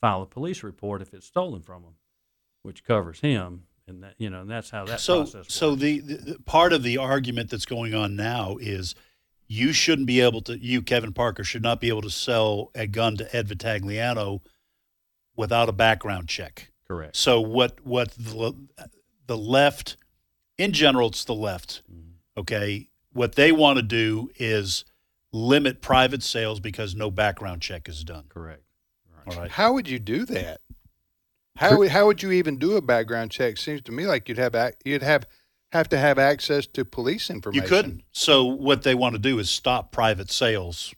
file 0.00 0.22
a 0.22 0.26
police 0.26 0.62
report 0.62 1.02
if 1.02 1.14
it's 1.14 1.26
stolen 1.26 1.62
from 1.62 1.82
him, 1.82 1.94
which 2.62 2.84
covers 2.84 3.20
him, 3.20 3.64
and 3.86 4.02
that 4.02 4.14
you 4.18 4.30
know, 4.30 4.42
and 4.42 4.50
that's 4.50 4.70
how 4.70 4.84
that 4.86 5.00
so 5.00 5.22
process 5.22 5.34
works. 5.34 5.54
so 5.54 5.74
the, 5.74 6.00
the, 6.00 6.14
the 6.14 6.38
part 6.40 6.72
of 6.72 6.82
the 6.82 6.98
argument 6.98 7.50
that's 7.50 7.66
going 7.66 7.94
on 7.94 8.16
now 8.16 8.56
is 8.60 8.94
you 9.46 9.72
shouldn't 9.72 10.06
be 10.06 10.20
able 10.20 10.40
to 10.42 10.58
you 10.58 10.82
Kevin 10.82 11.12
Parker 11.12 11.44
should 11.44 11.62
not 11.62 11.80
be 11.80 11.88
able 11.88 12.02
to 12.02 12.10
sell 12.10 12.70
a 12.74 12.86
gun 12.86 13.16
to 13.16 13.36
Ed 13.36 13.48
Vitagliano 13.48 14.40
without 15.36 15.68
a 15.68 15.72
background 15.72 16.28
check. 16.28 16.70
correct. 16.86 17.16
So 17.16 17.40
what 17.40 17.84
what 17.84 18.12
the, 18.12 18.54
the 19.26 19.36
left 19.36 19.96
in 20.58 20.72
general 20.72 21.08
it's 21.08 21.24
the 21.24 21.34
left. 21.34 21.82
Mm-hmm. 21.90 22.40
Okay? 22.40 22.88
What 23.12 23.34
they 23.34 23.52
want 23.52 23.76
to 23.76 23.82
do 23.82 24.30
is 24.36 24.84
limit 25.32 25.80
private 25.82 26.22
sales 26.22 26.60
because 26.60 26.94
no 26.94 27.10
background 27.10 27.62
check 27.62 27.88
is 27.88 28.04
done. 28.04 28.24
Correct. 28.28 28.62
All 29.26 29.36
right. 29.36 29.50
How 29.50 29.72
would 29.72 29.88
you 29.88 29.98
do 29.98 30.24
that? 30.26 30.60
How 31.56 31.76
would, 31.78 31.90
how 31.90 32.06
would 32.06 32.22
you 32.22 32.32
even 32.32 32.58
do 32.58 32.76
a 32.76 32.82
background 32.82 33.30
check? 33.30 33.56
Seems 33.58 33.82
to 33.82 33.92
me 33.92 34.06
like 34.06 34.28
you'd 34.28 34.38
have 34.38 34.54
you'd 34.84 35.02
have 35.02 35.26
have 35.72 35.88
to 35.90 35.98
have 35.98 36.18
access 36.18 36.66
to 36.68 36.84
police 36.84 37.30
information. 37.30 37.62
You 37.62 37.68
couldn't. 37.68 38.02
So 38.12 38.44
what 38.44 38.82
they 38.82 38.94
want 38.94 39.14
to 39.14 39.18
do 39.18 39.38
is 39.38 39.50
stop 39.50 39.92
private 39.92 40.30
sales 40.30 40.94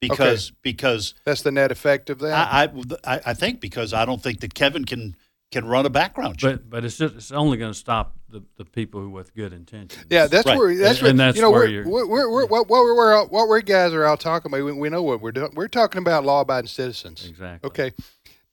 because 0.00 0.52
because 0.62 1.14
That's 1.24 1.42
the 1.42 1.52
net 1.52 1.70
effect 1.72 2.10
of 2.10 2.20
that. 2.20 2.48
I, 2.52 2.64
I 3.04 3.20
I 3.26 3.34
think 3.34 3.60
because 3.60 3.92
I 3.92 4.04
don't 4.04 4.22
think 4.22 4.40
that 4.40 4.54
Kevin 4.54 4.84
can 4.84 5.16
can 5.50 5.66
run 5.66 5.84
a 5.84 5.90
background 5.90 6.38
check. 6.38 6.54
But 6.56 6.70
but 6.70 6.84
it's 6.84 6.96
just 6.96 7.14
it's 7.16 7.32
only 7.32 7.58
going 7.58 7.72
to 7.72 7.78
stop 7.78 8.16
the, 8.28 8.42
the 8.56 8.64
people 8.64 9.00
who 9.00 9.10
with 9.10 9.34
good 9.34 9.52
intentions. 9.52 10.02
yeah, 10.08 10.26
that's 10.26 10.46
Right. 10.46 10.56
where 10.56 10.74
that's 10.76 10.98
And- 10.98 11.02
where 11.02 11.10
and 11.10 11.20
that's 11.20 11.36
you 11.36 11.42
know 11.42 11.50
where 11.50 11.60
we're, 11.62 11.66
you're- 11.68 11.90
we're, 11.90 12.06
we're, 12.06 12.30
we're 12.30 12.46
what, 12.46 12.68
what 12.70 12.82
we're, 12.84 12.96
we're 12.96 13.24
what 13.26 13.48
we're 13.48 13.60
guys 13.60 13.92
are 13.92 14.04
out 14.04 14.20
talking 14.20 14.50
about. 14.50 14.64
We, 14.64 14.72
we 14.72 14.88
know 14.88 15.02
what 15.02 15.20
we're 15.20 15.32
doing. 15.32 15.50
We're 15.54 15.68
talking 15.68 15.98
about 15.98 16.24
law-abiding 16.24 16.68
citizens. 16.68 17.26
exactly. 17.28 17.68
Okay, 17.68 17.92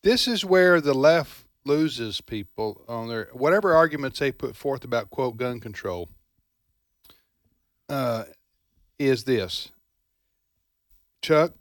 this 0.03 0.27
is 0.27 0.45
where 0.45 0.79
the 0.81 0.93
left 0.93 1.45
loses 1.65 2.21
people 2.21 2.83
on 2.87 3.09
their 3.09 3.29
whatever 3.33 3.75
arguments 3.75 4.19
they 4.19 4.31
put 4.31 4.55
forth 4.55 4.83
about 4.83 5.09
quote 5.09 5.37
gun 5.37 5.59
control. 5.59 6.09
Uh, 7.87 8.25
is 8.97 9.23
this 9.23 9.71
Chuck? 11.21 11.53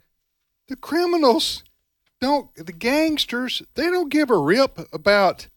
The 0.68 0.76
criminals 0.76 1.64
don't. 2.20 2.54
The 2.54 2.72
gangsters 2.72 3.62
they 3.74 3.84
don't 3.84 4.10
give 4.10 4.30
a 4.30 4.38
rip 4.38 4.78
about 4.92 5.48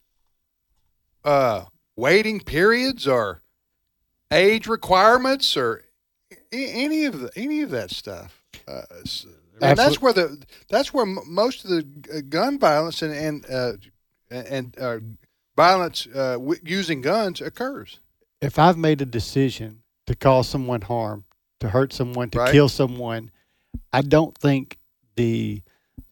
uh 1.24 1.65
waiting 1.96 2.39
periods 2.39 3.08
or 3.08 3.44
age 4.32 4.65
requirements 4.65 5.56
or 5.56 5.84
any 6.52 7.06
of 7.06 7.20
the 7.20 7.32
any 7.36 7.62
of 7.62 7.70
that 7.72 7.91
stuff. 7.91 8.44
Uh, 8.67 8.84
and 9.69 9.78
that's 9.78 10.02
where 10.02 10.13
the 10.13 10.41
that's 10.69 10.93
where 10.93 11.06
m- 11.06 11.19
most 11.28 11.63
of 11.65 11.69
the 11.69 11.86
uh, 12.17 12.21
gun 12.30 12.60
violence 12.60 13.02
and 13.02 13.13
and 13.13 13.45
uh, 13.50 13.74
and 14.32 14.78
uh, 14.80 15.00
violence 15.56 16.08
uh, 16.15 16.34
w- 16.34 16.60
using 16.63 17.02
guns 17.02 17.41
occurs. 17.41 18.00
if 18.41 18.58
I've 18.58 18.78
made 18.78 19.02
a 19.02 19.06
decision 19.06 19.84
to 20.08 20.15
cause 20.15 20.47
someone 20.50 20.82
harm, 20.82 21.26
to 21.60 21.69
hurt 21.69 21.93
someone, 21.93 22.30
to 22.32 22.39
Right. 22.39 22.52
kill 22.52 22.69
someone, 22.69 23.30
I 23.93 24.02
don't 24.02 24.36
think 24.38 24.78
the 25.15 25.62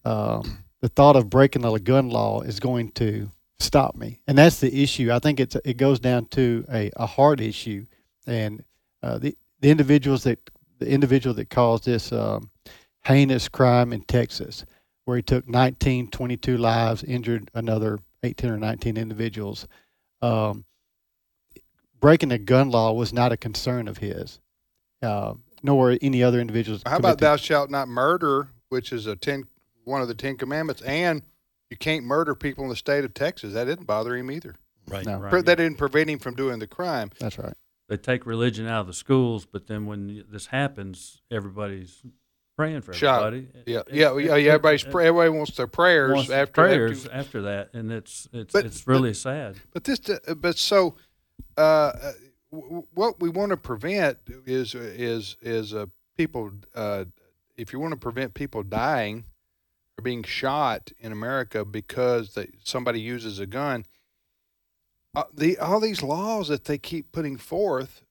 um, 0.05 0.63
the 0.81 0.89
thought 0.89 1.15
of 1.15 1.29
breaking 1.29 1.61
the 1.63 1.77
gun 1.79 2.09
law 2.09 2.41
is 2.41 2.59
going 2.59 2.91
to 2.93 3.29
stop 3.59 3.95
me, 3.95 4.21
and 4.27 4.37
that's 4.37 4.59
the 4.59 4.83
issue. 4.83 5.11
I 5.11 5.19
think 5.19 5.39
it's 5.39 5.55
it 5.65 5.77
goes 5.77 5.99
down 5.99 6.25
to 6.27 6.65
a, 6.71 6.91
a 6.95 7.05
heart 7.05 7.39
issue, 7.41 7.85
and 8.27 8.63
uh, 9.03 9.17
the 9.17 9.35
the 9.61 9.69
individuals 9.71 10.23
that 10.23 10.39
the 10.79 10.87
individual 10.89 11.33
that 11.35 11.49
caused 11.49 11.83
this 11.85 12.11
um, 12.13 12.49
heinous 13.03 13.47
crime 13.49 13.93
in 13.93 14.01
Texas, 14.01 14.65
where 15.05 15.17
he 15.17 15.23
took 15.23 15.47
19, 15.47 16.09
22 16.09 16.57
lives, 16.57 17.03
injured 17.03 17.49
another 17.53 17.99
18 18.23 18.49
or 18.49 18.57
19 18.57 18.97
individuals. 18.97 19.67
Um, 20.21 20.65
breaking 21.99 22.29
the 22.29 22.37
gun 22.37 22.69
law 22.69 22.91
was 22.93 23.13
not 23.13 23.31
a 23.31 23.37
concern 23.37 23.87
of 23.87 23.97
his, 23.97 24.39
uh, 25.01 25.33
nor 25.63 25.97
any 26.01 26.23
other 26.23 26.39
individuals. 26.39 26.81
How 26.85 26.97
about 26.97 27.19
thou 27.19 27.35
shalt 27.35 27.69
not 27.69 27.87
murder, 27.87 28.49
which 28.69 28.91
is 28.91 29.05
a 29.07 29.15
ten 29.15 29.43
one 29.85 30.01
of 30.01 30.07
the 30.07 30.13
Ten 30.13 30.37
Commandments, 30.37 30.81
and 30.83 31.23
you 31.71 31.77
can't 31.77 32.05
murder 32.05 32.35
people 32.35 32.63
in 32.63 32.69
the 32.69 32.75
state 32.75 33.05
of 33.05 33.13
Texas. 33.13 33.53
That 33.53 33.65
didn't 33.65 33.85
bother 33.87 34.15
him 34.15 34.29
either. 34.29 34.55
right. 34.87 35.05
No, 35.05 35.17
Right. 35.17 35.31
Pre- 35.31 35.41
That 35.41 35.55
didn't 35.57 35.77
prevent 35.77 36.09
him 36.09 36.19
from 36.19 36.35
doing 36.35 36.59
the 36.59 36.67
crime. 36.67 37.09
that's 37.19 37.39
right. 37.39 37.53
They 37.87 37.97
take 37.97 38.27
religion 38.27 38.67
out 38.67 38.81
of 38.81 38.87
the 38.87 38.93
schools, 38.93 39.47
but 39.47 39.65
then 39.65 39.87
when 39.87 40.23
this 40.29 40.47
happens, 40.47 41.21
everybody's 41.31 42.03
praying 42.59 42.81
for 42.81 42.91
Shot. 42.93 43.25
everybody. 43.33 43.63
Yeah, 43.65 43.79
It- 43.79 43.93
yeah, 43.93 44.11
it- 44.17 44.25
yeah. 44.25 44.35
it- 44.35 44.47
Everybody's 44.47 44.83
pray, 44.83 45.07
everybody 45.07 45.29
wants 45.29 45.55
their 45.55 45.65
prayers 45.67 46.13
wants 46.13 46.29
after 46.29 46.51
prayers 46.51 47.05
after- 47.05 47.17
after 47.17 47.41
that, 47.43 47.73
and 47.73 47.89
it's 47.89 48.27
it's 48.33 48.51
But- 48.51 48.65
it's 48.65 48.85
really 48.85 49.13
sad. 49.13 49.55
But 49.73 49.85
this, 49.85 50.01
uh, 50.09 50.33
but 50.35 50.57
so, 50.57 50.95
uh, 51.57 51.61
uh, 51.61 52.11
what 52.51 53.21
we 53.21 53.29
want 53.29 53.51
to 53.51 53.57
prevent 53.57 54.17
is 54.45 54.75
is 54.75 55.37
is 55.41 55.73
uh, 55.73 55.85
people. 56.17 56.51
Uh, 56.75 57.05
if 57.55 57.71
you 57.71 57.79
want 57.79 57.91
to 57.93 57.97
prevent 57.99 58.33
people 58.33 58.63
dying 58.63 59.23
or 59.97 60.01
being 60.01 60.23
shot 60.23 60.91
in 60.99 61.11
America 61.13 61.63
because 61.63 62.33
they, 62.33 62.49
somebody 62.63 62.99
uses 62.99 63.39
a 63.39 63.45
gun, 63.45 63.85
uh, 65.15 65.23
the 65.33 65.57
all 65.59 65.79
these 65.79 66.03
laws 66.03 66.49
that 66.49 66.65
they 66.65 66.77
keep 66.77 67.11
putting 67.13 67.37
forth 67.37 68.03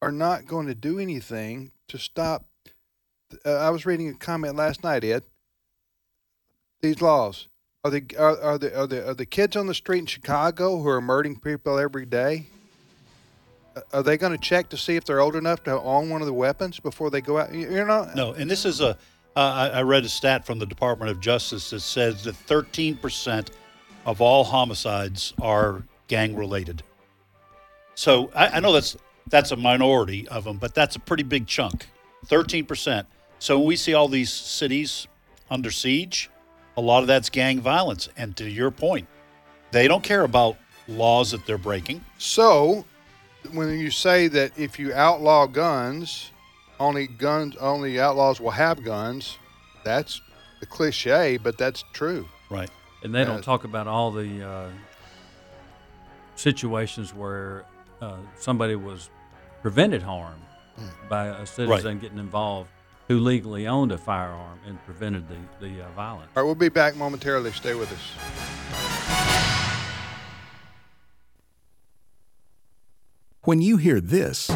are 0.00 0.12
not 0.12 0.46
going 0.46 0.66
to 0.68 0.74
do 0.76 0.98
anything 1.00 1.72
to 1.88 1.98
stop. 1.98 2.46
Uh, 3.44 3.52
I 3.52 3.70
was 3.70 3.86
reading 3.86 4.08
a 4.08 4.14
comment 4.14 4.56
last 4.56 4.82
night, 4.84 5.04
Ed. 5.04 5.24
These 6.80 7.00
laws 7.00 7.48
are 7.84 7.90
the 7.90 8.04
are, 8.18 8.40
are 8.40 8.58
the 8.58 8.76
are 8.76 8.86
the 8.86 9.08
are 9.10 9.14
the 9.14 9.26
kids 9.26 9.56
on 9.56 9.66
the 9.66 9.74
street 9.74 10.00
in 10.00 10.06
Chicago 10.06 10.80
who 10.80 10.88
are 10.88 11.00
murdering 11.00 11.38
people 11.38 11.78
every 11.78 12.06
day? 12.06 12.46
uh, 13.76 13.80
Are 13.92 14.02
they 14.02 14.16
going 14.16 14.32
to 14.32 14.38
check 14.38 14.68
to 14.70 14.76
see 14.76 14.96
if 14.96 15.04
they're 15.04 15.20
old 15.20 15.36
enough 15.36 15.62
to 15.64 15.80
own 15.80 16.10
one 16.10 16.20
of 16.20 16.26
the 16.26 16.32
weapons 16.32 16.80
before 16.80 17.10
they 17.10 17.20
go 17.20 17.38
out? 17.38 17.54
You 17.54 17.70
you 17.70 17.84
know, 17.84 18.10
No, 18.14 18.32
and 18.32 18.50
this 18.50 18.64
is 18.64 18.80
a. 18.80 18.96
Uh, 19.34 19.70
I 19.72 19.80
read 19.80 20.04
a 20.04 20.10
stat 20.10 20.44
from 20.44 20.58
the 20.58 20.66
Department 20.66 21.10
of 21.10 21.18
Justice 21.18 21.70
that 21.70 21.80
says 21.80 22.24
that 22.24 22.34
13% 22.46 23.48
of 24.04 24.20
all 24.20 24.44
homicides 24.44 25.32
are 25.40 25.84
gang 26.06 26.36
related. 26.36 26.82
So 27.94 28.30
I, 28.34 28.48
I 28.48 28.60
know 28.60 28.74
that's 28.74 28.94
that's 29.28 29.50
a 29.50 29.56
minority 29.56 30.28
of 30.28 30.44
them, 30.44 30.58
but 30.58 30.74
that's 30.74 30.96
a 30.96 30.98
pretty 30.98 31.22
big 31.22 31.46
chunk. 31.46 31.86
13%. 32.26 33.06
So 33.42 33.58
when 33.58 33.66
we 33.66 33.74
see 33.74 33.92
all 33.92 34.06
these 34.06 34.32
cities 34.32 35.08
under 35.50 35.72
siege, 35.72 36.30
a 36.76 36.80
lot 36.80 37.00
of 37.00 37.08
that's 37.08 37.28
gang 37.28 37.60
violence. 37.60 38.08
And 38.16 38.36
to 38.36 38.48
your 38.48 38.70
point, 38.70 39.08
they 39.72 39.88
don't 39.88 40.04
care 40.04 40.22
about 40.22 40.56
laws 40.86 41.32
that 41.32 41.44
they're 41.44 41.58
breaking. 41.58 42.04
So, 42.18 42.84
when 43.52 43.76
you 43.80 43.90
say 43.90 44.28
that 44.28 44.56
if 44.56 44.78
you 44.78 44.94
outlaw 44.94 45.46
guns, 45.46 46.30
only 46.78 47.08
guns, 47.08 47.56
only 47.56 47.98
outlaws 47.98 48.40
will 48.40 48.52
have 48.52 48.84
guns, 48.84 49.38
that's 49.84 50.20
a 50.62 50.66
cliche, 50.66 51.36
but 51.36 51.58
that's 51.58 51.82
true. 51.92 52.28
Right. 52.48 52.70
And 53.02 53.12
they 53.12 53.22
Uh, 53.22 53.24
don't 53.24 53.42
talk 53.42 53.64
about 53.64 53.88
all 53.88 54.12
the 54.12 54.48
uh, 54.48 54.68
situations 56.36 57.12
where 57.12 57.64
uh, 58.00 58.18
somebody 58.38 58.76
was 58.76 59.10
prevented 59.62 60.02
harm 60.04 60.40
Hmm. 60.76 60.86
by 61.08 61.26
a 61.26 61.44
citizen 61.44 61.98
getting 61.98 62.18
involved 62.18 62.70
who 63.08 63.18
legally 63.18 63.66
owned 63.66 63.92
a 63.92 63.98
firearm 63.98 64.58
and 64.66 64.82
prevented 64.84 65.24
the, 65.28 65.66
the 65.66 65.82
uh, 65.84 65.88
violence. 65.92 66.30
All 66.36 66.42
right, 66.42 66.46
we'll 66.46 66.54
be 66.54 66.68
back 66.68 66.96
momentarily. 66.96 67.52
Stay 67.52 67.74
with 67.74 67.92
us. 67.92 69.12
When 73.44 73.60
you 73.60 73.76
hear 73.76 74.00
this, 74.00 74.46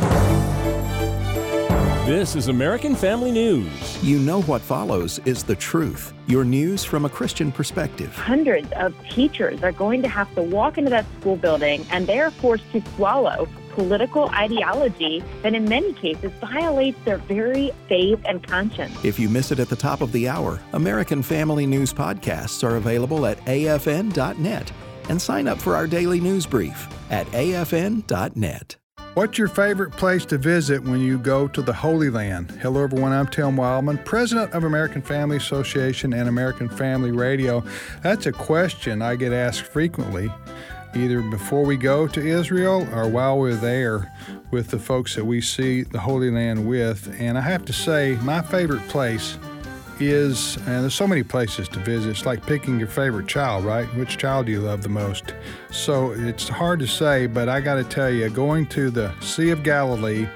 This 2.07 2.37
is 2.37 2.47
American 2.47 2.95
Family 2.95 3.33
News. 3.33 3.99
you 4.01 4.21
know 4.21 4.43
what 4.43 4.63
follows 4.63 5.19
is 5.25 5.43
the 5.43 5.57
truth. 5.57 6.13
Your 6.29 6.45
news 6.45 6.85
from 6.85 7.05
a 7.05 7.09
Christian 7.09 7.51
perspective. 7.51 8.15
hundreds 8.15 8.71
of 8.77 8.95
teachers 9.11 9.61
are 9.65 9.73
going 9.73 10.03
to 10.03 10.09
have 10.09 10.33
to 10.37 10.43
walk 10.43 10.79
into 10.79 10.91
that 10.91 11.05
school 11.19 11.35
building 11.35 11.85
and 11.91 12.07
they 12.07 12.21
are 12.21 12.31
forced 12.31 12.71
to 12.71 12.81
swallow 12.95 13.49
political 13.77 14.31
ideology 14.31 15.23
that 15.43 15.55
in 15.55 15.69
many 15.69 15.93
cases 15.93 16.33
violates 16.41 16.99
their 17.05 17.19
very 17.19 17.71
faith 17.89 18.21
and 18.25 18.43
conscience. 18.43 18.97
If 19.05 19.19
you 19.19 19.29
miss 19.29 19.53
it 19.53 19.61
at 19.61 19.69
the 19.69 19.77
top 19.77 20.01
of 20.01 20.11
the 20.13 20.29
hour, 20.29 20.59
American 20.73 21.23
Family 21.23 21.67
News 21.67 21.93
podcasts 21.93 22.65
are 22.65 22.77
available 22.77 23.27
at 23.27 23.39
afn.net 23.45 24.73
and 25.09 25.23
sign 25.23 25.47
up 25.47 25.61
for 25.61 25.77
our 25.77 25.87
daily 25.87 26.21
news 26.21 26.47
brief 26.47 26.89
at 27.11 27.27
afn.net. 27.29 28.77
What's 29.17 29.39
your 29.39 29.49
favorite 29.49 29.93
place 29.93 30.27
to 30.27 30.37
visit 30.37 30.83
when 30.83 31.01
you 31.01 31.19
go 31.19 31.49
to 31.49 31.63
the 31.63 31.73
Holy 31.73 32.11
Land? 32.11 32.51
Hello, 32.61 32.83
everyone. 32.83 33.13
I'm 33.13 33.27
Tim 33.27 33.57
Wildmon, 33.57 34.05
president 34.05 34.53
of 34.53 34.65
American 34.65 35.01
Family 35.01 35.39
Association 35.39 36.13
and 36.13 36.29
American 36.29 36.69
Family 36.69 37.13
Radio. 37.13 37.65
That's 38.03 38.27
a 38.27 38.33
question 38.33 39.01
I 39.01 39.17
get 39.17 39.33
asked 39.33 39.63
frequently, 39.63 40.31
either 40.97 41.23
before 41.23 41.65
we 41.65 41.77
go 41.77 42.09
to 42.09 42.21
Israel 42.21 42.89
or 42.93 43.09
while 43.09 43.39
we're 43.39 43.55
there 43.55 44.13
with 44.51 44.69
the 44.69 44.79
folks 44.79 45.15
that 45.15 45.25
we 45.25 45.41
see 45.41 45.83
the 45.83 45.99
Holy 45.99 46.31
Land 46.31 46.67
with. 46.67 47.15
And 47.21 47.37
I 47.37 47.41
have 47.43 47.65
to 47.67 47.73
say, 47.73 48.17
my 48.23 48.43
favorite 48.43 48.87
place 48.89 49.39
is, 50.01 50.57
and 50.59 50.83
there's 50.83 50.95
so 50.95 51.07
many 51.07 51.23
places 51.23 51.69
to 51.69 51.79
visit. 51.81 52.11
It's 52.11 52.27
like 52.27 52.45
picking 52.47 52.79
your 52.79 52.89
favorite 52.89 53.27
child, 53.27 53.65
right? 53.65 53.87
Which 53.95 54.19
child 54.19 54.47
do 54.47 54.53
you 54.53 54.61
love 54.61 54.83
the 54.83 54.89
most? 54.89 55.35
So 55.71 56.13
it's 56.13 56.49
hard 56.49 56.81
to 56.81 56.87
say, 56.87 57.27
but 57.27 57.49
I 57.49 57.61
got 57.61 57.77
to 57.77 57.85
tell 57.85 58.11
you, 58.11 58.29
going 58.29 58.67
to 58.69 58.91
the 58.91 59.13
Sea 59.21 59.51
of 59.51 59.63
Galilee, 59.63 60.29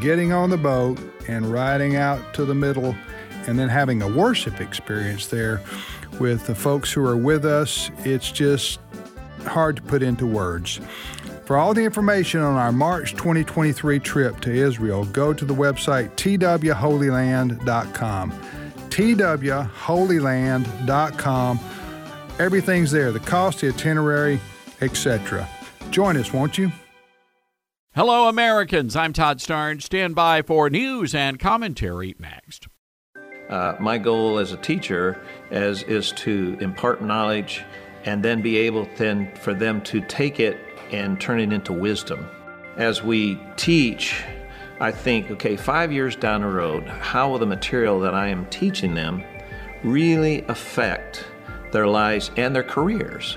getting 0.00 0.32
on 0.32 0.50
the 0.50 0.56
boat, 0.56 0.98
and 1.28 1.46
riding 1.46 1.96
out 1.96 2.34
to 2.34 2.44
the 2.44 2.54
middle, 2.54 2.96
and 3.46 3.58
then 3.58 3.68
having 3.68 4.02
a 4.02 4.08
worship 4.08 4.60
experience 4.60 5.26
there 5.28 5.60
with 6.18 6.46
the 6.46 6.54
folks 6.54 6.92
who 6.92 7.04
are 7.06 7.16
with 7.16 7.44
us, 7.44 7.90
it's 7.98 8.30
just 8.32 8.80
hard 9.44 9.76
to 9.76 9.82
put 9.82 10.02
into 10.02 10.26
words. 10.26 10.80
For 11.44 11.56
all 11.56 11.74
the 11.74 11.84
information 11.84 12.40
on 12.40 12.56
our 12.56 12.72
March 12.72 13.12
2023 13.12 13.98
trip 13.98 14.40
to 14.40 14.52
Israel, 14.52 15.04
go 15.06 15.32
to 15.32 15.44
the 15.44 15.54
website 15.54 16.10
twholyland.com 16.16 18.32
twholyland.com. 18.90 21.60
Everything's 22.38 22.90
there 22.90 23.12
the 23.12 23.20
cost, 23.20 23.60
the 23.60 23.68
itinerary, 23.68 24.40
etc. 24.80 25.46
Join 25.90 26.16
us, 26.16 26.32
won't 26.32 26.58
you? 26.58 26.72
Hello, 27.94 28.28
Americans. 28.28 28.94
I'm 28.94 29.12
Todd 29.12 29.38
Starnes. 29.38 29.82
Stand 29.82 30.14
by 30.14 30.42
for 30.42 30.70
news 30.70 31.12
and 31.14 31.40
commentary 31.40 32.14
next. 32.18 32.68
Uh, 33.48 33.74
my 33.80 33.98
goal 33.98 34.38
as 34.38 34.52
a 34.52 34.56
teacher 34.56 35.20
is, 35.50 35.82
is 35.82 36.12
to 36.12 36.56
impart 36.60 37.02
knowledge 37.02 37.64
and 38.04 38.22
then 38.22 38.42
be 38.42 38.56
able 38.56 38.88
then 38.96 39.32
for 39.36 39.54
them 39.54 39.80
to 39.82 40.00
take 40.02 40.40
it 40.40 40.58
and 40.92 41.20
turn 41.20 41.40
it 41.40 41.52
into 41.52 41.72
wisdom. 41.72 42.28
As 42.76 43.02
we 43.02 43.40
teach, 43.56 44.22
I 44.80 44.90
think, 44.90 45.30
okay, 45.32 45.56
five 45.56 45.92
years 45.92 46.16
down 46.16 46.40
the 46.40 46.48
road, 46.48 46.86
how 46.86 47.30
will 47.30 47.38
the 47.38 47.46
material 47.46 48.00
that 48.00 48.14
I 48.14 48.28
am 48.28 48.46
teaching 48.46 48.94
them 48.94 49.22
really 49.82 50.42
affect 50.48 51.26
their 51.72 51.86
lives 51.86 52.30
and 52.36 52.54
their 52.54 52.62
careers? 52.62 53.36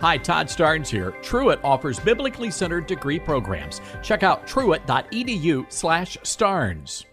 Hi, 0.00 0.16
Todd 0.16 0.46
Starnes 0.48 0.88
here. 0.88 1.12
Truett 1.22 1.60
offers 1.62 2.00
biblically 2.00 2.50
centered 2.50 2.86
degree 2.86 3.20
programs. 3.20 3.80
Check 4.02 4.22
out 4.24 4.48
truett.edu/starnes. 4.48 7.04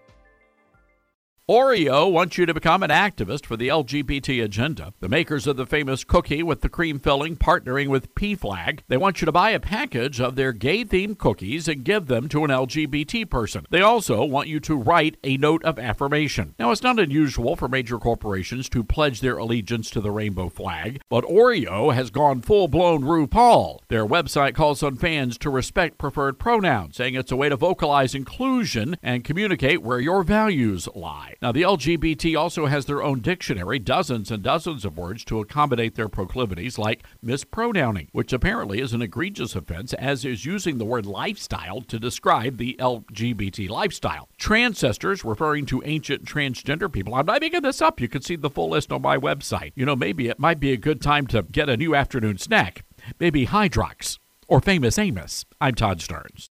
Oreo 1.49 2.12
wants 2.12 2.38
you 2.38 2.45
to 2.45 2.53
become 2.53 2.83
an 2.83 2.91
activist 2.91 3.43
for 3.43 3.57
the 3.57 3.69
LGBT 3.69 4.43
agenda. 4.43 4.93
The 4.99 5.09
makers 5.09 5.47
of 5.47 5.57
the 5.57 5.65
famous 5.65 6.03
cookie 6.03 6.43
with 6.43 6.62
the 6.62 6.69
cream 6.69 6.99
filling 6.99 7.38
partnering 7.38 7.88
with 7.88 8.13
PFLAG. 8.13 8.81
They 8.88 8.97
want 8.97 9.19
you 9.19 9.25
to 9.25 9.31
buy 9.31 9.49
a 9.49 9.59
package 9.59 10.21
of 10.21 10.35
their 10.35 10.53
gay 10.53 10.85
themed 10.85 11.17
cookies 11.17 11.67
and 11.67 11.83
give 11.83 12.05
them 12.05 12.29
to 12.29 12.43
an 12.43 12.51
LGBT 12.51 13.27
person. 13.31 13.65
They 13.71 13.81
also 13.81 14.23
want 14.23 14.47
you 14.47 14.59
to 14.59 14.75
write 14.75 15.17
a 15.23 15.38
note 15.38 15.63
of 15.63 15.79
affirmation. 15.79 16.53
Now, 16.59 16.69
it's 16.69 16.83
not 16.83 16.99
unusual 16.99 17.55
for 17.55 17.67
major 17.67 17.97
corporations 17.97 18.69
to 18.69 18.83
pledge 18.83 19.21
their 19.21 19.39
allegiance 19.39 19.89
to 19.89 20.01
the 20.01 20.12
rainbow 20.12 20.49
flag, 20.49 21.01
but 21.09 21.23
Oreo 21.23 21.91
has 21.95 22.12
gone 22.12 22.43
full 22.43 22.67
blown 22.67 23.01
RuPaul. 23.01 23.79
Their 23.88 24.05
website 24.05 24.53
calls 24.53 24.83
on 24.83 24.97
fans 24.97 25.35
to 25.39 25.49
respect 25.49 25.97
preferred 25.97 26.38
pronouns, 26.38 26.97
saying 26.97 27.15
it's 27.15 27.31
a 27.31 27.35
way 27.35 27.49
to 27.49 27.55
vocalize 27.55 28.13
inclusion 28.13 28.97
and 29.01 29.23
communicate 29.23 29.81
where 29.81 29.99
your 29.99 30.21
values 30.21 30.88
lie. 30.93 31.38
Now, 31.41 31.54
the 31.54 31.62
LGBT 31.62 32.38
also 32.38 32.65
has 32.65 32.86
their 32.86 33.02
own 33.02 33.21
dictionary, 33.21 33.80
dozens 33.80 34.30
and 34.30 34.43
dozens 34.43 34.84
of 34.84 34.97
words 34.97 35.23
to 35.25 35.39
accommodate 35.39 35.95
their 35.95 36.10
proclivities, 36.10 36.78
like 36.78 37.06
mispronouncing, 37.21 38.10
which 38.12 38.34
apparently 38.34 38.82
is 38.82 38.91
an 38.91 39.02
egregious 39.02 39.56
offense, 39.56 39.93
as 39.93 40.25
is 40.25 40.45
using 40.45 40.78
the 40.78 40.86
word 40.86 41.06
lifestyle 41.06 41.80
to 41.82 41.97
describe 41.97 42.58
the 42.58 42.75
LGBT 42.80 43.69
lifestyle. 43.69 44.28
Transcestors, 44.38 45.23
referring 45.23 45.65
to 45.67 45.82
ancient 45.86 46.25
transgender 46.25 46.91
people. 46.91 47.15
I'm 47.15 47.25
not 47.25 47.39
making 47.39 47.62
this 47.62 47.82
up. 47.82 48.02
You 48.02 48.10
can 48.10 48.21
see 48.21 48.36
the 48.36 48.49
full 48.49 48.69
list 48.69 48.91
on 48.91 49.02
my 49.02 49.17
website. 49.17 49.71
You 49.75 49.86
know, 49.86 49.95
maybe 49.95 50.28
it 50.28 50.39
might 50.39 50.60
be 50.60 50.73
a 50.73 50.78
good 50.78 51.02
time 51.02 51.25
to 51.28 51.43
get 51.43 51.69
a 51.69 51.78
new 51.78 51.95
afternoon 51.95 52.38
snack. 52.38 52.84
Maybe 53.17 53.47
Hydrox 53.47 54.19
or 54.49 54.60
Famous 54.60 54.99
Amos. 54.99 55.45
I'm 55.62 55.75
Todd 55.75 55.99
Starnes. 55.99 56.49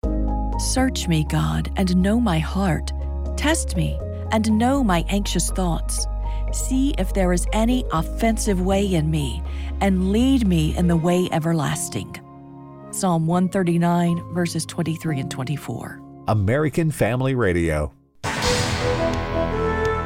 Search 0.59 1.07
me, 1.07 1.25
God, 1.27 1.71
and 1.75 1.97
know 1.97 2.19
my 2.19 2.37
heart. 2.37 2.91
Test 3.35 3.75
me 3.75 3.99
and 4.31 4.51
know 4.57 4.83
my 4.83 5.05
anxious 5.09 5.49
thoughts. 5.49 6.07
See 6.51 6.93
if 6.97 7.13
there 7.13 7.33
is 7.33 7.47
any 7.53 7.85
offensive 7.91 8.61
way 8.61 8.93
in 8.93 9.09
me, 9.11 9.43
and 9.81 10.11
lead 10.11 10.47
me 10.47 10.75
in 10.77 10.87
the 10.87 10.95
way 10.95 11.27
everlasting. 11.31 12.15
Psalm 12.91 13.27
139, 13.27 14.33
verses 14.33 14.65
23 14.65 15.19
and 15.19 15.31
24. 15.31 16.01
American 16.27 16.91
Family 16.91 17.35
Radio. 17.35 17.91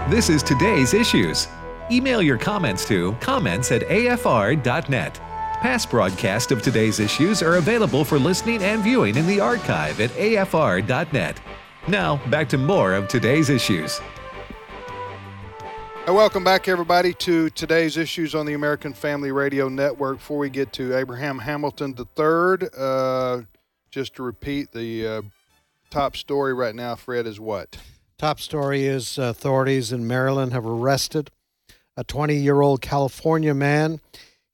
This 0.10 0.30
is 0.30 0.42
today's 0.42 0.96
issues. 0.96 1.48
Email 1.92 2.22
your 2.22 2.38
comments 2.38 2.84
to 2.88 3.14
comments 3.20 3.72
at 3.72 3.84
afr.net. 3.84 5.14
Past 5.62 5.90
broadcasts 5.92 6.52
of 6.52 6.62
today's 6.62 7.00
issues 7.00 7.44
are 7.44 7.58
available 7.58 8.04
for 8.04 8.18
listening 8.18 8.64
and 8.64 8.82
viewing 8.82 9.16
in 9.18 9.28
the 9.28 9.40
archive 9.40 10.00
at 10.00 10.10
afr.net. 10.12 11.40
Now, 11.90 12.18
back 12.28 12.50
to 12.50 12.58
more 12.60 12.94
of 12.94 13.08
today's 13.08 13.50
issues. 13.50 14.00
And 16.06 16.16
welcome 16.16 16.44
back, 16.44 16.68
everybody, 16.68 17.16
to 17.16 17.50
today's 17.50 17.98
issues 17.98 18.36
on 18.36 18.46
the 18.46 18.54
American 18.54 18.94
Family 18.94 19.32
Radio 19.32 19.70
Network. 19.70 20.18
Before 20.18 20.38
we 20.38 20.52
get 20.52 20.72
to 20.74 20.96
Abraham 20.96 21.40
Hamilton 21.40 21.96
III, 21.98 22.70
uh, 22.78 23.42
just 23.90 24.14
to 24.18 24.24
repeat, 24.24 24.72
the 24.72 25.08
uh, 25.08 25.22
top 25.90 26.16
story 26.16 26.54
right 26.54 26.76
now, 26.76 26.94
Fred, 26.94 27.26
is 27.26 27.40
what? 27.40 27.80
Top 28.20 28.40
story 28.40 28.86
is 28.86 29.18
authorities 29.18 29.92
in 29.92 30.06
Maryland 30.06 30.54
have 30.54 30.68
arrested 30.68 31.32
a 31.98 32.04
20 32.04 32.36
year 32.36 32.62
old 32.62 32.82
California 32.82 33.56
man. 33.56 34.00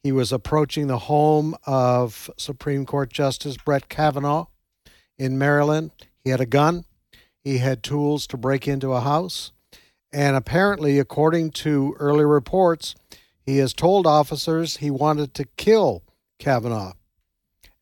He 0.02 0.14
was 0.14 0.32
approaching 0.32 0.88
the 0.88 1.00
home 1.00 1.54
of 1.68 2.30
Supreme 2.38 2.86
Court 2.86 3.12
Justice 3.12 3.58
Brett 3.58 3.90
Kavanaugh 3.90 4.46
in 5.18 5.38
Maryland. 5.38 5.92
He 6.24 6.30
had 6.30 6.40
a 6.40 6.46
gun, 6.46 6.86
he 7.46 7.60
had 7.60 7.82
tools 7.84 8.28
to 8.28 8.38
break 8.38 8.68
into 8.68 8.92
a 8.92 9.00
house. 9.00 9.54
And 10.12 10.36
apparently, 10.36 11.00
according 11.00 11.52
to 11.52 11.96
early 12.00 12.26
reports, 12.26 12.96
he 13.42 13.58
has 13.60 13.74
told 13.74 14.06
officers 14.08 14.78
he 14.78 14.90
wanted 14.90 15.34
to 15.36 15.46
kill 15.56 16.04
Kavanaugh. 16.40 16.94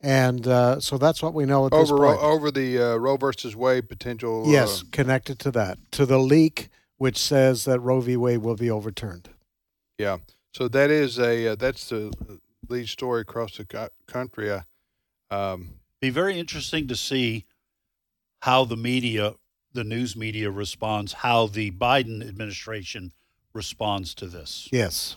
And 0.01 0.45
uh, 0.47 0.79
so 0.81 0.97
that's 0.97 1.23
what 1.23 1.33
we 1.33 1.45
know 1.45 1.65
at 1.65 1.71
this 1.71 1.89
Over, 1.89 2.05
point. 2.07 2.21
over 2.21 2.51
the 2.51 2.77
uh, 2.77 2.95
Roe 2.97 3.15
versus 3.17 3.55
Wade 3.55 3.87
potential. 3.87 4.43
Yes, 4.47 4.81
Uh, 4.81 4.85
connected 4.91 5.39
to 5.39 5.51
that, 5.51 5.77
to 5.91 6.05
the 6.05 6.19
leak 6.19 6.69
which 6.97 7.17
says 7.17 7.65
that 7.65 7.79
Roe 7.79 7.99
v. 8.01 8.15
Wade 8.17 8.39
will 8.39 8.55
be 8.55 8.69
overturned. 8.69 9.29
yeah. 9.97 10.17
So 10.53 10.67
that 10.67 10.91
is 10.91 11.17
a 11.19 11.47
uh, 11.47 11.55
that's 11.55 11.89
the 11.89 12.11
lead 12.69 12.87
story 12.87 13.21
across 13.21 13.57
the 13.57 13.89
country. 14.07 14.51
Uh, 14.51 14.61
um, 15.31 15.79
Be 15.99 16.11
very 16.11 16.37
interesting 16.37 16.87
to 16.89 16.95
see 16.95 17.45
how 18.41 18.63
the 18.63 18.77
media, 18.77 19.33
the 19.73 19.83
news 19.83 20.15
media 20.15 20.49
responds, 20.49 21.13
how 21.13 21.47
the 21.47 21.71
Biden 21.71 22.27
administration 22.27 23.11
responds 23.53 24.13
to 24.15 24.27
this. 24.27 24.69
Yes. 24.71 25.15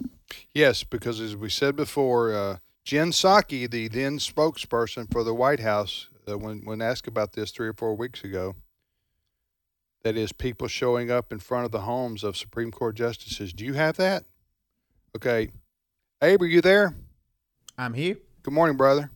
Yes, 0.53 0.85
because 0.85 1.21
as 1.21 1.37
we 1.37 1.49
said 1.49 1.77
before, 1.77 2.35
uh, 2.35 2.57
Jen 2.85 3.11
Psaki, 3.11 3.71
the 3.71 3.88
then 3.88 4.19
spokesperson 4.19 5.11
for 5.11 5.25
the 5.25 5.35
White 5.35 5.61
House, 5.61 6.09
uh, 6.29 6.38
when 6.38 6.62
when 6.64 6.81
asked 6.81 7.09
about 7.09 7.33
this 7.33 7.51
three 7.51 7.69
or 7.69 7.73
four 7.73 7.95
weeks 7.95 8.25
ago, 8.25 8.55
that 10.03 10.16
is 10.16 10.33
people 10.33 10.69
showing 10.69 11.11
up 11.11 11.33
in 11.33 11.38
front 11.38 11.64
of 11.64 11.73
the 11.73 11.81
homes 11.81 12.23
of 12.23 12.37
Supreme 12.37 12.71
Court 12.71 12.97
justices. 12.97 13.53
Do 13.53 13.64
you 13.64 13.75
have 13.75 13.97
that? 13.97 14.25
Okay, 15.16 15.51
Abe, 16.23 16.42
are 16.42 16.47
you 16.47 16.61
there? 16.61 16.95
I'm 17.79 17.95
here. 17.95 18.19
Good 18.42 18.55
morning, 18.55 18.77
brother. 18.77 19.11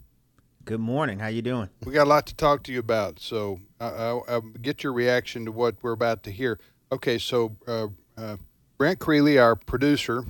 Good 0.64 0.80
morning. 0.80 1.18
How 1.18 1.28
you 1.28 1.42
doing? 1.42 1.68
We 1.84 1.92
got 1.92 2.06
a 2.06 2.10
lot 2.10 2.26
to 2.26 2.34
talk 2.34 2.62
to 2.64 2.72
you 2.72 2.78
about, 2.78 3.20
so 3.20 3.60
I, 3.80 4.20
I 4.28 4.40
get 4.60 4.84
your 4.84 4.92
reaction 4.92 5.44
to 5.46 5.52
what 5.52 5.76
we're 5.82 5.92
about 5.92 6.22
to 6.24 6.30
hear. 6.30 6.60
Okay, 6.92 7.18
so 7.18 7.56
uh, 7.66 7.88
uh, 8.16 8.36
Brent 8.76 8.98
Creeley, 8.98 9.40
our 9.42 9.56
producer, 9.56 10.24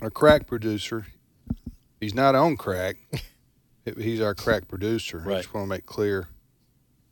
our 0.00 0.10
crack 0.10 0.46
producer, 0.46 1.06
he's 2.00 2.14
not 2.14 2.34
on 2.34 2.56
crack. 2.56 2.96
He's 3.96 4.20
our 4.20 4.34
crack 4.34 4.66
producer. 4.66 5.22
I 5.24 5.36
just 5.36 5.54
want 5.54 5.66
to 5.66 5.68
make 5.68 5.86
clear. 5.86 6.26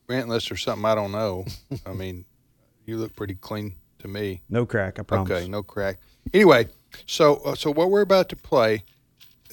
Brent, 0.09 0.25
unless 0.25 0.49
there's 0.49 0.65
something 0.65 0.85
I 0.85 0.97
don't 0.97 1.13
know. 1.13 1.45
I 1.87 1.93
mean, 1.93 2.25
you 2.85 2.97
look 2.97 3.15
pretty 3.15 3.37
clean 3.37 3.77
to 4.01 4.09
me. 4.09 4.43
No 4.49 4.67
crack, 4.67 4.99
I 4.99 5.03
promise. 5.03 5.31
Okay, 5.31 5.49
no 5.49 5.63
crack. 5.63 6.01
Anyway, 6.33 6.67
so 7.07 7.37
uh, 7.45 7.55
so 7.55 7.71
what 7.71 7.91
we're 7.91 8.01
about 8.01 8.29
to 8.31 8.37
play, 8.37 8.83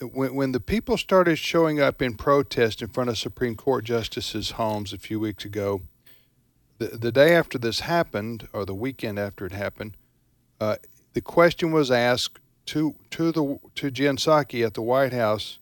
when 0.01 0.33
when 0.35 0.51
the 0.51 0.59
people 0.59 0.97
started 0.97 1.37
showing 1.37 1.79
up 1.79 2.01
in 2.01 2.15
protest 2.15 2.81
in 2.81 2.87
front 2.87 3.09
of 3.09 3.17
Supreme 3.17 3.55
Court 3.55 3.83
justices' 3.83 4.51
homes 4.51 4.93
a 4.93 4.97
few 4.97 5.19
weeks 5.19 5.45
ago, 5.45 5.81
the 6.79 6.87
the 6.87 7.11
day 7.11 7.35
after 7.35 7.57
this 7.57 7.81
happened, 7.81 8.47
or 8.53 8.65
the 8.65 8.75
weekend 8.75 9.19
after 9.19 9.45
it 9.45 9.51
happened, 9.51 9.95
uh, 10.59 10.77
the 11.13 11.21
question 11.21 11.71
was 11.71 11.91
asked 11.91 12.39
to 12.67 12.95
to 13.11 13.31
the 13.31 13.59
to 13.75 13.91
Jen 13.91 14.17
Psaki 14.17 14.65
at 14.65 14.73
the 14.73 14.81
White 14.81 15.13
House, 15.13 15.59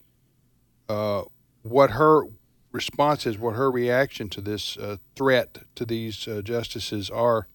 uh, 0.88 1.24
what 1.64 1.92
her 1.92 2.24
response 2.72 3.26
is, 3.26 3.38
what 3.38 3.56
her 3.56 3.70
reaction 3.70 4.30
to 4.30 4.42
this 4.42 4.78
uh, 4.78 4.98
threat 5.16 5.60
to 5.76 5.86
these 5.86 6.28
uh, 6.28 6.42
justices 6.42 7.10
are, 7.10 7.48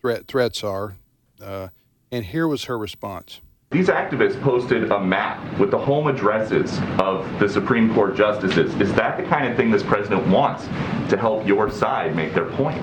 threat 0.00 0.26
threats 0.26 0.62
are, 0.62 0.96
uh, 1.42 1.68
and 2.10 2.26
here 2.26 2.46
was 2.48 2.64
her 2.64 2.78
response. 2.78 3.40
These 3.72 3.88
activists 3.88 4.38
posted 4.42 4.92
a 4.92 5.00
map 5.00 5.58
with 5.58 5.70
the 5.70 5.78
home 5.78 6.06
addresses 6.06 6.78
of 6.98 7.26
the 7.40 7.48
Supreme 7.48 7.94
Court 7.94 8.14
justices. 8.14 8.74
Is 8.78 8.92
that 8.92 9.16
the 9.16 9.22
kind 9.22 9.48
of 9.50 9.56
thing 9.56 9.70
this 9.70 9.82
president 9.82 10.26
wants 10.26 10.66
to 11.08 11.16
help 11.16 11.46
your 11.46 11.70
side 11.70 12.14
make 12.14 12.34
their 12.34 12.44
point? 12.44 12.82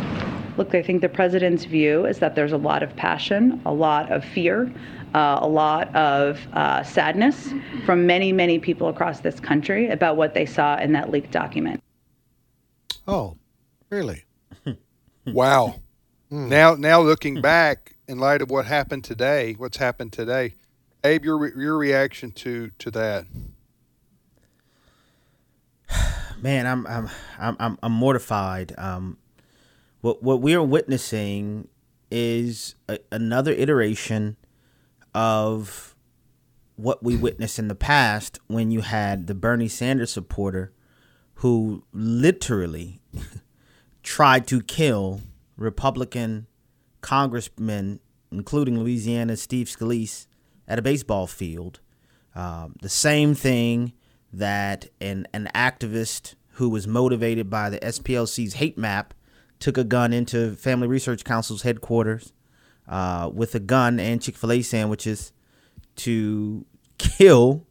Look, 0.57 0.73
I 0.73 0.81
think 0.81 1.01
the 1.01 1.09
president's 1.09 1.63
view 1.65 2.07
is 2.07 2.17
that 2.17 2.33
there's 2.33 2.53
a 2.53 2.57
lot 2.57 2.81
of 2.81 2.95
passion, 2.95 3.61
a 3.67 3.71
lot 3.71 4.11
of 4.11 4.25
fear, 4.25 4.73
uh, 5.13 5.37
a 5.39 5.47
lot 5.47 5.95
of 5.95 6.39
uh, 6.53 6.81
sadness 6.81 7.53
from 7.85 8.07
many, 8.07 8.33
many 8.33 8.57
people 8.57 8.87
across 8.87 9.19
this 9.19 9.39
country 9.39 9.89
about 9.89 10.17
what 10.17 10.33
they 10.33 10.47
saw 10.47 10.79
in 10.79 10.91
that 10.93 11.11
leaked 11.11 11.31
document. 11.31 11.83
Oh, 13.07 13.37
really? 13.91 14.25
Wow. 15.27 15.75
Now, 16.31 16.73
now 16.73 17.01
looking 17.01 17.39
back 17.39 17.95
in 18.07 18.17
light 18.17 18.41
of 18.41 18.49
what 18.49 18.65
happened 18.65 19.03
today, 19.03 19.53
what's 19.53 19.77
happened 19.77 20.11
today, 20.11 20.55
Abe, 21.03 21.23
your 21.23 21.57
your 21.57 21.77
reaction 21.77 22.31
to 22.33 22.71
to 22.79 22.91
that? 22.91 23.25
Man, 26.41 26.67
I'm 26.67 26.85
I'm 26.87 27.09
I'm 27.37 27.77
I'm, 27.81 27.91
mortified. 27.91 28.73
Um, 28.77 29.17
what 30.01 30.21
what 30.21 30.41
we 30.41 30.53
are 30.53 30.63
witnessing 30.63 31.69
is 32.11 32.75
a, 32.87 32.99
another 33.11 33.51
iteration 33.51 34.35
of 35.13 35.95
what 36.75 37.03
we 37.03 37.15
witnessed 37.15 37.59
in 37.59 37.67
the 37.67 37.75
past 37.75 38.39
when 38.47 38.71
you 38.71 38.81
had 38.81 39.27
the 39.27 39.35
Bernie 39.35 39.67
Sanders 39.67 40.11
supporter 40.11 40.71
who 41.35 41.83
literally 41.93 43.01
tried 44.03 44.47
to 44.47 44.61
kill 44.61 45.21
Republican 45.55 46.47
congressmen, 47.01 47.99
including 48.31 48.79
Louisiana 48.79 49.37
Steve 49.37 49.67
Scalise, 49.67 50.27
at 50.69 50.79
a 50.79 50.81
baseball 50.81 51.27
field. 51.27 51.81
Um, 52.35 52.75
the 52.81 52.89
same 52.89 53.35
thing 53.35 53.93
that 54.31 54.87
an, 55.01 55.27
an 55.33 55.49
activist 55.53 56.35
who 56.53 56.69
was 56.69 56.87
motivated 56.87 57.49
by 57.49 57.69
the 57.69 57.79
SPLC's 57.79 58.53
hate 58.53 58.77
map 58.77 59.13
took 59.59 59.77
a 59.77 59.83
gun 59.83 60.13
into 60.13 60.55
Family 60.55 60.87
Research 60.87 61.23
Council's 61.23 61.63
headquarters 61.63 62.31
uh, 62.87 63.29
with 63.33 63.55
a 63.55 63.59
gun 63.59 63.99
and 63.99 64.21
Chick 64.21 64.37
fil 64.37 64.51
A 64.51 64.61
sandwiches 64.61 65.33
to 65.97 66.65
kill 66.97 67.65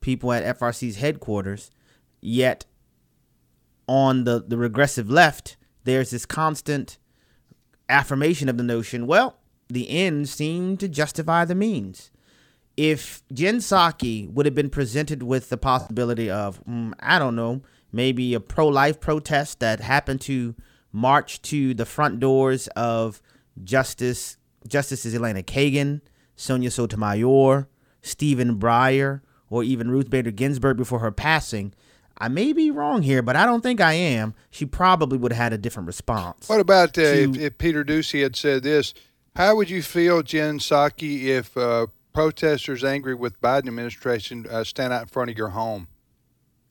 people 0.00 0.32
at 0.32 0.58
FRC's 0.58 0.96
headquarters. 0.96 1.70
Yet, 2.20 2.64
on 3.88 4.24
the, 4.24 4.44
the 4.46 4.56
regressive 4.56 5.10
left, 5.10 5.56
there's 5.84 6.10
this 6.10 6.26
constant 6.26 6.98
affirmation 7.88 8.48
of 8.48 8.56
the 8.56 8.64
notion 8.64 9.06
well, 9.06 9.38
the 9.68 9.88
ends 9.90 10.30
seem 10.30 10.76
to 10.76 10.88
justify 10.88 11.44
the 11.44 11.54
means. 11.54 12.10
If 12.76 13.22
Jen 13.32 13.56
Psaki 13.58 14.30
would 14.30 14.44
have 14.46 14.54
been 14.54 14.70
presented 14.70 15.22
with 15.22 15.48
the 15.48 15.56
possibility 15.56 16.30
of, 16.30 16.62
mm, 16.64 16.92
I 17.00 17.18
don't 17.18 17.34
know, 17.36 17.62
maybe 17.92 18.34
a 18.34 18.40
pro 18.40 18.68
life 18.68 19.00
protest 19.00 19.60
that 19.60 19.80
happened 19.80 20.20
to 20.22 20.54
march 20.92 21.40
to 21.42 21.72
the 21.74 21.86
front 21.86 22.20
doors 22.20 22.68
of 22.68 23.22
Justice 23.64 24.36
Justices 24.68 25.14
Elena 25.14 25.42
Kagan, 25.42 26.00
Sonia 26.34 26.70
Sotomayor, 26.70 27.68
Stephen 28.02 28.58
Breyer, 28.58 29.20
or 29.48 29.62
even 29.62 29.90
Ruth 29.90 30.10
Bader 30.10 30.30
Ginsburg 30.30 30.76
before 30.76 30.98
her 30.98 31.12
passing, 31.12 31.72
I 32.18 32.28
may 32.28 32.52
be 32.52 32.70
wrong 32.70 33.02
here, 33.02 33.22
but 33.22 33.36
I 33.36 33.44
don't 33.44 33.60
think 33.62 33.80
I 33.80 33.92
am. 33.92 34.34
She 34.50 34.64
probably 34.64 35.18
would 35.18 35.32
have 35.32 35.42
had 35.42 35.52
a 35.52 35.58
different 35.58 35.86
response. 35.86 36.48
What 36.48 36.60
about 36.60 36.90
uh, 36.90 37.02
to- 37.02 37.30
if, 37.34 37.38
if 37.38 37.58
Peter 37.58 37.84
Doocy 37.84 38.22
had 38.22 38.36
said 38.36 38.62
this? 38.62 38.94
How 39.36 39.54
would 39.56 39.68
you 39.68 39.82
feel, 39.82 40.22
Jen 40.22 40.58
Psaki, 40.58 41.24
if 41.24 41.54
uh, 41.56 41.88
protesters 42.16 42.82
angry 42.82 43.14
with 43.14 43.38
Biden 43.42 43.68
administration 43.68 44.46
uh, 44.50 44.64
stand 44.64 44.92
out 44.92 45.02
in 45.02 45.08
front 45.08 45.30
of 45.30 45.36
your 45.36 45.50
home? 45.50 45.86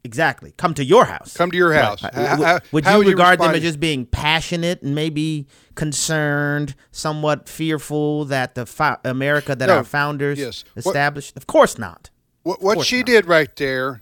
Exactly. 0.04 0.54
Come 0.58 0.74
to 0.76 0.84
your 0.84 1.06
house. 1.06 1.36
Come 1.36 1.52
to 1.52 1.58
your 1.58 1.74
house. 1.74 2.02
Right. 2.04 2.14
How- 2.14 2.38
would 2.38 2.46
how- 2.46 2.60
would 2.72 2.84
how 2.86 2.92
you 2.94 2.98
would 3.00 3.06
you 3.08 3.12
regard 3.14 3.40
them 3.40 3.54
as 3.56 3.62
just 3.62 3.80
being 3.80 4.06
passionate 4.06 4.82
and 4.82 4.94
maybe 4.96 5.48
concerned, 5.76 6.76
somewhat 6.92 7.48
fearful 7.50 8.26
that 8.26 8.56
the 8.56 8.66
fo- 8.66 8.98
America 9.04 9.56
that 9.56 9.68
No. 9.68 9.78
our 9.78 9.84
founders 9.84 10.40
Yes. 10.40 10.64
What- 10.74 10.86
established? 10.88 11.36
of 11.38 11.46
course 11.48 11.78
not. 11.78 12.10
What, 12.44 12.62
what 12.62 12.76
course 12.76 12.88
she 12.88 12.98
not. 12.98 13.06
did 13.08 13.26
right 13.28 13.56
there 13.56 14.02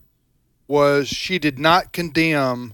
was 0.67 1.07
she 1.09 1.39
did 1.39 1.59
not 1.59 1.91
condemn 1.93 2.73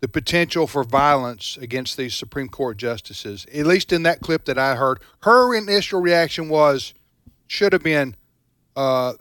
the 0.00 0.08
potential 0.08 0.66
for 0.66 0.82
violence 0.82 1.56
against 1.60 1.96
these 1.96 2.14
Supreme 2.14 2.48
Court 2.48 2.76
justices. 2.76 3.46
At 3.54 3.66
least 3.66 3.92
in 3.92 4.02
that 4.04 4.20
clip 4.20 4.44
that 4.46 4.58
I 4.58 4.74
heard, 4.74 4.98
her 5.22 5.54
initial 5.54 6.00
reaction 6.00 6.48
was 6.48 6.92
should 7.52 7.72
have 7.74 7.82
been 7.82 8.16
uh, 8.76 9.12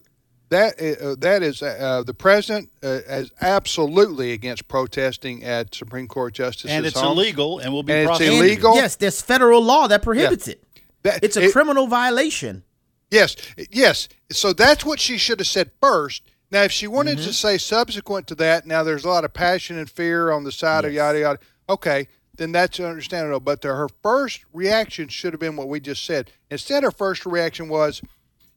that 0.50 0.80
uh, 0.82 1.16
that 1.20 1.44
is 1.44 1.62
uh, 1.62 2.02
the 2.06 2.14
president 2.14 2.70
uh, 2.84 3.00
is 3.22 3.32
absolutely 3.42 4.32
against 4.32 4.68
protesting 4.70 5.44
at 5.44 5.76
Supreme 5.76 6.08
Court 6.08 6.34
justices. 6.34 6.72
And 6.72 6.86
it's 6.86 7.00
homes. 7.00 7.18
illegal 7.20 7.60
and 7.60 7.74
will 7.74 7.84
be 7.84 7.92
And 7.94 8.02
it's 8.04 8.08
prosecuted. 8.10 8.40
illegal. 8.40 8.76
Yes, 8.76 8.96
there's 8.96 9.22
federal 9.22 9.62
law 9.62 9.88
that 9.88 10.02
prohibits 10.02 10.48
it. 10.48 10.64
That- 11.04 11.24
It's 11.24 11.36
a 11.38 11.44
it- 11.44 11.52
criminal 11.52 11.88
violation. 11.88 12.64
Yes, 13.10 13.36
yes. 13.70 14.08
So 14.32 14.54
that's 14.54 14.86
what 14.86 15.00
she 15.02 15.18
should 15.18 15.40
have 15.42 15.48
said 15.48 15.72
first. 15.82 16.24
Now, 16.50 16.64
if 16.64 16.72
she 16.72 16.88
wanted 16.88 17.18
Mm-hmm. 17.18 17.28
to 17.28 17.34
say 17.34 17.58
subsequent 17.58 18.28
to 18.28 18.36
that, 18.36 18.66
now 18.66 18.84
there's 18.84 19.04
a 19.04 19.10
lot 19.10 19.26
of 19.26 19.34
passion 19.34 19.78
and 19.78 19.90
fear 19.90 20.32
on 20.32 20.46
the 20.46 20.52
side 20.52 20.86
of 20.86 20.94
yada 20.94 21.20
yada. 21.20 21.40
Okay, 21.68 22.08
then 22.36 22.52
that's 22.54 22.80
understandable. 22.80 23.40
But 23.42 23.62
the, 23.62 23.70
her 23.70 23.90
first 24.02 24.46
reaction 24.54 25.10
should 25.10 25.34
have 25.34 25.40
been 25.42 25.56
what 25.58 25.68
we 25.68 25.80
just 25.82 26.06
said. 26.06 26.32
Instead, 26.50 26.84
her 26.84 26.92
first 26.92 27.26
reaction 27.26 27.68
was, 27.70 28.02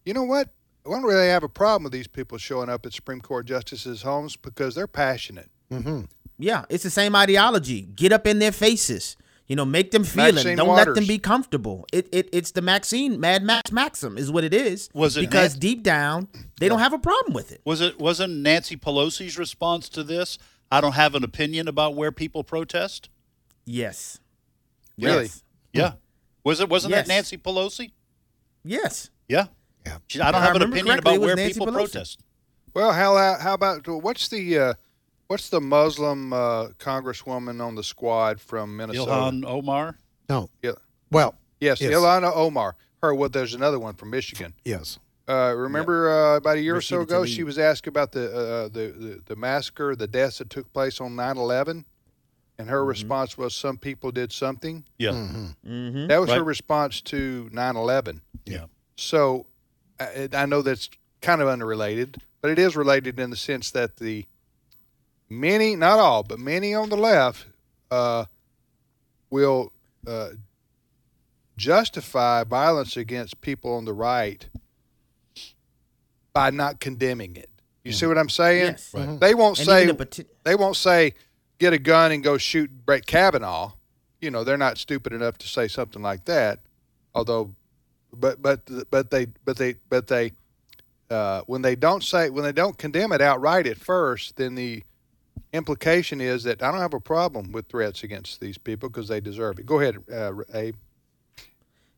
you 0.05 0.15
know 0.15 0.25
what? 0.25 0.49
I 0.87 0.91
don't 0.91 1.03
really 1.03 1.29
have 1.29 1.43
a 1.43 1.49
problem 1.49 1.85
with 1.85 1.93
these 1.93 2.07
people 2.07 2.37
showing 2.39 2.69
up 2.69 2.85
at 2.85 2.93
Supreme 2.93 3.21
Court 3.21 3.47
justices' 3.47 4.03
homes 4.03 4.37
because 4.37 4.75
they're 4.75 4.87
passionate. 4.87 5.51
Mm-hmm. 5.71 6.03
Yeah, 6.39 6.65
it's 6.69 6.83
the 6.85 6.91
same 6.91 7.17
ideology. 7.17 7.83
Get 7.83 8.13
up 8.13 8.27
in 8.27 8.39
their 8.39 8.53
faces. 8.53 9.17
You 9.47 9.57
know, 9.57 9.65
make 9.67 9.91
them 9.91 10.05
feel 10.05 10.33
Maxine 10.33 10.55
it. 10.55 10.57
Don't 10.57 10.75
let 10.75 10.95
them 10.95 11.07
be 11.07 11.19
comfortable. 11.19 11.85
It, 11.93 12.09
it 12.13 12.31
it's 12.33 12.53
the 12.53 12.63
Maxine 12.63 13.21
Mad 13.21 13.43
Max 13.43 13.71
Maxim 13.71 14.17
is 14.17 14.31
what 14.31 14.43
it 14.43 14.55
is. 14.55 14.89
Was 14.95 15.19
it 15.19 15.21
because 15.21 15.55
Nan- 15.55 15.61
deep 15.61 15.83
down 15.83 16.29
they 16.59 16.69
don't 16.69 16.79
have 16.79 16.95
a 16.95 16.99
problem 16.99 17.35
with 17.35 17.53
it. 17.53 17.61
Was 17.67 17.83
it 17.83 17.99
wasn't 17.99 18.33
Nancy 18.37 18.77
Pelosi's 18.77 19.39
response 19.39 19.91
to 19.91 20.03
this? 20.03 20.39
I 20.73 20.81
don't 20.81 20.93
have 20.95 21.15
an 21.15 21.25
opinion 21.25 21.69
about 21.69 21.95
where 21.95 22.11
people 22.11 22.43
protest. 22.43 23.11
Yes. 23.67 24.19
Really? 24.99 25.25
Yes. 25.25 25.43
Yeah. 25.75 25.93
Was 26.43 26.61
it 26.61 26.71
wasn't 26.71 26.93
Yes. 26.93 27.07
that 27.07 27.13
Nancy 27.13 27.37
Pelosi? 27.37 27.93
Yes. 28.65 29.11
Yeah. 29.29 29.47
Yeah. 29.87 29.99
She, 30.09 30.21
I 30.21 30.31
don't 30.33 30.41
If 30.41 30.43
I 30.43 30.47
have 30.47 30.57
an 30.57 30.63
opinion 30.63 30.99
about 30.99 31.21
where 31.21 31.37
Nancy 31.37 31.55
people 31.55 31.67
Pelosi. 31.69 31.73
protest. 31.75 32.21
Well, 32.75 32.93
how 32.93 33.17
how 33.39 33.55
about 33.55 33.87
what's 33.87 34.29
the 34.29 34.59
uh, 34.59 34.75
what's 35.29 35.49
the 35.49 35.61
Muslim 35.61 36.33
uh, 36.33 36.69
congresswoman 36.79 37.61
on 37.65 37.75
the 37.75 37.83
squad 37.85 38.41
from 38.41 38.77
Minnesota? 38.77 39.11
Ilhan 39.11 39.45
Omar. 39.45 39.99
No. 40.29 40.49
Yeah. 40.63 40.73
Well, 41.11 41.35
Yes, 41.61 41.81
Yes. 41.81 41.93
Ilana 41.93 42.35
Omar. 42.35 42.77
Her. 43.03 43.15
Well, 43.15 43.29
there's 43.29 43.55
another 43.55 43.79
one 43.79 43.95
from 43.95 44.11
Michigan. 44.11 44.55
yes. 44.65 44.99
Uh, 45.27 45.55
remember 45.57 46.11
uh, 46.11 46.37
about 46.37 46.57
a 46.59 46.61
year 46.61 46.77
or 46.77 46.83
so 46.83 47.01
ago, 47.01 47.23
Tlaib. 47.23 47.35
she 47.35 47.45
was 47.45 47.59
asked 47.59 47.87
about 47.87 48.13
the, 48.13 48.27
uh, 48.31 48.69
the 48.69 48.93
the 48.99 49.23
the 49.25 49.37
massacre, 49.37 49.97
the 49.97 50.07
deaths 50.07 50.37
that 50.39 50.51
took 50.51 50.71
place 50.75 51.01
on 51.01 51.13
9/11, 51.17 51.85
and 52.59 52.69
her 52.69 52.85
response 52.85 53.39
was, 53.39 53.55
"Some 53.55 53.79
people 53.79 54.11
did 54.11 54.33
something." 54.33 54.85
Yeah. 54.99 55.13
Mm-hmm. 55.13 56.09
That 56.09 56.21
was 56.21 56.29
her 56.31 56.45
response 56.45 57.01
to 57.03 57.49
9/11. 57.55 58.21
Yeah. 58.45 58.67
So, 58.97 59.47
I, 60.01 60.29
I 60.33 60.47
know 60.47 60.63
that's 60.63 60.91
kind 61.21 61.41
of 61.41 61.49
unrelated, 61.49 62.19
but 62.41 62.51
it 62.51 62.59
is 62.59 62.77
related 62.77 63.19
in 63.19 63.31
the 63.31 63.37
sense 63.37 63.71
that 63.73 63.97
the 63.97 64.27
many, 65.29 65.77
not 65.77 65.99
all, 65.99 66.23
but 66.23 66.39
many 66.39 66.75
on 66.75 66.89
the 66.89 66.97
left, 66.97 67.47
uh, 67.91 68.27
will 69.31 69.73
uh, 70.07 70.31
justify 71.57 72.45
violence 72.45 72.97
against 72.97 73.41
people 73.41 73.75
on 73.75 73.85
the 73.85 73.93
right 73.93 74.47
by 76.33 76.51
not 76.51 76.81
condemning 76.81 77.37
it. 77.37 77.51
You 77.85 77.93
see 77.93 78.07
what 78.07 78.17
I'm 78.17 78.31
saying? 78.31 78.65
Yes. 78.65 78.95
They 79.21 79.35
won't 79.35 79.59
And 79.59 79.67
say 79.67 79.87
the 79.87 79.95
pati- 79.95 80.27
they 80.43 80.55
won't 80.55 80.77
say, 80.77 81.15
get 81.59 81.73
a 81.73 81.79
gun 81.79 82.13
and 82.13 82.23
go 82.23 82.39
shoot 82.39 82.71
Brett 82.87 83.07
Kavanaugh, 83.07 83.73
you 84.21 84.31
know, 84.31 84.43
they're 84.43 84.57
not 84.57 84.79
stupid 84.79 85.13
enough 85.13 85.37
to 85.39 85.47
say 85.47 85.69
something 85.69 86.01
like 86.01 86.25
that. 86.25 86.61
Although, 87.15 87.55
but 88.21 88.41
but 88.43 88.61
but 88.91 89.11
they 89.11 89.27
but 89.45 89.57
they 89.57 89.75
but 89.89 90.07
they 90.07 90.33
uh, 91.11 91.43
when 91.47 91.63
they 91.63 91.77
don't 91.77 92.03
say 92.03 92.31
when 92.31 92.45
they 92.45 92.53
don't 92.53 92.79
condemn 92.79 93.13
it 93.13 93.21
outright 93.21 93.67
at 93.67 93.79
first, 93.79 94.37
then 94.37 94.55
the 94.55 94.83
implication 95.53 96.21
is 96.21 96.43
that 96.45 96.63
I 96.63 96.71
don't 96.71 96.81
have 96.81 96.95
a 96.95 97.01
problem 97.01 97.53
with 97.53 97.69
threats 97.69 98.03
against 98.03 98.41
these 98.41 98.59
people 98.59 98.89
because 98.89 99.09
they 99.09 99.21
deserve 99.21 99.59
it. 99.59 99.67
Go 99.67 99.81
ahead, 99.81 99.99
uh, 100.13 100.33
Abe. 100.53 100.77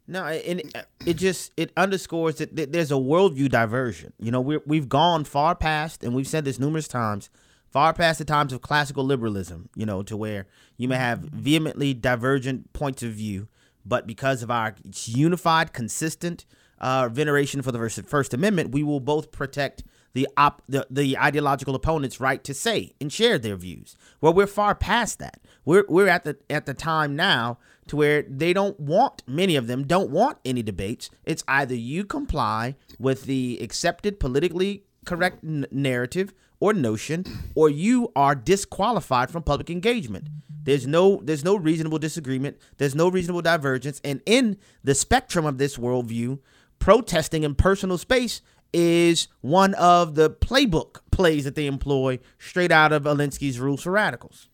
No, 0.08 0.24
and 0.24 0.60
it, 0.60 0.86
it 1.04 1.14
just 1.14 1.52
it 1.56 1.72
underscores 1.76 2.36
that 2.36 2.72
there's 2.72 2.92
a 2.92 2.96
worldview 2.96 3.48
diversion. 3.48 4.12
You 4.20 4.30
know, 4.30 4.40
we 4.40 4.58
we've 4.66 4.88
gone 4.88 5.24
far 5.24 5.54
past, 5.54 6.04
and 6.04 6.14
we've 6.14 6.28
said 6.28 6.44
this 6.44 6.60
numerous 6.60 6.86
times, 6.86 7.28
far 7.70 7.92
past 7.92 8.18
the 8.18 8.24
times 8.24 8.52
of 8.52 8.60
classical 8.60 9.04
liberalism. 9.04 9.68
You 9.74 9.86
know, 9.86 10.02
to 10.04 10.16
where 10.16 10.46
you 10.76 10.86
may 10.88 10.96
have 10.96 11.20
vehemently 11.20 11.92
divergent 11.92 12.72
points 12.72 13.02
of 13.02 13.12
view, 13.12 13.48
but 13.86 14.06
because 14.06 14.42
of 14.42 14.50
our 14.50 14.74
unified, 15.04 15.72
consistent 15.72 16.44
uh, 16.78 17.08
veneration 17.08 17.62
for 17.62 17.72
the 17.72 18.04
First 18.06 18.34
Amendment, 18.34 18.70
we 18.72 18.82
will 18.82 19.00
both 19.00 19.30
protect 19.30 19.84
the 20.12 20.26
op 20.36 20.62
the, 20.66 20.86
the 20.90 21.16
ideological 21.18 21.74
opponent's 21.74 22.20
right 22.20 22.42
to 22.42 22.54
say 22.54 22.94
and 23.00 23.12
share 23.12 23.38
their 23.38 23.56
views. 23.56 23.96
Well, 24.20 24.32
we're 24.32 24.46
far 24.46 24.74
past 24.74 25.18
that. 25.18 25.40
We're 25.64 25.84
we're 25.88 26.08
at 26.08 26.24
the 26.24 26.38
at 26.48 26.64
the 26.64 26.74
time 26.74 27.14
now 27.14 27.58
to 27.88 27.96
where 27.96 28.22
they 28.22 28.52
don't 28.52 28.80
want 28.80 29.22
many 29.26 29.56
of 29.56 29.66
them 29.66 29.86
don't 29.86 30.10
want 30.10 30.38
any 30.44 30.62
debates. 30.62 31.10
It's 31.24 31.44
either 31.46 31.74
you 31.74 32.04
comply 32.04 32.76
with 32.98 33.24
the 33.24 33.58
accepted 33.60 34.18
politically 34.18 34.84
correct 35.06 35.42
n- 35.42 35.66
narrative 35.70 36.34
or 36.60 36.72
notion 36.74 37.24
or 37.54 37.70
you 37.70 38.12
are 38.14 38.34
disqualified 38.34 39.30
from 39.30 39.42
public 39.42 39.70
engagement. 39.70 40.28
There's 40.62 40.86
no 40.86 41.20
there's 41.22 41.44
no 41.44 41.56
reasonable 41.56 41.98
disagreement, 41.98 42.58
there's 42.76 42.94
no 42.94 43.08
reasonable 43.08 43.42
divergence 43.42 44.00
and 44.04 44.20
in 44.26 44.58
the 44.84 44.94
spectrum 44.94 45.46
of 45.46 45.58
this 45.58 45.76
worldview, 45.76 46.40
protesting 46.78 47.44
in 47.44 47.54
personal 47.54 47.98
space 47.98 48.42
is 48.72 49.28
one 49.40 49.74
of 49.74 50.16
the 50.16 50.28
playbook 50.28 51.00
plays 51.10 51.44
that 51.44 51.54
they 51.54 51.66
employ 51.66 52.18
straight 52.38 52.72
out 52.72 52.92
of 52.92 53.04
Alinsky's 53.04 53.58
Rules 53.58 53.82
for 53.82 53.92
Radicals. 53.92 54.48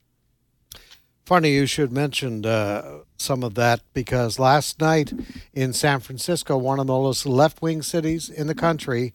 Funny 1.24 1.52
you 1.52 1.66
should 1.66 1.92
mention 1.92 2.44
uh, 2.44 3.00
some 3.16 3.42
of 3.42 3.54
that 3.54 3.80
because 3.94 4.38
last 4.38 4.80
night 4.80 5.12
in 5.54 5.72
San 5.72 6.00
Francisco, 6.00 6.58
one 6.58 6.78
of 6.80 6.86
the 6.88 6.92
most 6.92 7.24
left 7.24 7.62
wing 7.62 7.80
cities 7.80 8.28
in 8.28 8.48
the 8.48 8.54
country, 8.54 9.14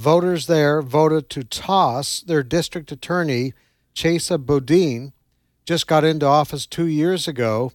voters 0.00 0.46
there 0.46 0.80
voted 0.80 1.28
to 1.28 1.44
toss 1.44 2.22
their 2.22 2.42
district 2.42 2.90
attorney, 2.90 3.52
Chesa 3.94 4.38
Boudin, 4.38 5.12
just 5.66 5.86
got 5.86 6.04
into 6.04 6.24
office 6.24 6.66
two 6.66 6.86
years 6.86 7.28
ago. 7.28 7.72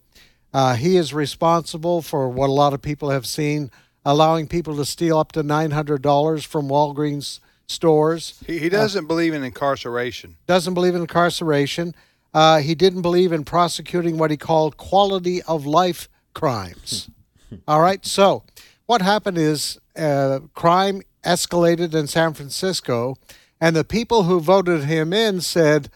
Uh, 0.51 0.73
he 0.73 0.97
is 0.97 1.13
responsible 1.13 2.01
for 2.01 2.27
what 2.27 2.49
a 2.49 2.53
lot 2.53 2.73
of 2.73 2.81
people 2.81 3.11
have 3.11 3.27
seen 3.27 3.69
allowing 4.03 4.47
people 4.47 4.75
to 4.75 4.85
steal 4.85 5.19
up 5.19 5.31
to 5.33 5.43
$900 5.43 6.45
from 6.45 6.67
Walgreens 6.67 7.39
stores. 7.67 8.43
He, 8.45 8.57
he 8.57 8.69
doesn't 8.69 9.05
uh, 9.05 9.07
believe 9.07 9.33
in 9.33 9.43
incarceration. 9.43 10.37
Doesn't 10.47 10.73
believe 10.73 10.95
in 10.95 11.01
incarceration. 11.01 11.93
Uh, 12.33 12.59
he 12.59 12.73
didn't 12.73 13.03
believe 13.03 13.31
in 13.31 13.43
prosecuting 13.43 14.17
what 14.17 14.31
he 14.31 14.37
called 14.37 14.77
quality 14.77 15.43
of 15.43 15.65
life 15.65 16.09
crimes. 16.33 17.09
All 17.67 17.81
right. 17.81 18.03
So, 18.05 18.43
what 18.87 19.01
happened 19.01 19.37
is 19.37 19.79
uh, 19.95 20.39
crime 20.53 21.01
escalated 21.25 21.93
in 21.93 22.07
San 22.07 22.33
Francisco, 22.33 23.15
and 23.59 23.75
the 23.75 23.83
people 23.83 24.23
who 24.23 24.39
voted 24.39 24.83
him 24.85 25.13
in 25.13 25.41
said, 25.41 25.89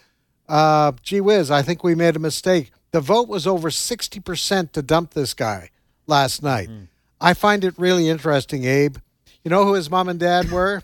uh, 0.47 0.91
gee 1.01 1.21
whiz, 1.21 1.51
I 1.51 1.61
think 1.61 1.83
we 1.83 1.95
made 1.95 2.15
a 2.15 2.19
mistake. 2.19 2.71
The 2.91 3.01
vote 3.01 3.27
was 3.27 3.45
over 3.45 3.69
60% 3.69 4.71
to 4.71 4.81
dump 4.81 5.13
this 5.13 5.33
guy 5.33 5.69
last 6.07 6.41
night. 6.41 6.69
Mm. 6.69 6.87
I 7.21 7.33
find 7.33 7.63
it 7.63 7.75
really 7.77 8.09
interesting, 8.09 8.63
Abe. 8.63 8.97
You 9.43 9.49
know 9.49 9.65
who 9.65 9.73
his 9.73 9.89
mom 9.89 10.09
and 10.09 10.19
dad 10.19 10.51
were? 10.51 10.81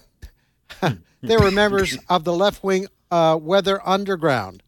they 1.22 1.38
were 1.38 1.52
members 1.52 1.98
of 2.10 2.24
the 2.24 2.34
left 2.34 2.64
wing 2.64 2.88
uh, 3.10 3.38
Weather 3.42 3.82
Underground. 3.88 4.62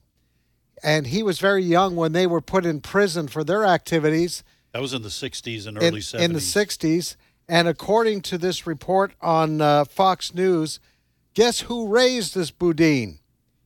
And 0.83 1.07
he 1.07 1.23
was 1.23 1.39
very 1.39 1.63
young 1.63 1.95
when 1.95 2.11
they 2.11 2.27
were 2.27 2.41
put 2.41 2.65
in 2.65 2.81
prison 2.81 3.27
for 3.27 3.43
their 3.43 3.65
activities. 3.65 4.43
That 4.73 4.81
was 4.81 4.93
in 4.93 5.01
the 5.01 5.09
60s 5.09 5.67
and 5.67 5.77
early 5.77 5.87
in, 5.87 5.93
70s. 5.95 6.19
In 6.19 6.33
the 6.33 6.39
60s. 6.39 7.15
And 7.49 7.67
according 7.67 8.21
to 8.21 8.37
this 8.37 8.67
report 8.67 9.13
on 9.21 9.61
uh, 9.61 9.85
Fox 9.85 10.33
News, 10.33 10.79
guess 11.33 11.61
who 11.61 11.87
raised 11.87 12.35
this 12.35 12.51
Boudin? 12.51 13.19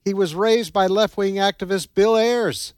He 0.05 0.13
was 0.13 0.35
raised 0.35 0.71
by 0.71 0.87
left 0.87 1.17
wing 1.17 1.35
activist 1.35 1.89
Bill 1.95 2.15
Ayers, 2.15 2.73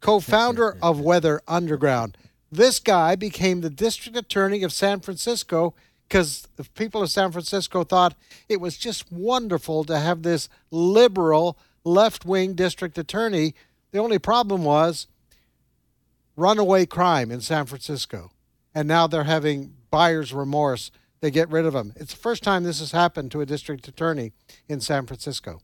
co 0.00 0.20
founder 0.20 0.76
of 0.82 1.00
Weather 1.00 1.42
Underground. 1.46 2.16
This 2.50 2.80
guy 2.80 3.16
became 3.16 3.60
the 3.60 3.70
district 3.70 4.16
attorney 4.16 4.62
of 4.62 4.72
San 4.72 5.00
Francisco 5.00 5.74
because 6.08 6.48
the 6.56 6.64
people 6.64 7.02
of 7.02 7.10
San 7.10 7.30
Francisco 7.30 7.84
thought 7.84 8.16
it 8.48 8.60
was 8.60 8.76
just 8.76 9.12
wonderful 9.12 9.84
to 9.84 9.98
have 9.98 10.22
this 10.22 10.48
liberal 10.70 11.56
left 11.84 12.24
wing 12.24 12.54
district 12.54 12.98
attorney. 12.98 13.54
The 13.92 14.00
only 14.00 14.18
problem 14.18 14.64
was 14.64 15.06
runaway 16.34 16.86
crime 16.86 17.30
in 17.30 17.40
San 17.40 17.66
Francisco. 17.66 18.32
And 18.74 18.88
now 18.88 19.06
they're 19.06 19.24
having 19.24 19.74
buyer's 19.90 20.32
remorse. 20.32 20.90
They 21.20 21.30
get 21.30 21.50
rid 21.50 21.66
of 21.66 21.74
them. 21.74 21.92
It's 21.96 22.14
the 22.14 22.20
first 22.20 22.42
time 22.42 22.64
this 22.64 22.80
has 22.80 22.92
happened 22.92 23.30
to 23.32 23.40
a 23.40 23.46
district 23.46 23.86
attorney 23.88 24.32
in 24.68 24.80
San 24.80 25.06
Francisco. 25.06 25.60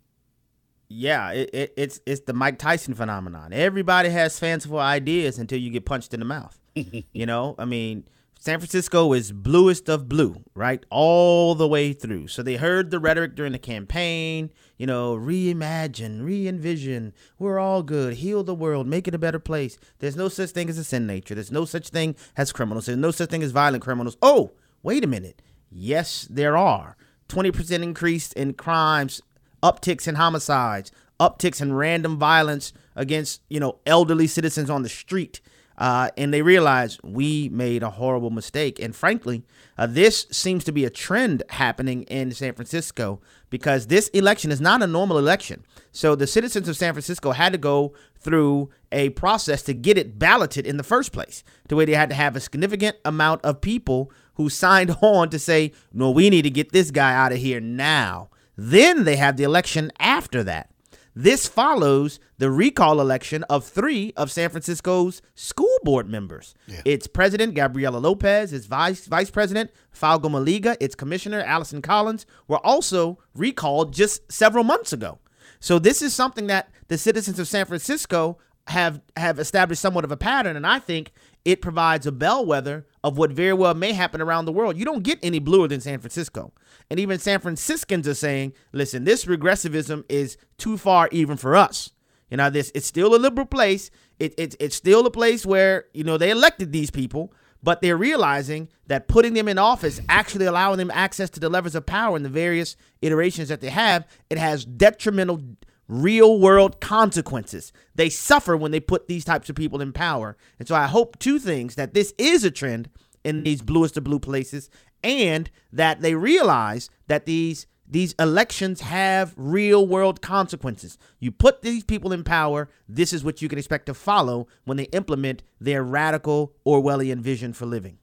Yeah, 0.89 1.33
it, 1.33 1.51
it, 1.53 1.74
it's 1.77 2.01
it's 2.07 2.20
the 2.20 2.33
Mike 2.33 2.59
Tyson 2.59 2.95
phenomenon. 2.95 3.53
Everybody 3.53 4.11
has 4.11 4.39
fanciful 4.39 4.79
ideas 4.79 5.39
until 5.39 5.59
you 5.59 5.70
get 5.70 5.85
punched 5.85 6.14
in 6.14 6.20
the 6.20 6.27
mouth 6.27 6.61
you 7.12 7.27
know, 7.27 7.55
I 7.59 7.64
mean, 7.64 8.05
San 8.47 8.61
Francisco 8.61 9.13
is 9.13 9.33
bluest 9.33 9.89
of 9.89 10.09
blue, 10.09 10.45
right? 10.55 10.87
All 10.89 11.57
the 11.57 11.67
way 11.67 11.93
through. 11.93 12.29
So 12.29 12.45
they 12.45 12.55
heard 12.55 12.93
the 12.93 13.01
rhetoric 13.01 13.35
during 13.35 13.51
the 13.51 13.59
campaign, 13.59 14.51
you 14.77 14.87
know, 14.87 15.17
reimagine, 15.17 16.25
re 16.25 16.47
envision, 16.47 17.13
we're 17.41 17.59
all 17.59 17.83
good, 17.83 18.15
heal 18.15 18.45
the 18.45 18.55
world, 18.55 18.87
make 18.87 19.09
it 19.09 19.17
a 19.17 19.19
better 19.19 19.41
place. 19.41 19.79
There's 19.99 20.15
no 20.15 20.29
such 20.29 20.51
thing 20.51 20.69
as 20.69 20.79
a 20.79 20.85
sin 20.85 21.09
nature. 21.09 21.35
There's 21.35 21.51
no 21.51 21.65
such 21.65 21.89
thing 21.89 22.15
as 22.37 22.53
criminals. 22.53 22.87
There's 22.87 22.97
no 22.97 23.11
such 23.11 23.31
thing 23.31 23.43
as 23.43 23.51
violent 23.51 23.83
criminals. 23.83 24.17
Oh, 24.23 24.53
wait 24.81 25.03
a 25.03 25.09
minute. 25.09 25.43
Yes, 25.69 26.29
there 26.31 26.57
are. 26.57 26.97
20% 27.29 27.83
increase 27.83 28.31
in 28.31 28.55
crimes, 28.55 29.21
upticks 29.61 30.07
in 30.07 30.15
homicides, 30.15 30.93
upticks 31.19 31.61
in 31.61 31.73
random 31.73 32.17
violence 32.17 32.73
against, 32.95 33.43
you 33.51 33.59
know, 33.59 33.81
elderly 33.87 34.29
citizens 34.29 34.71
on 34.71 34.85
the 34.85 34.89
street. 34.89 35.41
Uh, 35.79 36.11
and 36.16 36.33
they 36.33 36.43
realize 36.43 36.99
we 37.03 37.49
made 37.51 37.83
a 37.83 37.91
horrible 37.91 38.31
mistake. 38.31 38.79
And 38.79 38.95
frankly, 38.95 39.45
uh, 39.77 39.87
this 39.87 40.27
seems 40.31 40.64
to 40.64 40.72
be 40.72 40.85
a 40.85 40.91
trend 40.91 41.43
happening 41.51 42.05
in 42.05 42.33
San 42.33 42.55
Francisco 42.55 43.20
because 43.51 43.87
this 43.89 44.09
election 44.09 44.51
is 44.51 44.61
not 44.61 44.83
a 44.83 44.87
normal 44.87 45.18
election. 45.18 45.64
So 45.93 46.14
the 46.14 46.27
citizens 46.27 46.68
of 46.68 46.77
San 46.77 46.95
Francisco 46.95 47.33
had 47.33 47.53
to 47.53 47.59
go 47.59 47.95
through 48.18 48.70
a 48.91 49.11
process 49.11 49.62
to 49.62 49.74
get 49.74 49.99
it 49.99 50.18
balloted 50.18 50.66
in 50.66 50.79
the 50.79 50.83
first 50.83 51.12
place, 51.12 51.45
to 51.68 51.77
where 51.77 51.87
they 51.87 51.95
had 51.95 52.09
to 52.09 52.14
have 52.14 52.37
a 52.37 52.41
significant 52.41 52.97
amount 53.05 53.45
of 53.45 53.61
people 53.61 54.11
who 54.35 54.49
signed 54.49 54.97
on 55.03 55.29
to 55.31 55.39
say, 55.39 55.72
no, 55.93 56.11
we 56.11 56.31
need 56.31 56.43
to 56.43 56.51
get 56.51 56.72
this 56.72 56.91
guy 56.91 57.14
out 57.14 57.33
of 57.33 57.39
here 57.39 57.61
now. 57.61 58.31
Then 58.57 59.05
they 59.05 59.16
have 59.16 59.37
the 59.37 59.45
election 59.45 59.93
after 59.99 60.43
that. 60.45 60.70
This 61.19 61.49
follows 61.49 62.21
the 62.37 62.51
recall 62.51 63.01
election 63.01 63.43
of 63.45 63.64
three 63.64 64.12
of 64.19 64.31
San 64.31 64.51
Francisco's 64.51 65.23
school 65.35 65.79
board 65.83 66.11
members. 66.11 66.55
Yeah. 66.67 66.83
Its 66.85 67.07
president, 67.07 67.55
Gabriela 67.55 67.97
Lopez, 67.97 68.53
its 68.53 68.67
vice, 68.67 69.07
vice 69.07 69.31
president, 69.31 69.71
Faauuga 69.99 70.29
Moliga, 70.29 70.77
its 70.79 70.95
commissioner, 70.95 71.41
Allison 71.41 71.81
Collins, 71.81 72.27
were 72.49 72.64
also 72.64 73.19
recalled 73.35 73.95
just 73.95 74.31
several 74.31 74.62
months 74.62 74.93
ago. 74.93 75.19
So 75.59 75.79
this 75.79 76.03
is 76.03 76.14
something 76.14 76.49
that 76.49 76.69
the 76.89 76.99
citizens 76.99 77.39
of 77.39 77.49
San 77.49 77.64
Francisco 77.64 78.37
have 78.67 79.01
have 79.17 79.39
established 79.39 79.81
somewhat 79.81 80.05
of 80.05 80.12
a 80.12 80.17
pattern, 80.19 80.55
and 80.55 80.67
I 80.67 80.81
think 80.81 81.12
it 81.47 81.63
provides 81.63 82.09
a 82.09 82.13
bellwether 82.13 82.85
of 83.05 83.17
what 83.17 83.31
very 83.31 83.53
well 83.53 83.73
may 83.73 83.93
happen 83.93 84.21
around 84.21 84.47
the 84.47 84.53
world. 84.53 84.77
You 84.77 84.85
don't 84.85 85.05
get 85.05 85.21
any 85.23 85.39
bluer 85.39 85.69
than 85.69 85.81
San 85.81 86.01
Francisco. 86.01 86.53
And 86.91 86.99
even 86.99 87.21
San 87.21 87.39
Franciscans 87.39 88.09
are 88.09 88.15
saying, 88.15 88.53
listen, 88.73 89.05
this 89.05 89.27
regressivism 89.27 90.05
is 90.09 90.37
too 90.59 90.77
far 90.77 91.09
even 91.13 91.37
for 91.37 91.55
us. 91.55 91.93
You 92.31 92.37
know, 92.37 92.51
this 92.51 92.73
it's 92.75 92.89
still 92.89 93.15
a 93.15 93.17
liberal 93.17 93.47
place. 93.47 93.93
It, 94.19 94.35
it, 94.37 94.57
it's 94.59 94.75
still 94.75 95.07
a 95.07 95.11
place 95.11 95.47
where, 95.47 95.85
you 95.95 96.03
know, 96.03 96.19
they 96.19 96.31
elected 96.31 96.73
these 96.73 96.91
people, 96.91 97.33
but 97.63 97.81
they're 97.81 97.97
realizing 97.97 98.69
that 98.89 99.07
putting 99.07 99.35
them 99.35 99.47
in 99.47 99.57
office, 99.57 100.01
actually 100.09 100.47
allowing 100.47 100.79
them 100.79 100.91
access 100.91 101.31
to 101.31 101.39
the 101.39 101.49
levers 101.49 101.77
of 101.77 101.87
power 101.87 102.17
in 102.17 102.25
the 102.25 102.29
various 102.29 102.77
iterations 103.03 103.51
that 103.51 103.61
they 103.61 103.71
have, 103.71 104.05
it 104.31 104.39
has 104.39 104.65
detrimental 104.65 105.41
real 105.89 106.39
world 106.39 106.80
consequences. 106.80 107.72
They 107.95 108.09
suffer 108.09 108.57
when 108.57 108.70
they 108.70 108.80
put 108.80 109.09
these 109.09 109.24
types 109.24 109.49
of 109.49 109.57
people 109.57 109.80
in 109.80 109.93
power. 109.93 110.37
And 110.59 110.66
so 110.66 110.74
I 110.74 110.87
hope 110.87 111.18
two 111.18 111.39
things 111.39 111.74
that 111.76 111.95
this 111.95 112.12
is 112.18 112.45
a 112.45 112.51
trend 112.51 112.91
in 113.24 113.43
these 113.43 113.62
bluest 113.62 113.97
of 113.97 114.05
blue 114.05 114.20
places 114.20 114.70
and 115.03 115.51
that 115.72 116.01
they 116.01 116.14
realize 116.14 116.91
that 117.09 117.26
these 117.26 117.66
these 117.89 118.14
elections 118.18 118.80
have 118.80 119.32
real 119.37 119.87
world 119.87 120.20
consequences. 120.20 120.99
You 121.20 121.30
put 121.30 121.62
these 121.62 121.84
people 121.84 122.12
in 122.12 122.24
power, 122.24 122.68
this 122.89 123.12
is 123.12 123.22
what 123.22 123.41
you 123.41 123.49
can 123.49 123.59
expect 123.59 123.87
to 123.87 123.95
follow 123.95 124.49
when 124.64 124.76
they 124.76 124.84
implement 124.84 125.45
their 125.61 125.84
radical 125.84 126.53
Orwellian 126.66 127.20
vision 127.20 127.53
for 127.53 127.64
living. 127.64 127.99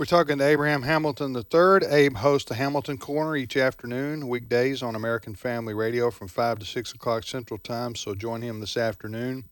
We're 0.00 0.06
talking 0.06 0.38
to 0.38 0.44
Abraham 0.46 0.80
Hamilton 0.80 1.36
III. 1.36 1.86
Abe 1.90 2.16
hosts 2.16 2.48
the 2.48 2.54
Hamilton 2.54 2.96
Corner 2.96 3.36
each 3.36 3.54
afternoon, 3.54 4.28
weekdays 4.28 4.82
on 4.82 4.94
American 4.94 5.34
Family 5.34 5.74
Radio 5.74 6.10
from 6.10 6.26
5 6.26 6.60
to 6.60 6.64
6 6.64 6.94
o'clock 6.94 7.24
Central 7.24 7.58
Time. 7.58 7.94
So 7.94 8.14
join 8.14 8.40
him 8.40 8.60
this 8.60 8.78
afternoon 8.78 9.44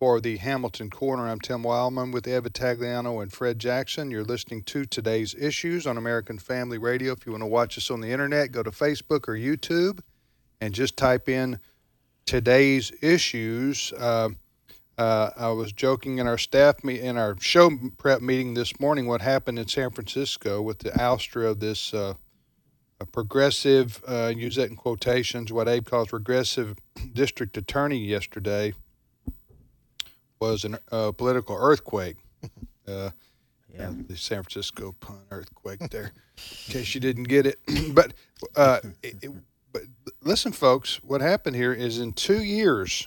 for 0.00 0.20
the 0.20 0.38
Hamilton 0.38 0.90
Corner. 0.90 1.28
I'm 1.28 1.38
Tim 1.38 1.62
Wildmon 1.62 2.12
with 2.12 2.26
Ed 2.26 2.42
Vitagliano 2.42 3.22
and 3.22 3.32
Fred 3.32 3.60
Jackson. 3.60 4.10
You're 4.10 4.24
listening 4.24 4.64
to 4.64 4.86
today's 4.86 5.36
issues 5.36 5.86
on 5.86 5.96
American 5.96 6.40
Family 6.40 6.78
Radio. 6.78 7.12
If 7.12 7.24
you 7.24 7.30
want 7.30 7.42
to 7.42 7.46
watch 7.46 7.78
us 7.78 7.92
on 7.92 8.00
the 8.00 8.10
internet, 8.10 8.50
go 8.50 8.64
to 8.64 8.72
Facebook 8.72 9.28
or 9.28 9.34
YouTube 9.34 10.00
and 10.60 10.74
just 10.74 10.96
type 10.96 11.28
in 11.28 11.60
today's 12.26 12.90
issues. 13.00 13.92
Uh, 13.92 14.30
uh, 15.00 15.30
I 15.34 15.48
was 15.48 15.72
joking 15.72 16.18
in 16.18 16.26
our 16.26 16.36
staff 16.36 16.84
meet 16.84 17.00
in 17.00 17.16
our 17.16 17.34
show 17.40 17.70
prep 17.96 18.20
meeting 18.20 18.52
this 18.52 18.78
morning 18.78 19.06
what 19.06 19.22
happened 19.22 19.58
in 19.58 19.66
San 19.66 19.90
Francisco 19.90 20.60
with 20.60 20.80
the 20.80 20.90
ouster 20.90 21.48
of 21.48 21.58
this 21.58 21.94
uh, 21.94 22.12
progressive, 23.10 24.02
uh, 24.06 24.30
use 24.36 24.56
that 24.56 24.68
in 24.68 24.76
quotations, 24.76 25.50
what 25.50 25.68
Abe 25.68 25.86
calls 25.86 26.12
regressive 26.12 26.76
district 27.14 27.56
attorney 27.56 27.96
yesterday 27.96 28.74
was 30.38 30.66
a 30.66 30.78
uh, 30.92 31.12
political 31.12 31.56
earthquake. 31.58 32.16
Uh, 32.88 33.10
yeah. 33.72 33.92
the 34.08 34.16
San 34.16 34.42
Francisco 34.42 34.96
pun 34.98 35.20
earthquake 35.30 35.78
there, 35.90 36.10
in 36.66 36.72
case 36.72 36.92
you 36.92 37.00
didn't 37.00 37.24
get 37.24 37.46
it. 37.46 37.60
but 37.94 38.14
uh, 38.56 38.80
it, 39.04 39.14
it, 39.22 39.30
but 39.72 39.82
listen, 40.22 40.50
folks, 40.50 40.96
what 41.04 41.20
happened 41.20 41.54
here 41.54 41.72
is 41.72 42.00
in 42.00 42.12
two 42.12 42.42
years. 42.42 43.06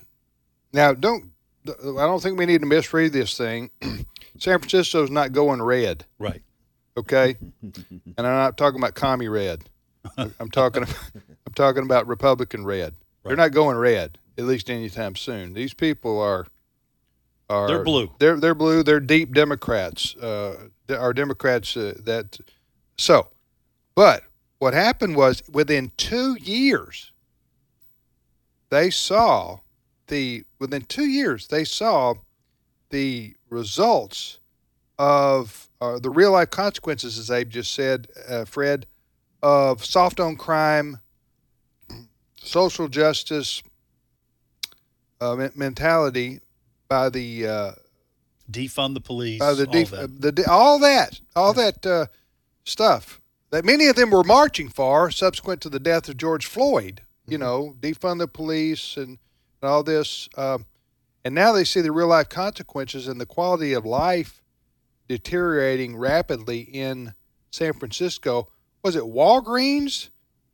Now, 0.72 0.94
don't 0.94 1.33
I 1.68 2.06
don't 2.06 2.22
think 2.22 2.38
we 2.38 2.46
need 2.46 2.62
to 2.62 2.68
misread 2.68 3.14
this 3.14 3.38
thing. 3.38 3.70
San 4.38 4.60
Francisco's 4.60 5.10
not 5.10 5.32
going 5.32 5.62
red. 5.62 6.06
Right. 6.20 6.42
Okay. 6.98 7.38
and 7.62 7.74
I'm 8.18 8.24
not 8.24 8.58
talking 8.58 8.80
about 8.80 8.96
commie 8.96 9.28
red. 9.28 9.64
I'm 10.18 10.50
talking. 10.52 10.84
I'm 10.84 11.54
talking 11.56 11.84
about 11.84 12.08
Republican 12.08 12.66
red. 12.66 12.94
Right. 13.24 13.30
They're 13.30 13.38
not 13.38 13.52
going 13.52 13.78
red 13.78 14.18
at 14.38 14.46
least 14.46 14.70
anytime 14.70 15.16
soon. 15.16 15.54
These 15.54 15.74
people 15.74 16.20
are. 16.20 16.46
Are, 17.50 17.68
they're 17.68 17.84
blue. 17.84 18.12
They're 18.20 18.40
they're 18.40 18.56
blue. 18.56 18.84
They're 18.84 19.00
deep 19.00 19.34
Democrats. 19.34 20.16
Uh, 20.16 20.70
are 20.90 21.14
Democrats 21.14 21.76
uh, 21.76 21.94
that 22.04 22.40
so, 22.98 23.28
but 23.96 24.24
what 24.60 24.74
happened 24.74 25.16
was 25.16 25.44
within 25.52 25.92
two 25.98 26.38
years, 26.40 27.12
they 28.70 28.90
saw 28.90 29.60
the 30.08 30.44
within 30.60 30.84
two 30.84 31.06
years 31.06 31.48
they 31.48 31.64
saw 31.64 32.14
the 32.90 33.34
results 33.50 34.40
of 35.00 35.70
uh, 35.82 36.00
the 36.00 36.10
real 36.10 36.32
life 36.32 36.50
consequences, 36.50 37.18
as 37.18 37.32
Abe 37.32 37.50
just 37.50 37.74
said, 37.74 38.08
uh, 38.30 38.46
Fred, 38.46 38.86
of 39.42 39.84
soft 39.84 40.20
on 40.20 40.36
crime, 40.36 41.00
social 42.36 42.88
justice 42.88 43.64
uh, 45.20 45.50
mentality 45.56 46.40
by 46.88 47.10
the 47.10 47.48
uh, 47.48 47.72
defund 48.52 48.94
the 48.94 49.02
police, 49.02 49.40
by 49.40 49.54
the, 49.54 49.66
def- 49.66 49.94
all 49.94 50.08
that. 50.08 50.36
the 50.36 50.50
all 50.50 50.80
that, 50.80 51.22
all 51.36 51.54
that 51.54 51.86
uh, 51.86 52.06
stuff 52.64 53.20
that 53.54 53.64
many 53.64 53.86
of 53.86 53.96
them 53.96 54.10
were 54.10 54.24
marching 54.24 54.68
for 54.68 55.12
subsequent 55.12 55.62
to 55.62 55.70
the 55.70 55.80
death 55.80 56.10
of 56.10 56.18
George 56.18 56.48
Floyd. 56.48 57.02
You 57.28 57.38
mm-hmm. 57.38 57.44
know, 57.44 57.76
defund 57.80 58.18
the 58.18 58.28
police 58.28 58.98
and, 58.98 59.20
and 59.64 59.72
all 59.72 59.82
this, 59.82 60.28
um, 60.38 60.66
and 61.24 61.34
now 61.34 61.54
they 61.54 61.64
see 61.64 61.80
the 61.80 61.92
real 61.94 62.08
life 62.08 62.28
consequences 62.28 63.08
and 63.08 63.20
the 63.20 63.26
quality 63.26 63.72
of 63.72 63.86
life 63.86 64.44
deteriorating 65.08 65.96
rapidly 65.96 66.60
in 66.60 67.14
San 67.50 67.72
Francisco. 67.72 68.50
Was 68.84 68.98
it 68.98 69.04
Walgreens? 69.04 70.10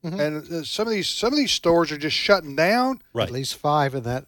Mm-hmm. 0.05 0.19
And 0.19 0.53
uh, 0.53 0.63
some 0.63 0.87
of 0.87 0.93
these 0.93 1.09
some 1.09 1.33
of 1.33 1.37
these 1.37 1.51
stores 1.51 1.91
are 1.91 1.97
just 1.97 2.15
shutting 2.15 2.55
down. 2.55 3.01
Right. 3.11 3.27
At 3.27 3.33
least 3.33 3.55
five 3.55 3.95
in 3.95 4.03
that 4.03 4.27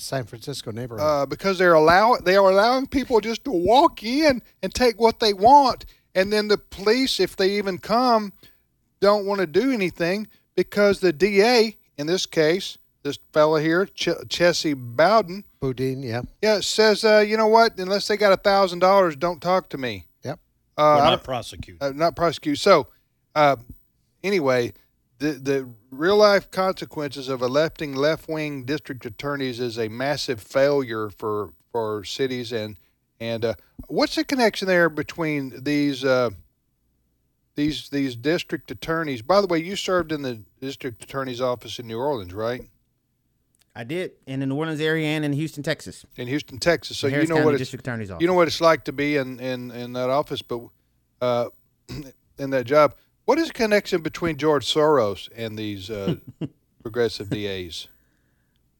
San 0.00 0.24
Francisco 0.24 0.72
neighborhood. 0.72 1.06
Uh, 1.06 1.26
because 1.26 1.58
they're 1.58 1.74
allow 1.74 2.16
they 2.16 2.36
are 2.36 2.50
allowing 2.50 2.86
people 2.86 3.20
just 3.20 3.44
to 3.44 3.52
walk 3.52 4.02
in 4.02 4.42
and 4.62 4.74
take 4.74 4.98
what 4.98 5.20
they 5.20 5.34
want, 5.34 5.84
and 6.14 6.32
then 6.32 6.48
the 6.48 6.58
police, 6.58 7.20
if 7.20 7.36
they 7.36 7.58
even 7.58 7.76
come, 7.76 8.32
don't 9.00 9.26
want 9.26 9.40
to 9.42 9.46
do 9.46 9.70
anything 9.70 10.26
because 10.56 11.00
the 11.00 11.12
DA, 11.12 11.76
in 11.98 12.06
this 12.06 12.24
case, 12.24 12.78
this 13.02 13.18
fella 13.32 13.60
here, 13.60 13.86
Ch- 13.86 14.08
Chesa 14.28 14.74
Bowden, 14.76 15.44
Boudin, 15.60 16.02
yeah, 16.02 16.22
yeah, 16.40 16.60
says, 16.60 17.04
uh, 17.04 17.24
you 17.26 17.36
know 17.36 17.48
what? 17.48 17.78
Unless 17.78 18.08
they 18.08 18.16
got 18.16 18.32
a 18.32 18.36
thousand 18.36 18.78
dollars, 18.78 19.16
don't 19.16 19.40
talk 19.40 19.68
to 19.70 19.78
me. 19.78 20.06
Yep. 20.24 20.38
Uh, 20.76 20.96
not 20.98 21.24
prosecute. 21.24 21.78
Uh, 21.80 21.92
not 21.94 22.16
prosecute. 22.16 22.58
So, 22.58 22.88
uh, 23.34 23.56
anyway, 24.22 24.72
the 25.18 25.32
the 25.32 25.68
real 25.90 26.16
life 26.16 26.50
consequences 26.50 27.28
of 27.28 27.42
electing 27.42 27.94
left 27.94 28.28
wing 28.28 28.64
district 28.64 29.04
attorneys 29.06 29.60
is 29.60 29.78
a 29.78 29.88
massive 29.88 30.40
failure 30.40 31.10
for 31.10 31.52
for 31.70 32.04
cities 32.04 32.52
and 32.52 32.76
and 33.20 33.44
uh, 33.44 33.54
what's 33.86 34.16
the 34.16 34.24
connection 34.24 34.66
there 34.66 34.88
between 34.88 35.62
these 35.62 36.04
uh, 36.04 36.30
these 37.54 37.88
these 37.90 38.16
district 38.16 38.70
attorneys? 38.70 39.22
By 39.22 39.40
the 39.40 39.46
way, 39.46 39.58
you 39.58 39.76
served 39.76 40.10
in 40.10 40.22
the 40.22 40.42
district 40.60 41.04
attorney's 41.04 41.40
office 41.40 41.78
in 41.78 41.86
New 41.86 41.98
Orleans, 41.98 42.34
right? 42.34 42.62
I 43.74 43.84
did 43.84 44.12
in 44.26 44.40
the 44.40 44.46
New 44.46 44.56
Orleans 44.56 44.80
area 44.80 45.06
and 45.06 45.24
in 45.24 45.32
Houston, 45.32 45.62
Texas. 45.62 46.04
In 46.16 46.28
Houston, 46.28 46.58
Texas. 46.58 46.98
So 46.98 47.06
you 47.06 47.26
know 47.26 47.36
County 47.36 47.44
what 47.44 47.58
district 47.58 47.86
attorney's 47.86 48.10
office. 48.10 48.20
You 48.20 48.26
know 48.28 48.34
what 48.34 48.48
it's 48.48 48.60
like 48.60 48.84
to 48.84 48.92
be 48.92 49.16
in 49.16 49.40
in, 49.40 49.70
in 49.70 49.92
that 49.94 50.10
office, 50.10 50.42
but 50.42 50.60
uh, 51.20 51.48
in 52.38 52.50
that 52.50 52.64
job. 52.64 52.94
What 53.24 53.38
is 53.38 53.48
the 53.48 53.54
connection 53.54 54.02
between 54.02 54.36
George 54.36 54.66
Soros 54.66 55.28
and 55.34 55.56
these 55.56 55.88
uh, 55.88 56.16
progressive 56.82 57.30
DAs? 57.30 57.88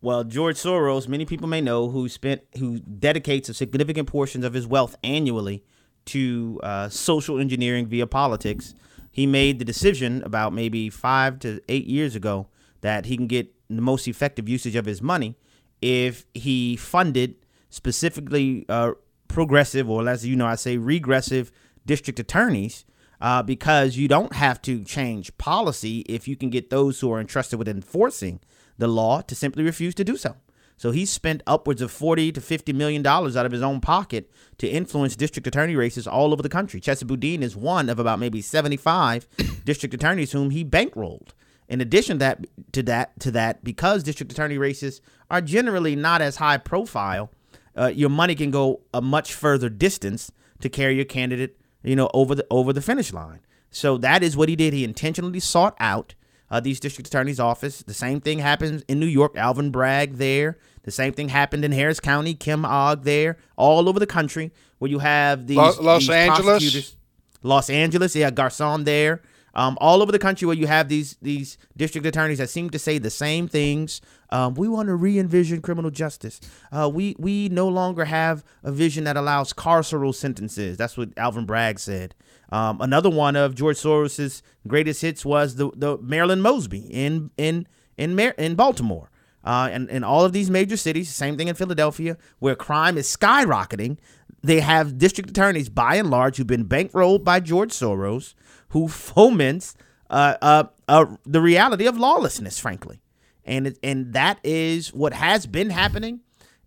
Well, 0.03 0.24
George 0.24 0.57
Soros, 0.57 1.07
many 1.07 1.24
people 1.24 1.47
may 1.47 1.61
know, 1.61 1.88
who 1.88 2.09
spent 2.09 2.43
who 2.59 2.80
dedicates 2.80 3.49
a 3.49 3.55
significant 3.55 4.09
portions 4.09 4.45
of 4.45 4.53
his 4.53 4.66
wealth 4.66 4.97
annually 5.05 5.62
to 6.07 6.61
uh, 6.62 6.88
social 6.88 7.38
engineering 7.38 7.86
via 7.86 8.07
politics. 8.07 8.74
He 9.11 9.26
made 9.26 9.59
the 9.59 9.64
decision 9.64 10.22
about 10.24 10.53
maybe 10.53 10.90
five 10.90 11.38
to 11.40 11.61
eight 11.68 11.86
years 11.86 12.16
ago 12.16 12.49
that 12.82 13.06
he 13.06 13.16
can 13.16 13.26
get 13.26 13.52
the 13.68 13.80
most 13.80 14.06
effective 14.06 14.48
usage 14.48 14.76
of 14.76 14.84
his 14.84 15.00
money 15.00 15.36
if 15.80 16.26
he 16.34 16.76
funded 16.76 17.34
specifically 17.70 18.64
uh, 18.68 18.92
progressive, 19.28 19.90
or 19.90 20.08
as 20.08 20.24
you 20.26 20.36
know, 20.36 20.46
I 20.46 20.54
say 20.54 20.76
regressive 20.76 21.50
district 21.84 22.20
attorneys 22.20 22.84
uh, 23.20 23.42
because 23.42 23.96
you 23.96 24.08
don't 24.08 24.34
have 24.34 24.60
to 24.62 24.84
change 24.84 25.36
policy 25.38 26.00
if 26.00 26.28
you 26.28 26.36
can 26.36 26.50
get 26.50 26.70
those 26.70 27.00
who 27.00 27.10
are 27.12 27.20
entrusted 27.20 27.58
with 27.58 27.68
enforcing 27.68 28.40
the 28.78 28.88
law 28.88 29.20
to 29.22 29.34
simply 29.34 29.64
refuse 29.64 29.94
to 29.96 30.04
do 30.04 30.16
so. 30.16 30.36
So 30.76 30.90
he 30.90 31.04
spent 31.06 31.42
upwards 31.46 31.80
of 31.80 31.92
40 31.92 32.32
to 32.32 32.40
50 32.40 32.72
million 32.72 33.02
dollars 33.02 33.36
out 33.36 33.46
of 33.46 33.52
his 33.52 33.62
own 33.62 33.80
pocket 33.80 34.30
to 34.58 34.68
influence 34.68 35.14
district 35.14 35.46
attorney 35.46 35.76
races 35.76 36.08
all 36.08 36.32
over 36.32 36.42
the 36.42 36.48
country. 36.48 36.80
Chesa 36.80 37.06
Boudin 37.06 37.42
is 37.42 37.54
one 37.54 37.88
of 37.88 38.00
about 38.00 38.18
maybe 38.18 38.40
75 38.40 39.28
district 39.64 39.94
attorneys 39.94 40.32
whom 40.32 40.50
he 40.50 40.64
bankrolled. 40.64 41.28
In 41.72 41.80
addition 41.80 42.18
that 42.18 42.46
to 42.72 42.82
that 42.84 43.18
to 43.20 43.30
that, 43.32 43.64
because 43.64 44.02
district 44.02 44.30
attorney 44.30 44.58
races 44.58 45.00
are 45.30 45.40
generally 45.40 45.96
not 45.96 46.22
as 46.22 46.36
high 46.36 46.58
profile, 46.58 47.30
uh, 47.76 47.86
your 47.86 48.10
money 48.10 48.34
can 48.34 48.50
go 48.50 48.82
a 48.92 49.00
much 49.00 49.32
further 49.32 49.68
distance 49.68 50.30
to 50.60 50.68
carry 50.68 50.94
your 50.94 51.04
candidate 51.04 51.56
you 51.82 51.96
know, 51.96 52.10
over 52.14 52.34
the 52.34 52.46
over 52.50 52.72
the 52.72 52.82
finish 52.82 53.12
line. 53.12 53.40
So 53.70 53.96
that 53.98 54.22
is 54.22 54.36
what 54.36 54.48
he 54.48 54.56
did. 54.56 54.72
He 54.72 54.84
intentionally 54.84 55.40
sought 55.40 55.76
out 55.80 56.14
uh, 56.50 56.60
these 56.60 56.78
district 56.78 57.08
attorney's 57.08 57.40
office. 57.40 57.82
The 57.82 57.94
same 57.94 58.20
thing 58.20 58.38
happens 58.38 58.82
in 58.88 59.00
New 59.00 59.06
York. 59.06 59.36
Alvin 59.36 59.70
Bragg 59.70 60.16
there. 60.16 60.58
The 60.82 60.90
same 60.90 61.12
thing 61.12 61.28
happened 61.30 61.64
in 61.64 61.72
Harris 61.72 62.00
County. 62.00 62.34
Kim 62.34 62.64
Ogg 62.64 63.04
there. 63.04 63.38
All 63.56 63.88
over 63.88 63.98
the 63.98 64.06
country 64.06 64.52
where 64.78 64.90
you 64.90 64.98
have 64.98 65.46
these 65.46 65.56
Los, 65.56 65.78
these 66.00 66.10
Angeles. 66.10 66.96
Los 67.44 67.70
Angeles, 67.70 68.14
yeah, 68.14 68.30
Gascón 68.30 68.84
there. 68.84 69.22
Um, 69.55 69.76
all 69.80 70.03
over 70.03 70.11
the 70.11 70.18
country 70.18 70.46
where 70.46 70.57
you 70.57 70.66
have 70.66 70.88
these 70.88 71.16
these 71.20 71.59
district 71.76 72.07
attorneys 72.07 72.38
that 72.38 72.48
seem 72.48 72.70
to 72.70 72.78
say 72.78 72.98
the 72.98 73.11
same 73.11 73.48
things. 73.48 74.00
Um, 74.30 74.55
we 74.55 74.66
want 74.66 74.88
to 74.88 74.94
re-envision 74.94 75.61
criminal 75.61 75.90
justice. 75.90 76.40
Uh, 76.70 76.90
we 76.92 77.14
we 77.18 77.48
no 77.50 77.68
longer 77.68 78.07
have 78.07 78.44
a 78.62 78.72
vision 78.72 79.05
that 79.05 79.16
allows 79.16 79.53
carceral 79.53 80.14
sentences. 80.14 80.78
That's 80.78 80.96
what 80.96 81.11
Alvin 81.18 81.44
Bragg 81.44 81.78
said. 81.78 82.14
Um, 82.50 82.80
another 82.80 83.11
one 83.11 83.36
of 83.36 83.55
George 83.55 83.76
Soros's 83.76 84.42
greatest 84.66 85.03
hits 85.03 85.24
was 85.24 85.57
the 85.57 85.70
the 85.76 85.98
Marilyn 85.98 86.40
Mosby 86.40 86.86
in 86.90 87.30
in 87.36 87.66
in 87.98 88.16
Mar- 88.16 88.34
in 88.38 88.55
Baltimore. 88.55 89.11
Uh, 89.44 89.68
and 89.72 89.90
in 89.90 90.05
all 90.05 90.24
of 90.24 90.32
these 90.32 90.50
major 90.50 90.76
cities, 90.76 91.12
same 91.12 91.36
thing 91.36 91.48
in 91.48 91.55
Philadelphia, 91.57 92.16
where 92.38 92.55
crime 92.55 92.96
is 92.96 93.14
skyrocketing. 93.14 93.98
They 94.42 94.61
have 94.61 94.98
district 94.98 95.30
attorneys, 95.30 95.68
by 95.68 95.96
and 95.96 96.11
large, 96.11 96.36
who've 96.36 96.46
been 96.46 96.64
bankrolled 96.64 97.24
by 97.24 97.40
George 97.40 97.70
Soros, 97.70 98.34
who 98.72 98.88
foments 98.88 99.74
uh, 100.10 100.34
uh, 100.42 100.64
uh, 100.88 101.06
the 101.24 101.40
reality 101.40 101.86
of 101.86 101.96
lawlessness, 101.96 102.58
frankly, 102.58 103.00
and 103.44 103.66
it, 103.68 103.78
and 103.82 104.12
that 104.12 104.38
is 104.44 104.92
what 104.92 105.12
has 105.14 105.46
been 105.46 105.70
happening. 105.70 106.20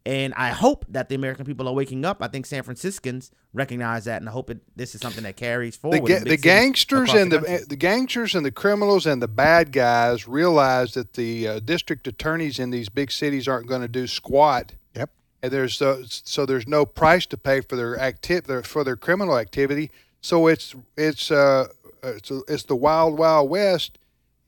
And 0.08 0.36
I 0.36 0.50
hope 0.50 0.86
that 0.90 1.10
the 1.10 1.16
American 1.16 1.46
people 1.46 1.68
are 1.68 1.74
waking 1.74 2.06
up. 2.06 2.18
I 2.22 2.28
think 2.28 2.46
San 2.46 2.62
Franciscans 2.62 3.32
recognize 3.54 4.06
that, 4.06 4.22
and 4.22 4.30
I 4.30 4.32
hope 4.32 4.52
it, 4.52 4.60
this 4.76 4.94
is 4.94 5.02
something 5.02 5.24
that 5.24 5.36
carries 5.36 5.78
The, 5.78 5.82
forward. 5.82 6.08
ga- 6.08 6.20
the 6.20 6.38
gangsters 6.38 7.12
and 7.12 7.32
the 7.32 7.40
the, 7.40 7.66
the 7.70 7.76
gangsters 7.76 8.36
and 8.36 8.46
the 8.46 8.52
criminals 8.52 9.08
and 9.08 9.20
the 9.20 9.28
bad 9.28 9.72
guys 9.72 10.28
realize 10.28 10.94
that 10.94 11.14
the 11.14 11.48
uh, 11.48 11.60
district 11.60 12.08
attorneys 12.08 12.60
in 12.60 12.70
these 12.70 12.88
big 12.88 13.12
cities 13.12 13.48
aren't 13.48 13.68
going 13.68 13.82
to 13.82 13.88
do 13.88 14.06
squat. 14.06 14.74
Yep. 14.96 15.10
And 15.42 15.52
there's 15.52 15.82
uh, 15.82 16.04
so 16.06 16.46
there's 16.46 16.68
no 16.68 16.86
price 16.86 17.26
to 17.28 17.38
pay 17.38 17.62
for 17.62 17.76
their 17.76 17.98
acti- 18.00 18.42
their, 18.42 18.62
for 18.62 18.84
their 18.84 18.96
criminal 18.96 19.40
activity. 19.40 19.90
So 20.22 20.46
it's 20.46 20.76
it's 20.96 21.32
uh 21.32 21.68
it's, 22.06 22.32
it's 22.48 22.64
the 22.64 22.76
wild 22.76 23.18
wild 23.18 23.50
west. 23.50 23.98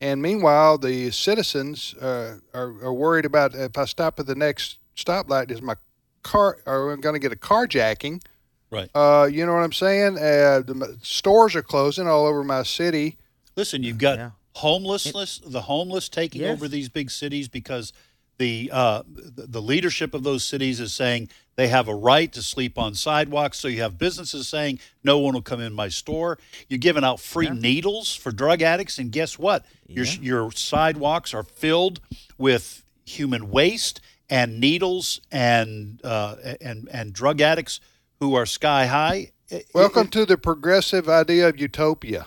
And 0.00 0.22
meanwhile, 0.22 0.78
the 0.78 1.10
citizens 1.10 1.94
uh, 1.94 2.36
are, 2.54 2.68
are 2.84 2.94
worried 2.94 3.24
about 3.24 3.54
if 3.54 3.76
I 3.76 3.84
stop 3.84 4.20
at 4.20 4.26
the 4.26 4.36
next 4.36 4.78
stoplight, 4.96 5.50
is 5.50 5.60
my 5.60 5.74
car 6.22 6.58
are 6.66 6.92
I 6.92 6.96
going 6.96 7.14
to 7.14 7.18
get 7.18 7.32
a 7.32 7.36
carjacking? 7.36 8.22
Right. 8.70 8.90
Uh, 8.94 9.28
you 9.30 9.44
know 9.46 9.54
what 9.54 9.62
I'm 9.62 9.72
saying? 9.72 10.18
Uh, 10.18 10.62
the 10.64 10.98
stores 11.02 11.56
are 11.56 11.62
closing 11.62 12.06
all 12.06 12.26
over 12.26 12.44
my 12.44 12.62
city. 12.62 13.16
Listen, 13.56 13.82
you've 13.82 13.98
got 13.98 14.32
homelessness, 14.54 15.40
the 15.44 15.62
homeless 15.62 16.08
taking 16.08 16.42
Yes. 16.42 16.52
over 16.52 16.68
these 16.68 16.88
big 16.88 17.10
cities 17.10 17.48
because 17.48 17.92
the 18.38 18.70
uh, 18.72 19.02
the 19.06 19.46
the 19.46 19.62
leadership 19.62 20.14
of 20.14 20.22
those 20.22 20.44
cities 20.44 20.80
is 20.80 20.92
saying 20.94 21.28
they 21.56 21.68
have 21.68 21.88
a 21.88 21.94
right 21.94 22.32
to 22.32 22.42
sleep 22.42 22.78
on 22.78 22.94
sidewalks. 22.94 23.58
So 23.58 23.68
you 23.68 23.82
have 23.82 23.98
businesses 23.98 24.48
saying 24.48 24.78
no 25.02 25.18
one 25.18 25.34
will 25.34 25.42
come 25.42 25.60
in 25.60 25.72
my 25.72 25.88
store. 25.88 26.38
You're 26.68 26.78
giving 26.78 27.04
out 27.04 27.20
free 27.20 27.50
needles 27.50 28.14
for 28.14 28.30
drug 28.30 28.62
addicts, 28.62 28.98
and 28.98 29.10
guess 29.12 29.38
what? 29.38 29.66
Your 29.86 30.04
your 30.04 30.52
sidewalks 30.52 31.34
are 31.34 31.42
filled 31.42 32.00
with 32.38 32.84
human 33.04 33.50
waste 33.50 34.00
and 34.30 34.60
needles 34.60 35.20
and 35.32 36.00
uh, 36.04 36.36
and 36.60 36.88
and 36.92 37.12
drug 37.12 37.40
addicts 37.40 37.80
who 38.20 38.34
are 38.34 38.46
sky 38.46 38.86
high. 38.86 39.32
Welcome 39.74 40.08
to 40.08 40.26
the 40.26 40.36
progressive 40.38 41.08
idea 41.08 41.48
of 41.48 41.58
utopia. 41.58 42.26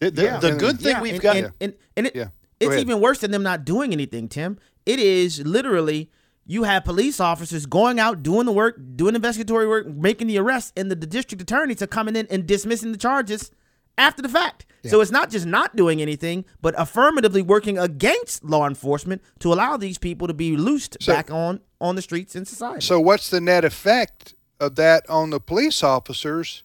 The, 0.00 0.10
the, 0.10 0.38
the 0.40 0.52
good 0.58 0.80
thing 0.80 0.96
Yeah, 0.96 1.00
we've 1.00 1.12
and, 1.14 1.22
got. 1.22 1.36
and, 1.36 1.52
and, 1.60 1.74
and 1.96 2.06
it, 2.08 2.14
Yeah. 2.16 2.24
Go 2.24 2.30
it's 2.60 2.68
ahead. 2.74 2.80
even 2.80 3.00
worse 3.00 3.20
than 3.20 3.30
them 3.30 3.42
not 3.42 3.64
doing 3.64 3.92
anything, 3.92 4.28
Tim. 4.28 4.58
It 4.86 4.98
is 4.98 5.44
literally 5.46 6.10
you 6.44 6.64
have 6.64 6.84
police 6.84 7.20
officers 7.20 7.66
going 7.66 8.00
out 8.00 8.22
doing 8.22 8.46
the 8.46 8.52
work, 8.52 8.76
doing 8.96 9.14
investigatory 9.14 9.66
work, 9.68 9.86
making 9.86 10.26
the 10.26 10.38
arrests, 10.38 10.72
and 10.76 10.90
the, 10.90 10.96
the 10.96 11.06
district 11.06 11.40
attorneys 11.40 11.80
are 11.82 11.86
coming 11.86 12.16
in 12.16 12.26
and 12.30 12.46
dismissing 12.46 12.90
the 12.92 12.98
charges 12.98 13.50
after 13.96 14.22
the 14.22 14.28
fact. 14.28 14.66
So 14.84 15.00
it's 15.00 15.12
not 15.12 15.30
just 15.30 15.46
not 15.46 15.76
doing 15.76 16.02
anything, 16.02 16.44
but 16.60 16.74
affirmatively 16.76 17.40
working 17.42 17.78
against 17.78 18.42
law 18.42 18.66
enforcement 18.66 19.22
to 19.38 19.52
allow 19.52 19.76
these 19.76 19.96
people 19.96 20.26
to 20.26 20.34
be 20.34 20.56
loosed 20.56 20.96
back 21.06 21.30
on 21.30 21.60
on 21.80 21.94
the 21.94 22.02
streets 22.02 22.34
in 22.34 22.44
society. 22.44 22.80
So 22.84 22.98
what's 22.98 23.30
the 23.30 23.40
net 23.40 23.64
effect 23.64 24.34
of 24.58 24.74
that 24.74 25.08
on 25.08 25.30
the 25.30 25.38
police 25.38 25.84
officers? 25.84 26.64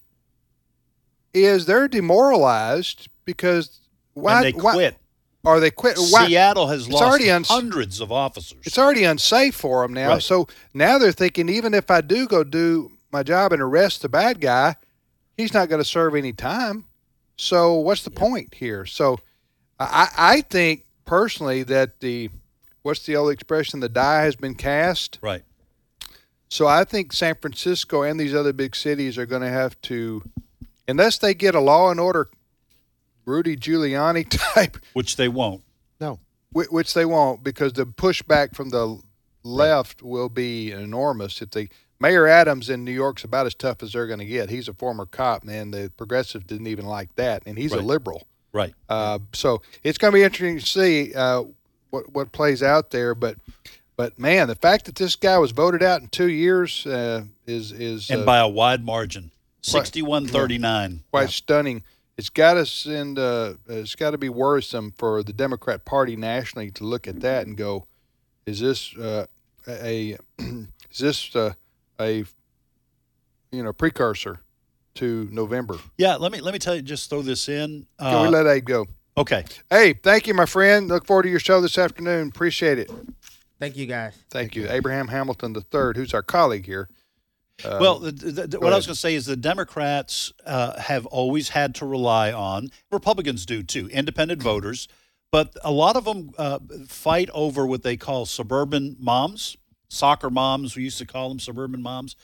Is 1.34 1.68
they're 1.68 1.88
demoralized 1.88 3.08
because 3.26 3.82
why 4.14 4.38
and 4.38 4.46
they 4.46 4.52
why- 4.60 4.76
Are 5.48 5.60
they 5.62 5.72
quit? 5.72 5.98
Seattle 5.98 6.68
has 6.68 6.90
lost 6.90 7.22
uns- 7.22 7.48
hundreds 7.48 8.02
of 8.02 8.12
officers. 8.12 8.60
It's 8.64 8.78
already 8.78 9.06
unsafe 9.06 9.56
for 9.56 9.82
them 9.84 9.94
now. 9.94 10.10
Right. 10.10 10.22
So 10.22 10.48
now 10.74 10.98
they're 10.98 11.12
thinking, 11.12 11.48
even 11.48 11.74
if 11.74 11.90
I 11.90 12.02
do 12.02 12.28
go 12.28 12.44
do 12.44 12.92
my 13.12 13.24
job 13.24 13.54
and 13.54 13.62
arrest 13.62 14.02
the 14.02 14.10
bad 14.10 14.42
guy, 14.42 14.76
he's 15.38 15.54
not 15.54 15.70
going 15.70 15.82
to 15.82 15.88
serve 15.88 16.16
any 16.16 16.34
time. 16.34 16.86
So 17.38 17.76
what's 17.76 18.04
the 18.04 18.12
point 18.12 18.56
here? 18.56 18.86
So 18.86 19.20
I, 19.80 20.10
I 20.18 20.42
think 20.42 20.84
personally 21.06 21.64
that 21.64 22.02
the 22.02 22.30
what's 22.82 23.06
the 23.06 23.16
old 23.16 23.32
expression? 23.32 23.80
The 23.80 23.90
die 23.90 24.24
has 24.24 24.36
been 24.36 24.56
cast. 24.56 25.20
Right. 25.22 25.44
So 26.50 26.68
I 26.68 26.84
think 26.84 27.14
San 27.14 27.36
Francisco 27.36 28.02
and 28.02 28.20
these 28.20 28.34
other 28.34 28.54
big 28.54 28.76
cities 28.76 29.18
are 29.18 29.26
going 29.26 29.42
to 29.42 29.50
have 29.50 29.80
to, 29.84 30.24
unless 30.88 31.18
they 31.18 31.34
get 31.34 31.56
a 31.56 31.60
law 31.60 31.92
and 31.92 32.00
order, 32.00 32.30
Rudy 33.28 33.56
Giuliani 33.58 34.26
type, 34.54 34.78
which 34.94 35.18
they 35.18 35.28
won't. 35.28 35.64
No. 36.00 36.20
Which, 36.52 36.70
which 36.70 36.94
they 36.94 37.06
won't, 37.06 37.44
because 37.44 37.74
the 37.74 37.86
pushback 37.86 38.56
from 38.56 38.70
the 38.70 39.00
left 39.44 40.02
will 40.02 40.30
be 40.30 40.72
enormous. 40.72 41.42
If 41.42 41.52
they 41.52 41.70
Mayor 42.00 42.28
Adams 42.28 42.70
in 42.70 42.84
New 42.84 42.92
York's 42.92 43.24
about 43.24 43.46
as 43.46 43.54
tough 43.56 43.84
as 43.84 43.94
they're 43.94 44.08
going 44.08 44.20
to 44.20 44.26
get. 44.26 44.50
He's 44.50 44.68
a 44.68 44.74
former 44.74 45.06
cop, 45.06 45.44
man. 45.44 45.72
The 45.72 45.92
progressive 45.98 46.48
didn't 46.48 46.68
even 46.68 46.86
like 46.86 47.16
that, 47.16 47.44
and 47.46 47.58
he's 47.58 47.74
a 47.74 47.82
liberal. 47.82 48.28
Right. 48.54 48.74
Uh, 48.88 49.20
so 49.34 49.62
it's 49.84 49.98
going 49.98 50.12
to 50.14 50.16
be 50.18 50.24
interesting 50.24 50.60
to 50.60 50.66
see 50.66 51.14
uh, 51.14 51.44
what 51.90 52.12
what 52.14 52.32
plays 52.32 52.64
out 52.64 52.92
there. 52.92 53.14
But 53.16 53.38
but 53.96 54.18
man, 54.20 54.48
the 54.48 54.56
fact 54.56 54.86
that 54.86 54.96
this 54.96 55.16
guy 55.16 55.38
was 55.38 55.52
voted 55.52 55.84
out 55.84 56.02
in 56.02 56.08
two 56.08 56.30
years 56.30 56.86
uh, 56.86 57.26
is 57.46 57.72
is 57.72 58.10
and 58.10 58.22
uh, 58.22 58.26
by 58.26 58.38
a 58.38 58.48
wide 58.48 58.86
margin, 58.86 59.32
quite- 59.70 59.86
61-39. 59.86 61.00
quite 61.12 61.30
stunning. 61.30 61.84
It's 62.18 62.30
got 62.30 62.56
to 62.56 62.66
send. 62.66 63.20
Uh, 63.20 63.54
it's 63.68 63.96
got 63.96 64.12
to 64.12 64.18
be 64.18 64.30
worrisome 64.30 64.92
for 64.98 65.22
the 65.24 65.34
Democrat 65.34 65.86
Party 65.86 66.16
nationally 66.16 66.72
to 66.72 66.84
look 66.84 67.08
at 67.08 67.20
that 67.20 67.46
and 67.46 67.56
go, 67.56 67.86
"Is 68.46 68.60
this 68.60 68.96
uh, 68.98 69.28
a 69.68 70.18
is 70.40 70.98
this 71.00 71.36
uh, 71.36 71.54
a 72.00 72.26
you 73.52 73.64
know 73.64 73.72
precursor 73.72 74.40
to 74.96 75.30
November?" 75.32 75.78
Yeah, 75.98 76.16
let 76.16 76.32
me 76.32 76.42
let 76.42 76.54
me 76.54 76.60
tell 76.60 76.76
you. 76.76 76.82
Just 76.82 77.10
throw 77.10 77.22
this 77.22 77.48
in. 77.48 77.86
Can 78.00 78.22
we 78.24 78.28
Uh, 78.28 78.32
let 78.32 78.48
Abe 78.48 78.66
go? 78.66 78.88
Okay. 79.16 79.44
Hey, 79.70 79.94
thank 79.94 80.26
you, 80.28 80.34
my 80.34 80.46
friend. 80.46 80.88
Look 80.88 81.06
forward 81.06 81.24
to 81.24 81.30
your 81.30 81.40
show 81.40 81.60
this 81.62 81.78
afternoon. 81.78 82.30
Appreciate 82.30 82.78
it. 82.80 82.92
Thank 83.60 83.76
you, 83.76 83.88
guys. 83.88 84.14
Thank 84.30 84.56
you, 84.56 84.68
Abraham 84.70 85.08
Hamilton 85.08 85.56
III, 85.56 85.94
who's 85.96 86.14
our 86.14 86.22
colleague 86.22 86.66
here. 86.68 86.88
Uh, 87.64 87.78
well, 87.82 88.00
the, 88.00 88.12
the, 88.12 88.48
the- 88.48 88.60
what 88.60 88.72
I 88.74 88.76
was 88.76 88.86
going 88.86 88.94
to 88.94 89.00
say 89.00 89.16
is 89.16 89.26
the 89.26 89.36
Democrats 89.36 90.32
uh, 90.46 90.80
have 90.80 91.06
always 91.08 91.50
had 91.50 91.74
to 91.76 91.86
rely 91.86 92.32
on 92.32 92.70
Republicans 92.92 93.46
do 93.46 93.64
too, 93.64 93.88
independent 93.90 94.42
voters, 94.44 94.88
but 95.32 95.56
a 95.64 95.72
lot 95.72 95.96
of 95.96 96.06
them 96.06 96.32
uh, 96.38 96.60
fight 96.88 97.30
over 97.34 97.66
what 97.66 97.84
they 97.84 97.98
call 97.98 98.26
suburban 98.26 98.96
moms, 99.00 99.58
soccer 99.90 100.30
moms. 100.30 100.76
We 100.76 100.84
used 100.84 101.00
to 101.00 101.06
call 101.06 101.30
them 101.30 101.40
suburban 101.40 101.82
moms. 101.82 102.16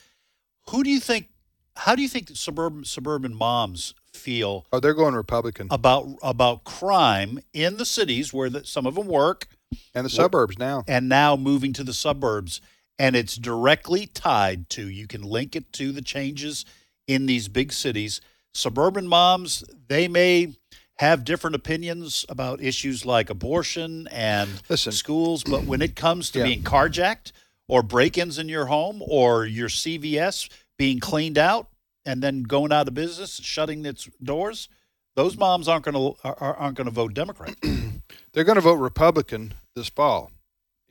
Who 0.70 0.82
do 0.84 0.90
you 0.90 1.00
think? 1.00 1.28
How 1.76 1.96
do 1.96 2.02
you 2.02 2.08
think 2.08 2.30
suburban 2.34 2.84
suburban 2.84 3.34
moms 3.34 3.94
feel? 4.12 4.64
Oh, 4.72 4.78
they're 4.78 4.94
going 4.94 5.14
Republican 5.14 5.66
about 5.72 6.06
about 6.22 6.62
crime 6.62 7.40
in 7.52 7.76
the 7.76 7.84
cities 7.84 8.32
where 8.32 8.48
the, 8.48 8.64
some 8.64 8.86
of 8.86 8.94
them 8.94 9.08
work, 9.08 9.48
and 9.94 10.06
the 10.06 10.10
suburbs 10.10 10.56
now, 10.58 10.84
and 10.86 11.08
now 11.08 11.34
moving 11.36 11.72
to 11.72 11.82
the 11.82 11.92
suburbs, 11.92 12.60
and 12.98 13.16
it's 13.16 13.36
directly 13.36 14.06
tied 14.06 14.68
to. 14.70 14.88
You 14.88 15.06
can 15.06 15.22
link 15.22 15.56
it 15.56 15.72
to 15.74 15.92
the 15.92 16.02
changes 16.02 16.64
in 17.06 17.26
these 17.26 17.48
big 17.48 17.72
cities. 17.72 18.20
Suburban 18.52 19.06
moms, 19.08 19.64
they 19.88 20.06
may 20.08 20.54
have 20.98 21.24
different 21.24 21.56
opinions 21.56 22.24
about 22.28 22.62
issues 22.62 23.04
like 23.04 23.28
abortion 23.28 24.06
and 24.12 24.48
schools, 24.94 25.42
but 25.42 25.64
when 25.64 25.82
it 25.82 25.96
comes 25.96 26.30
to 26.30 26.38
Yeah. 26.38 26.44
being 26.46 26.62
carjacked 26.62 27.32
or 27.66 27.82
break-ins 27.82 28.38
in 28.38 28.48
your 28.48 28.66
home 28.66 29.02
or 29.04 29.44
your 29.44 29.68
CVS 29.68 30.48
being 30.78 31.00
cleaned 31.00 31.36
out 31.36 31.68
and 32.04 32.22
then 32.22 32.44
going 32.44 32.72
out 32.72 32.86
of 32.86 32.94
business, 32.94 33.40
shutting 33.42 33.84
its 33.84 34.08
doors, 34.22 34.68
those 35.16 35.36
moms 35.36 35.66
aren't 35.66 35.84
going 35.84 35.94
to 35.94 36.16
aren't 36.24 36.76
going 36.76 36.86
to 36.86 36.90
vote 36.92 37.12
Democrat. 37.14 37.56
they're 38.32 38.44
going 38.44 38.54
to 38.56 38.60
vote 38.60 38.74
Republican 38.74 39.54
this 39.74 39.88
fall. 39.88 40.30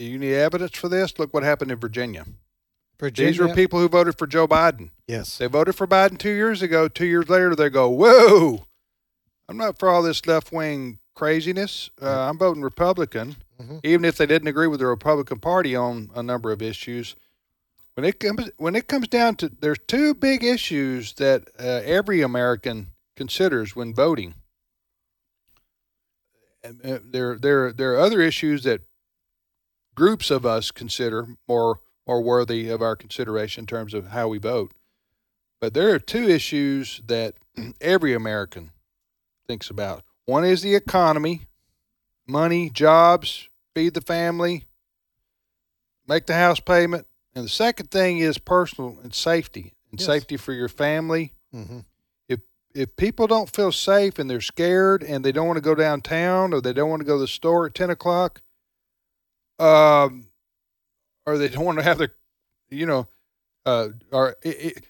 You 0.05 0.19
need 0.19 0.33
evidence 0.35 0.77
for 0.77 0.89
this? 0.89 1.17
Look 1.19 1.33
what 1.33 1.43
happened 1.43 1.71
in 1.71 1.79
Virginia. 1.79 2.25
Virginia. 2.99 3.31
These 3.31 3.39
were 3.39 3.53
people 3.53 3.79
who 3.79 3.89
voted 3.89 4.17
for 4.17 4.27
Joe 4.27 4.47
Biden. 4.47 4.91
Yes. 5.07 5.37
They 5.37 5.47
voted 5.47 5.75
for 5.75 5.87
Biden 5.87 6.17
two 6.17 6.31
years 6.31 6.61
ago. 6.61 6.87
Two 6.87 7.05
years 7.05 7.27
later, 7.29 7.55
they 7.55 7.69
go, 7.69 7.89
"Whoa, 7.89 8.65
I'm 9.49 9.57
not 9.57 9.79
for 9.79 9.89
all 9.89 10.01
this 10.03 10.25
left 10.25 10.51
wing 10.51 10.99
craziness. 11.15 11.89
Uh, 12.01 12.29
I'm 12.29 12.37
voting 12.37 12.61
Republican, 12.63 13.35
Mm-hmm. 13.61 13.77
even 13.83 14.03
if 14.03 14.17
they 14.17 14.25
didn't 14.25 14.47
agree 14.47 14.67
with 14.67 14.79
the 14.79 14.87
Republican 14.87 15.39
Party 15.39 15.75
on 15.75 16.09
a 16.15 16.23
number 16.23 16.51
of 16.51 16.61
issues." 16.61 17.15
When 17.95 18.05
it 18.05 18.19
comes 18.19 18.49
when 18.57 18.75
it 18.75 18.87
comes 18.87 19.07
down 19.07 19.35
to 19.35 19.49
there's 19.49 19.77
two 19.87 20.13
big 20.15 20.43
issues 20.43 21.13
that 21.13 21.49
uh, 21.59 21.81
every 21.83 22.21
American 22.21 22.87
considers 23.15 23.75
when 23.75 23.93
voting. 23.93 24.33
And, 26.63 26.83
uh, 26.85 26.99
there 27.03 27.35
there 27.37 27.71
there 27.73 27.93
are 27.93 27.99
other 27.99 28.21
issues 28.21 28.63
that 28.63 28.81
groups 29.95 30.29
of 30.31 30.45
us 30.45 30.71
consider 30.71 31.27
more 31.47 31.79
more 32.05 32.21
worthy 32.21 32.67
of 32.69 32.81
our 32.81 32.95
consideration 32.97 33.61
in 33.63 33.65
terms 33.67 33.93
of 33.93 34.07
how 34.07 34.27
we 34.27 34.37
vote. 34.37 34.73
But 35.61 35.73
there 35.73 35.93
are 35.93 35.99
two 35.99 36.27
issues 36.27 37.01
that 37.07 37.35
every 37.81 38.13
American 38.13 38.71
thinks 39.47 39.69
about. 39.69 40.03
One 40.25 40.43
is 40.43 40.61
the 40.61 40.75
economy, 40.75 41.47
money, 42.27 42.69
jobs, 42.69 43.47
feed 43.73 43.93
the 43.93 44.01
family, 44.01 44.65
make 46.07 46.25
the 46.25 46.33
house 46.35 46.59
payment, 46.59 47.07
and 47.33 47.45
the 47.45 47.49
second 47.49 47.89
thing 47.89 48.19
is 48.19 48.37
personal 48.37 48.99
and 49.01 49.13
safety 49.13 49.73
and 49.89 49.99
Yes. 49.99 50.05
safety 50.07 50.37
for 50.37 50.51
your 50.53 50.69
family. 50.69 51.33
Mhm. 51.53 51.85
If 52.27 52.41
if 52.75 52.95
people 52.97 53.27
don't 53.27 53.49
feel 53.49 53.71
safe 53.71 54.19
and 54.19 54.29
they're 54.29 54.41
scared 54.41 55.03
and 55.03 55.23
they 55.23 55.31
don't 55.31 55.47
want 55.47 55.57
to 55.57 55.61
go 55.61 55.75
downtown 55.75 56.53
or 56.53 56.59
they 56.59 56.73
don't 56.73 56.89
want 56.89 56.99
to 57.01 57.05
go 57.05 57.15
to 57.15 57.21
the 57.21 57.27
store 57.27 57.65
at 57.67 57.73
ten 57.75 57.89
o'clock, 57.89 58.41
um, 59.59 60.27
or 61.25 61.37
they 61.37 61.47
don't 61.49 61.65
want 61.65 61.77
to 61.79 61.83
have 61.83 61.97
their, 61.97 62.13
you 62.69 62.85
know, 62.85 63.07
uh, 63.65 63.89
or 64.11 64.35
it, 64.43 64.47
it, 64.77 64.85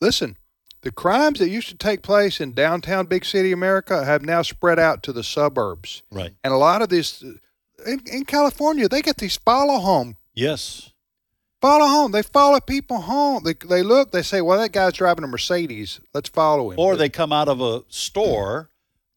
listen, 0.00 0.36
the 0.82 0.90
crimes 0.92 1.38
that 1.40 1.48
used 1.48 1.68
to 1.68 1.76
take 1.76 2.02
place 2.02 2.40
in 2.40 2.52
downtown 2.52 3.06
big 3.06 3.24
city 3.24 3.52
America 3.52 4.04
have 4.04 4.22
now 4.22 4.42
spread 4.42 4.78
out 4.78 5.02
to 5.04 5.12
the 5.12 5.24
suburbs, 5.24 6.02
Right. 6.10 6.32
and 6.44 6.52
a 6.52 6.56
lot 6.58 6.82
of 6.82 6.88
these 6.88 7.22
in, 7.86 8.00
in 8.10 8.24
California 8.24 8.88
they 8.88 9.02
get 9.02 9.18
these 9.18 9.36
follow 9.36 9.78
home 9.80 10.16
Yes. 10.34 10.92
follow 11.60 11.86
home. 11.86 12.12
They 12.12 12.22
follow 12.22 12.60
people 12.60 13.02
home. 13.02 13.42
They 13.44 13.54
they 13.54 13.82
look. 13.82 14.12
They 14.12 14.22
say, 14.22 14.40
"Well, 14.40 14.58
that 14.58 14.72
guy's 14.72 14.92
driving 14.94 15.24
a 15.24 15.26
Mercedes. 15.26 16.00
Let's 16.14 16.28
follow 16.28 16.70
him." 16.70 16.78
Or 16.78 16.96
they 16.96 17.08
come 17.08 17.32
out 17.32 17.48
of 17.48 17.60
a 17.60 17.82
store, 17.88 18.70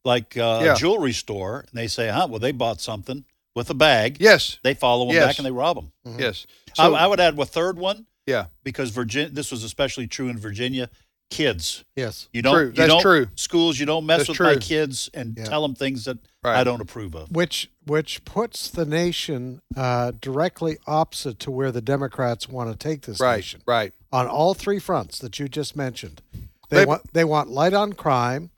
like 0.04 0.36
uh, 0.36 0.60
Yeah. 0.64 0.72
a 0.72 0.76
jewelry 0.76 1.12
store, 1.12 1.60
and 1.70 1.78
they 1.78 1.86
say, 1.88 2.08
"Huh? 2.08 2.26
Well, 2.28 2.38
they 2.40 2.52
bought 2.52 2.80
something 2.80 3.24
with 3.54 3.70
a 3.70 3.74
bag." 3.74 4.16
Yes. 4.20 4.58
They 4.62 4.74
follow 4.74 5.06
them 5.06 5.14
Yes. 5.14 5.26
back 5.26 5.38
and 5.38 5.46
they 5.46 5.50
rob 5.52 5.76
them. 5.76 5.92
Yes. 6.18 6.46
I, 6.78 6.88
So- 6.88 6.94
I 6.94 7.06
would 7.06 7.20
add 7.20 7.38
a 7.38 7.44
third 7.44 7.78
one. 7.78 8.06
Yeah. 8.26 8.46
Because 8.64 8.90
Virginia, 8.90 9.30
this 9.30 9.50
was 9.50 9.64
especially 9.64 10.06
true 10.06 10.28
in 10.28 10.38
Virginia. 10.38 10.88
Kids. 11.30 11.84
Yes. 11.94 12.28
You 12.32 12.42
don't. 12.42 12.54
True. 12.54 12.66
You 12.66 12.72
That's 12.72 12.88
don't, 12.88 13.02
true. 13.02 13.28
Schools. 13.36 13.78
You 13.78 13.86
don't 13.86 14.04
mess 14.04 14.26
That's 14.26 14.30
with 14.30 14.40
my 14.40 14.56
kids 14.56 15.08
and 15.14 15.36
Yeah. 15.38 15.44
tell 15.44 15.62
them 15.62 15.76
things 15.76 16.04
that 16.06 16.18
Right. 16.42 16.56
I 16.58 16.64
don't 16.64 16.80
approve 16.80 17.14
of. 17.14 17.30
which 17.30 17.70
which 17.86 18.24
puts 18.24 18.68
the 18.68 18.84
nation 18.84 19.62
uh, 19.76 20.10
directly 20.20 20.78
opposite 20.88 21.38
to 21.40 21.50
where 21.52 21.70
the 21.70 21.80
Democrats 21.80 22.48
want 22.48 22.70
to 22.70 22.76
take 22.76 23.02
this 23.02 23.20
Right. 23.20 23.36
nation 23.36 23.62
Right. 23.66 23.92
on 24.12 24.26
all 24.26 24.54
three 24.54 24.78
fronts 24.80 25.18
that 25.20 25.38
you 25.38 25.48
just 25.48 25.76
mentioned. 25.76 26.20
They, 26.68 26.78
They- 26.78 26.84
want 26.86 27.12
they 27.12 27.24
want 27.24 27.48
light 27.48 27.74
on 27.74 27.92
crime. 27.92 28.50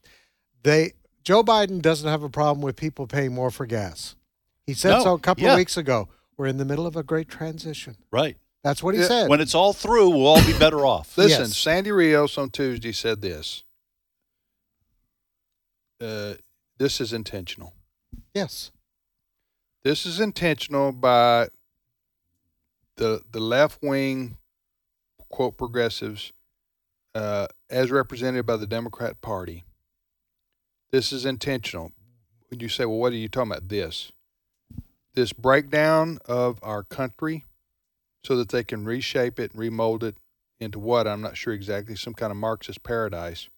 They 0.63 0.95
Joe 1.25 1.43
Biden 1.45 1.83
doesn't 1.83 2.09
have 2.09 2.23
a 2.23 2.31
problem 2.31 2.63
with 2.63 2.77
people 2.77 3.07
paying 3.07 3.35
more 3.35 3.51
for 3.51 3.67
gas. 3.67 4.15
He 4.67 4.75
said 4.75 4.91
No, 4.91 5.03
so 5.03 5.15
a 5.15 5.19
couple 5.19 5.45
yeah. 5.45 5.53
of 5.53 5.59
weeks 5.59 5.77
ago. 5.77 6.09
We're 6.37 6.47
in 6.47 6.57
the 6.57 6.65
middle 6.65 6.87
of 6.87 6.97
a 6.97 7.03
great 7.03 7.29
transition. 7.29 7.97
Right. 8.11 8.37
That's 8.65 8.83
what 8.83 8.95
he 8.95 9.01
Yeah, 9.01 9.09
said. 9.09 9.29
When 9.29 9.41
it's 9.41 9.55
all 9.55 9.73
through, 9.73 10.11
we'll 10.11 10.27
all 10.27 10.45
be 10.45 10.57
better 10.57 10.87
off. 10.87 11.17
Listen, 11.19 11.43
Yes. 11.43 11.57
Sandy 11.57 11.91
Rios 11.91 12.39
on 12.39 12.51
Tuesday 12.51 12.93
said 12.93 13.21
this. 13.21 13.65
Uh, 16.01 16.35
this 16.79 17.01
is 17.01 17.13
intentional. 17.13 17.75
yes. 18.35 18.71
This 19.85 20.07
is 20.07 20.21
intentional 20.21 20.93
by 20.93 21.49
the 22.97 23.23
the 23.33 23.41
left 23.41 23.83
wing 23.83 24.37
quote 25.29 25.57
progressives 25.59 26.33
uh, 27.17 27.49
as 27.69 27.91
represented 27.91 28.47
by 28.47 28.57
the 28.57 28.67
Democrat 28.69 29.21
Party. 29.21 29.65
This 30.93 31.13
is 31.13 31.25
intentional. 31.25 31.91
When 32.49 32.61
you 32.61 32.69
say, 32.69 32.85
"Well, 32.85 32.99
what 32.99 33.13
are 33.13 33.17
you 33.17 33.29
talking 33.29 33.51
about?" 33.51 33.69
This 33.69 34.13
this 35.15 35.33
breakdown 35.33 36.19
of 36.27 36.59
our 36.63 36.83
country, 36.83 37.45
so 38.25 38.37
that 38.37 38.51
they 38.51 38.65
can 38.65 38.85
reshape 38.85 39.39
it 39.39 39.53
and 39.53 39.61
remold 39.61 40.05
it 40.05 40.17
into 40.61 40.79
what 40.79 41.09
I'm 41.09 41.21
not 41.21 41.37
sure 41.37 41.53
exactly, 41.53 41.97
some 41.97 42.15
kind 42.15 42.31
of 42.31 42.37
Marxist 42.37 42.83
paradise. 42.83 43.49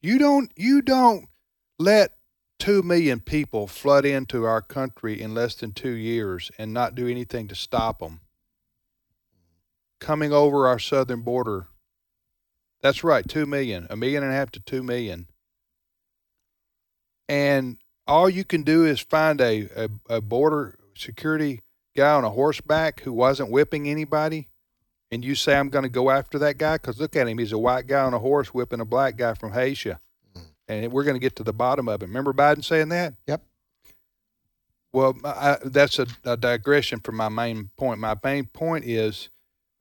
You 0.00 0.18
don't 0.18 0.52
you 0.56 0.82
don't 0.82 1.28
let 1.78 2.12
two 2.58 2.82
million 2.82 3.20
people 3.20 3.66
flood 3.66 4.04
into 4.04 4.44
our 4.44 4.60
country 4.62 5.20
in 5.20 5.34
less 5.34 5.54
than 5.54 5.72
two 5.72 5.92
years 5.92 6.50
and 6.58 6.72
not 6.72 6.94
do 6.94 7.08
anything 7.08 7.48
to 7.48 7.54
stop 7.54 8.00
them 8.00 8.20
coming 10.00 10.32
over 10.32 10.66
our 10.66 10.78
southern 10.78 11.22
border. 11.22 11.68
That's 12.80 13.02
right, 13.02 13.26
two 13.28 13.46
million, 13.46 13.86
a 13.90 13.96
million 13.96 14.22
and 14.22 14.32
a 14.32 14.36
half 14.36 14.50
to 14.52 14.60
two 14.60 14.82
million. 14.82 15.26
And 17.28 17.78
all 18.08 18.28
you 18.28 18.44
can 18.44 18.62
do 18.62 18.84
is 18.84 19.00
find 19.00 19.40
a, 19.40 19.68
a, 19.76 19.88
a 20.16 20.20
border 20.20 20.78
security 20.96 21.60
guy 21.96 22.12
on 22.12 22.24
a 22.24 22.30
horseback 22.30 23.00
who 23.00 23.12
wasn't 23.12 23.50
whipping 23.50 23.88
anybody, 23.88 24.48
and 25.10 25.24
you 25.24 25.34
say, 25.34 25.56
I'm 25.56 25.68
going 25.68 25.84
to 25.84 25.88
go 25.88 26.10
after 26.10 26.38
that 26.40 26.58
guy? 26.58 26.76
Because 26.76 26.98
look 26.98 27.14
at 27.14 27.28
him. 27.28 27.38
He's 27.38 27.52
a 27.52 27.58
white 27.58 27.86
guy 27.86 28.00
on 28.00 28.14
a 28.14 28.18
horse 28.18 28.48
whipping 28.48 28.80
a 28.80 28.84
black 28.84 29.16
guy 29.16 29.34
from 29.34 29.52
Haitian 29.52 29.98
and 30.68 30.92
we're 30.92 31.04
going 31.04 31.16
to 31.16 31.20
get 31.20 31.36
to 31.36 31.42
the 31.42 31.52
bottom 31.52 31.88
of 31.88 32.02
it. 32.02 32.06
Remember 32.06 32.32
Biden 32.32 32.62
saying 32.62 32.90
that? 32.90 33.14
Yep. 33.26 33.42
Well, 34.92 35.16
I, 35.24 35.56
that's 35.64 35.98
a, 35.98 36.06
a 36.24 36.36
digression 36.36 37.00
from 37.00 37.16
my 37.16 37.28
main 37.28 37.70
point. 37.76 38.00
My 38.00 38.16
main 38.22 38.46
point 38.46 38.84
is 38.84 39.30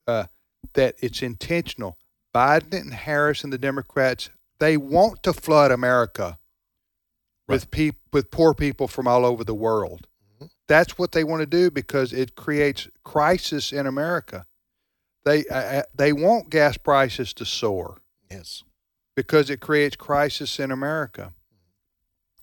uh, 0.07 0.25
that 0.73 0.95
it's 0.99 1.21
intentional. 1.21 1.97
Biden 2.34 2.73
and 2.73 2.93
Harris 2.93 3.43
and 3.43 3.51
the 3.51 3.57
Democrats 3.57 4.30
they 4.59 4.75
want 4.75 5.21
to 5.23 5.34
flood 5.34 5.71
America 5.71 6.39
with 7.48 7.72
peop- 7.72 8.00
with 8.12 8.32
poor 8.32 8.54
people 8.54 8.88
from 8.88 9.08
all 9.08 9.26
over 9.26 9.43
the 9.43 9.56
world. 9.56 10.08
That's 10.68 10.98
what 10.98 11.14
they 11.14 11.24
want 11.24 11.41
to 11.41 11.45
do 11.45 11.72
because 11.72 12.12
it 12.14 12.36
creates 12.36 12.88
crisis 13.04 13.72
in 13.72 13.88
America. 13.88 14.45
They 15.24 15.45
uh, 15.45 15.84
they 15.95 16.14
want 16.14 16.50
gas 16.50 16.78
prices 16.78 17.34
to 17.36 17.45
soar 17.45 18.02
Yes. 18.30 18.64
because 19.16 19.50
it 19.50 19.60
creates 19.62 19.95
crisis 19.95 20.60
in 20.60 20.72
America. 20.72 21.34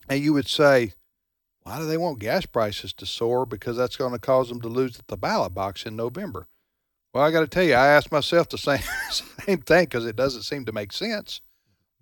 And 0.09 0.23
you 0.23 0.33
would 0.35 0.49
say, 0.49 0.93
why 1.63 1.79
do 1.79 1.87
they 1.87 1.97
want 1.97 2.19
gas 2.19 2.45
prices 2.45 2.93
to 2.95 3.07
soar? 3.07 3.47
Because 3.47 3.77
that's 3.79 3.97
going 3.97 4.13
to 4.13 4.19
cause 4.19 4.51
them 4.51 4.61
to 4.61 4.69
lose 4.69 4.99
at 4.99 5.07
the 5.09 5.17
ballot 5.17 5.55
box 5.55 5.87
in 5.87 5.97
November. 5.97 6.47
Well, 7.15 7.25
I 7.25 7.31
got 7.31 7.41
to 7.41 7.47
tell 7.47 7.63
you, 7.63 7.73
I 7.75 7.87
asked 7.89 8.13
myself 8.13 8.49
the 8.51 8.59
same 8.69 8.81
same 9.11 9.61
thing 9.63 9.85
because 9.85 10.05
it 10.05 10.17
doesn't 10.17 10.43
seem 10.43 10.65
to 10.67 10.73
make 10.73 10.93
sense. 10.93 11.41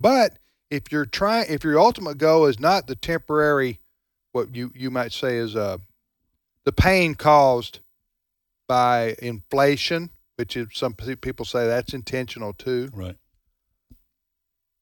But 0.01 0.39
if 0.73 0.91
you're 0.91 1.05
trying, 1.05 1.47
if 1.51 1.65
your 1.65 1.79
ultimate 1.79 2.17
goal 2.17 2.47
is 2.47 2.59
not 2.59 2.87
the 2.87 2.97
temporary, 2.97 3.79
what 4.33 4.57
you 4.57 4.73
you 4.75 4.91
might 4.91 5.13
say 5.13 5.37
is 5.37 5.55
uh, 5.55 5.77
the 6.65 6.73
pain 6.73 7.15
caused 7.15 7.81
by 8.67 9.15
inflation, 9.21 10.09
which 10.37 10.57
is 10.57 10.69
some 10.73 10.95
people 10.95 11.45
say 11.45 11.67
that's 11.67 11.93
intentional 11.93 12.55
too 12.55 12.89
Right. 12.95 13.17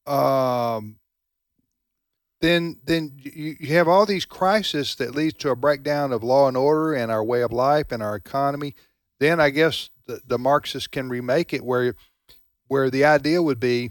um, 0.06 0.96
then 2.40 2.78
then 2.84 3.12
you, 3.16 3.56
you 3.58 3.74
have 3.74 3.88
all 3.88 4.06
these 4.06 4.24
crises 4.24 4.94
that 4.94 5.16
leads 5.16 5.34
to 5.38 5.50
a 5.50 5.56
breakdown 5.56 6.12
of 6.12 6.22
law 6.22 6.46
and 6.46 6.56
order 6.56 6.94
and 6.94 7.10
our 7.10 7.24
way 7.24 7.42
of 7.42 7.52
life 7.52 7.90
and 7.90 8.00
our 8.00 8.14
economy. 8.14 8.76
Then 9.18 9.40
I 9.40 9.50
guess 9.50 9.90
the, 10.06 10.20
the 10.24 10.38
Marxists 10.38 10.86
can 10.86 11.08
remake 11.08 11.52
it 11.52 11.64
where 11.64 11.96
where 12.68 12.90
the 12.90 13.04
idea 13.04 13.42
would 13.42 13.58
be 13.58 13.90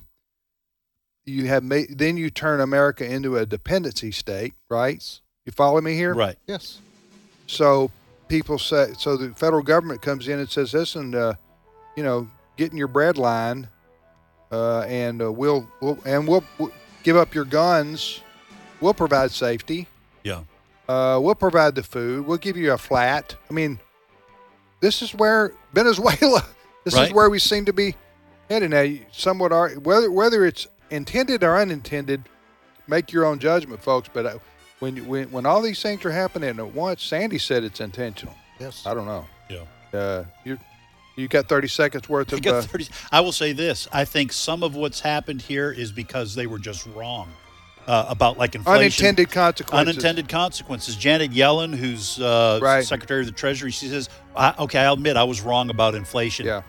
you 1.25 1.47
have 1.47 1.63
ma- 1.63 1.81
then 1.89 2.17
you 2.17 2.29
turn 2.29 2.59
America 2.61 3.05
into 3.05 3.37
a 3.37 3.45
dependency 3.45 4.11
state, 4.11 4.53
right? 4.69 5.19
You 5.45 5.51
follow 5.51 5.81
me 5.81 5.93
here? 5.95 6.13
Right. 6.13 6.37
Yes. 6.47 6.79
So 7.47 7.91
people 8.27 8.59
say, 8.59 8.93
so 8.97 9.17
the 9.17 9.29
federal 9.35 9.63
government 9.63 10.01
comes 10.01 10.27
in 10.27 10.39
and 10.39 10.49
says, 10.49 10.73
listen, 10.73 11.15
uh, 11.15 11.33
you 11.95 12.03
know, 12.03 12.29
get 12.57 12.71
in 12.71 12.77
your 12.77 12.87
bread 12.87 13.17
line, 13.17 13.67
uh, 14.51 14.81
and 14.81 15.21
uh, 15.21 15.31
we'll, 15.31 15.67
we'll 15.81 15.99
and 16.05 16.27
we'll, 16.27 16.43
we'll 16.57 16.71
give 17.03 17.15
up 17.17 17.33
your 17.33 17.45
guns. 17.45 18.21
We'll 18.81 18.93
provide 18.93 19.31
safety. 19.31 19.87
Yeah. 20.23 20.41
Uh, 20.87 21.19
we'll 21.21 21.35
provide 21.35 21.75
the 21.75 21.83
food. 21.83 22.25
We'll 22.25 22.37
give 22.37 22.57
you 22.57 22.71
a 22.73 22.77
flat. 22.77 23.35
I 23.49 23.53
mean, 23.53 23.79
this 24.79 25.01
is 25.01 25.13
where 25.13 25.53
Venezuela. 25.73 26.43
This 26.85 26.95
Right. 26.95 27.07
is 27.09 27.13
where 27.13 27.29
we 27.29 27.39
seem 27.39 27.65
to 27.65 27.73
be 27.73 27.93
headed 28.49 28.71
now. 28.71 28.79
you- 28.81 29.05
Somewhat 29.11 29.51
are 29.51 29.69
whether 29.71 30.09
whether 30.09 30.45
it's 30.45 30.65
intended 30.89 31.43
or 31.43 31.57
unintended. 31.57 32.23
Make 32.87 33.11
your 33.11 33.25
own 33.25 33.39
judgment, 33.39 33.81
folks. 33.81 34.09
But 34.11 34.25
uh, 34.25 34.39
when 34.79 35.07
when 35.07 35.31
when 35.31 35.45
all 35.45 35.61
these 35.61 35.81
things 35.81 36.03
are 36.05 36.11
happening 36.11 36.57
at 36.59 36.73
once, 36.73 37.03
Sandy 37.03 37.37
said 37.37 37.63
it's 37.63 37.79
intentional. 37.81 38.33
Yes. 38.59 38.85
I 38.85 38.93
don't 38.93 39.05
know. 39.05 39.25
Yeah. 39.49 39.63
Uh, 39.97 40.25
you 40.43 40.57
you 41.15 41.27
got 41.27 41.47
thirty 41.47 41.67
seconds 41.67 42.09
worth 42.09 42.33
I 42.33 42.37
of. 42.37 42.41
got 42.41 42.55
Uh, 42.55 42.61
30 42.61 42.87
I 43.11 43.21
will 43.21 43.31
say 43.31 43.51
this. 43.53 43.87
I 43.91 44.05
think 44.05 44.31
some 44.33 44.63
of 44.63 44.75
what's 44.75 44.99
happened 44.99 45.41
here 45.41 45.71
is 45.71 45.91
because 45.91 46.33
they 46.35 46.47
were 46.47 46.59
just 46.59 46.85
wrong 46.87 47.29
uh, 47.87 48.05
about 48.09 48.37
like 48.37 48.55
inflation. 48.55 48.79
Unintended 49.05 49.31
consequences. 49.31 49.87
Unintended 49.95 50.29
consequences. 50.29 50.95
Janet 50.95 51.31
Yellen, 51.31 51.75
who's 51.75 52.19
uh, 52.19 52.59
Right. 52.61 52.83
Secretary 52.85 53.21
of 53.21 53.25
the 53.27 53.31
Treasury, 53.33 53.71
she 53.71 53.87
says, 53.87 54.09
I, 54.35 54.53
okay, 54.59 54.79
I'll 54.79 54.93
admit 54.93 55.15
I 55.17 55.23
was 55.23 55.41
wrong 55.41 55.69
about 55.69 55.93
inflation. 55.95 56.45
Yeah. 56.45 56.61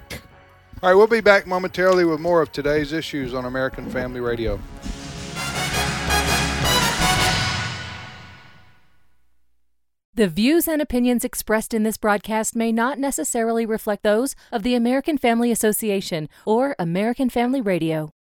All 0.83 0.89
right, 0.89 0.97
we'll 0.97 1.07
be 1.07 1.21
back 1.21 1.47
momentarily 1.47 2.07
with 2.07 2.21
more 2.21 2.41
of 2.41 2.53
today's 2.53 2.95
issues 2.95 3.35
on 3.35 3.45
American 3.45 3.91
Family 3.91 4.21
Radio. 4.21 4.59
The 10.15 10.27
views 10.27 10.67
and 10.67 10.81
opinions 10.81 11.23
expressed 11.23 11.75
in 11.75 11.83
this 11.83 11.99
broadcast 11.99 12.57
may 12.57 12.73
not 12.73 12.99
necessarily 12.99 13.67
reflect 13.67 14.03
those 14.03 14.35
of 14.51 14.63
the 14.63 14.75
American 14.75 15.19
Family 15.19 15.51
Association 15.51 16.31
or 16.47 16.75
American 16.79 17.29
Family 17.29 17.61
Radio. 17.61 18.11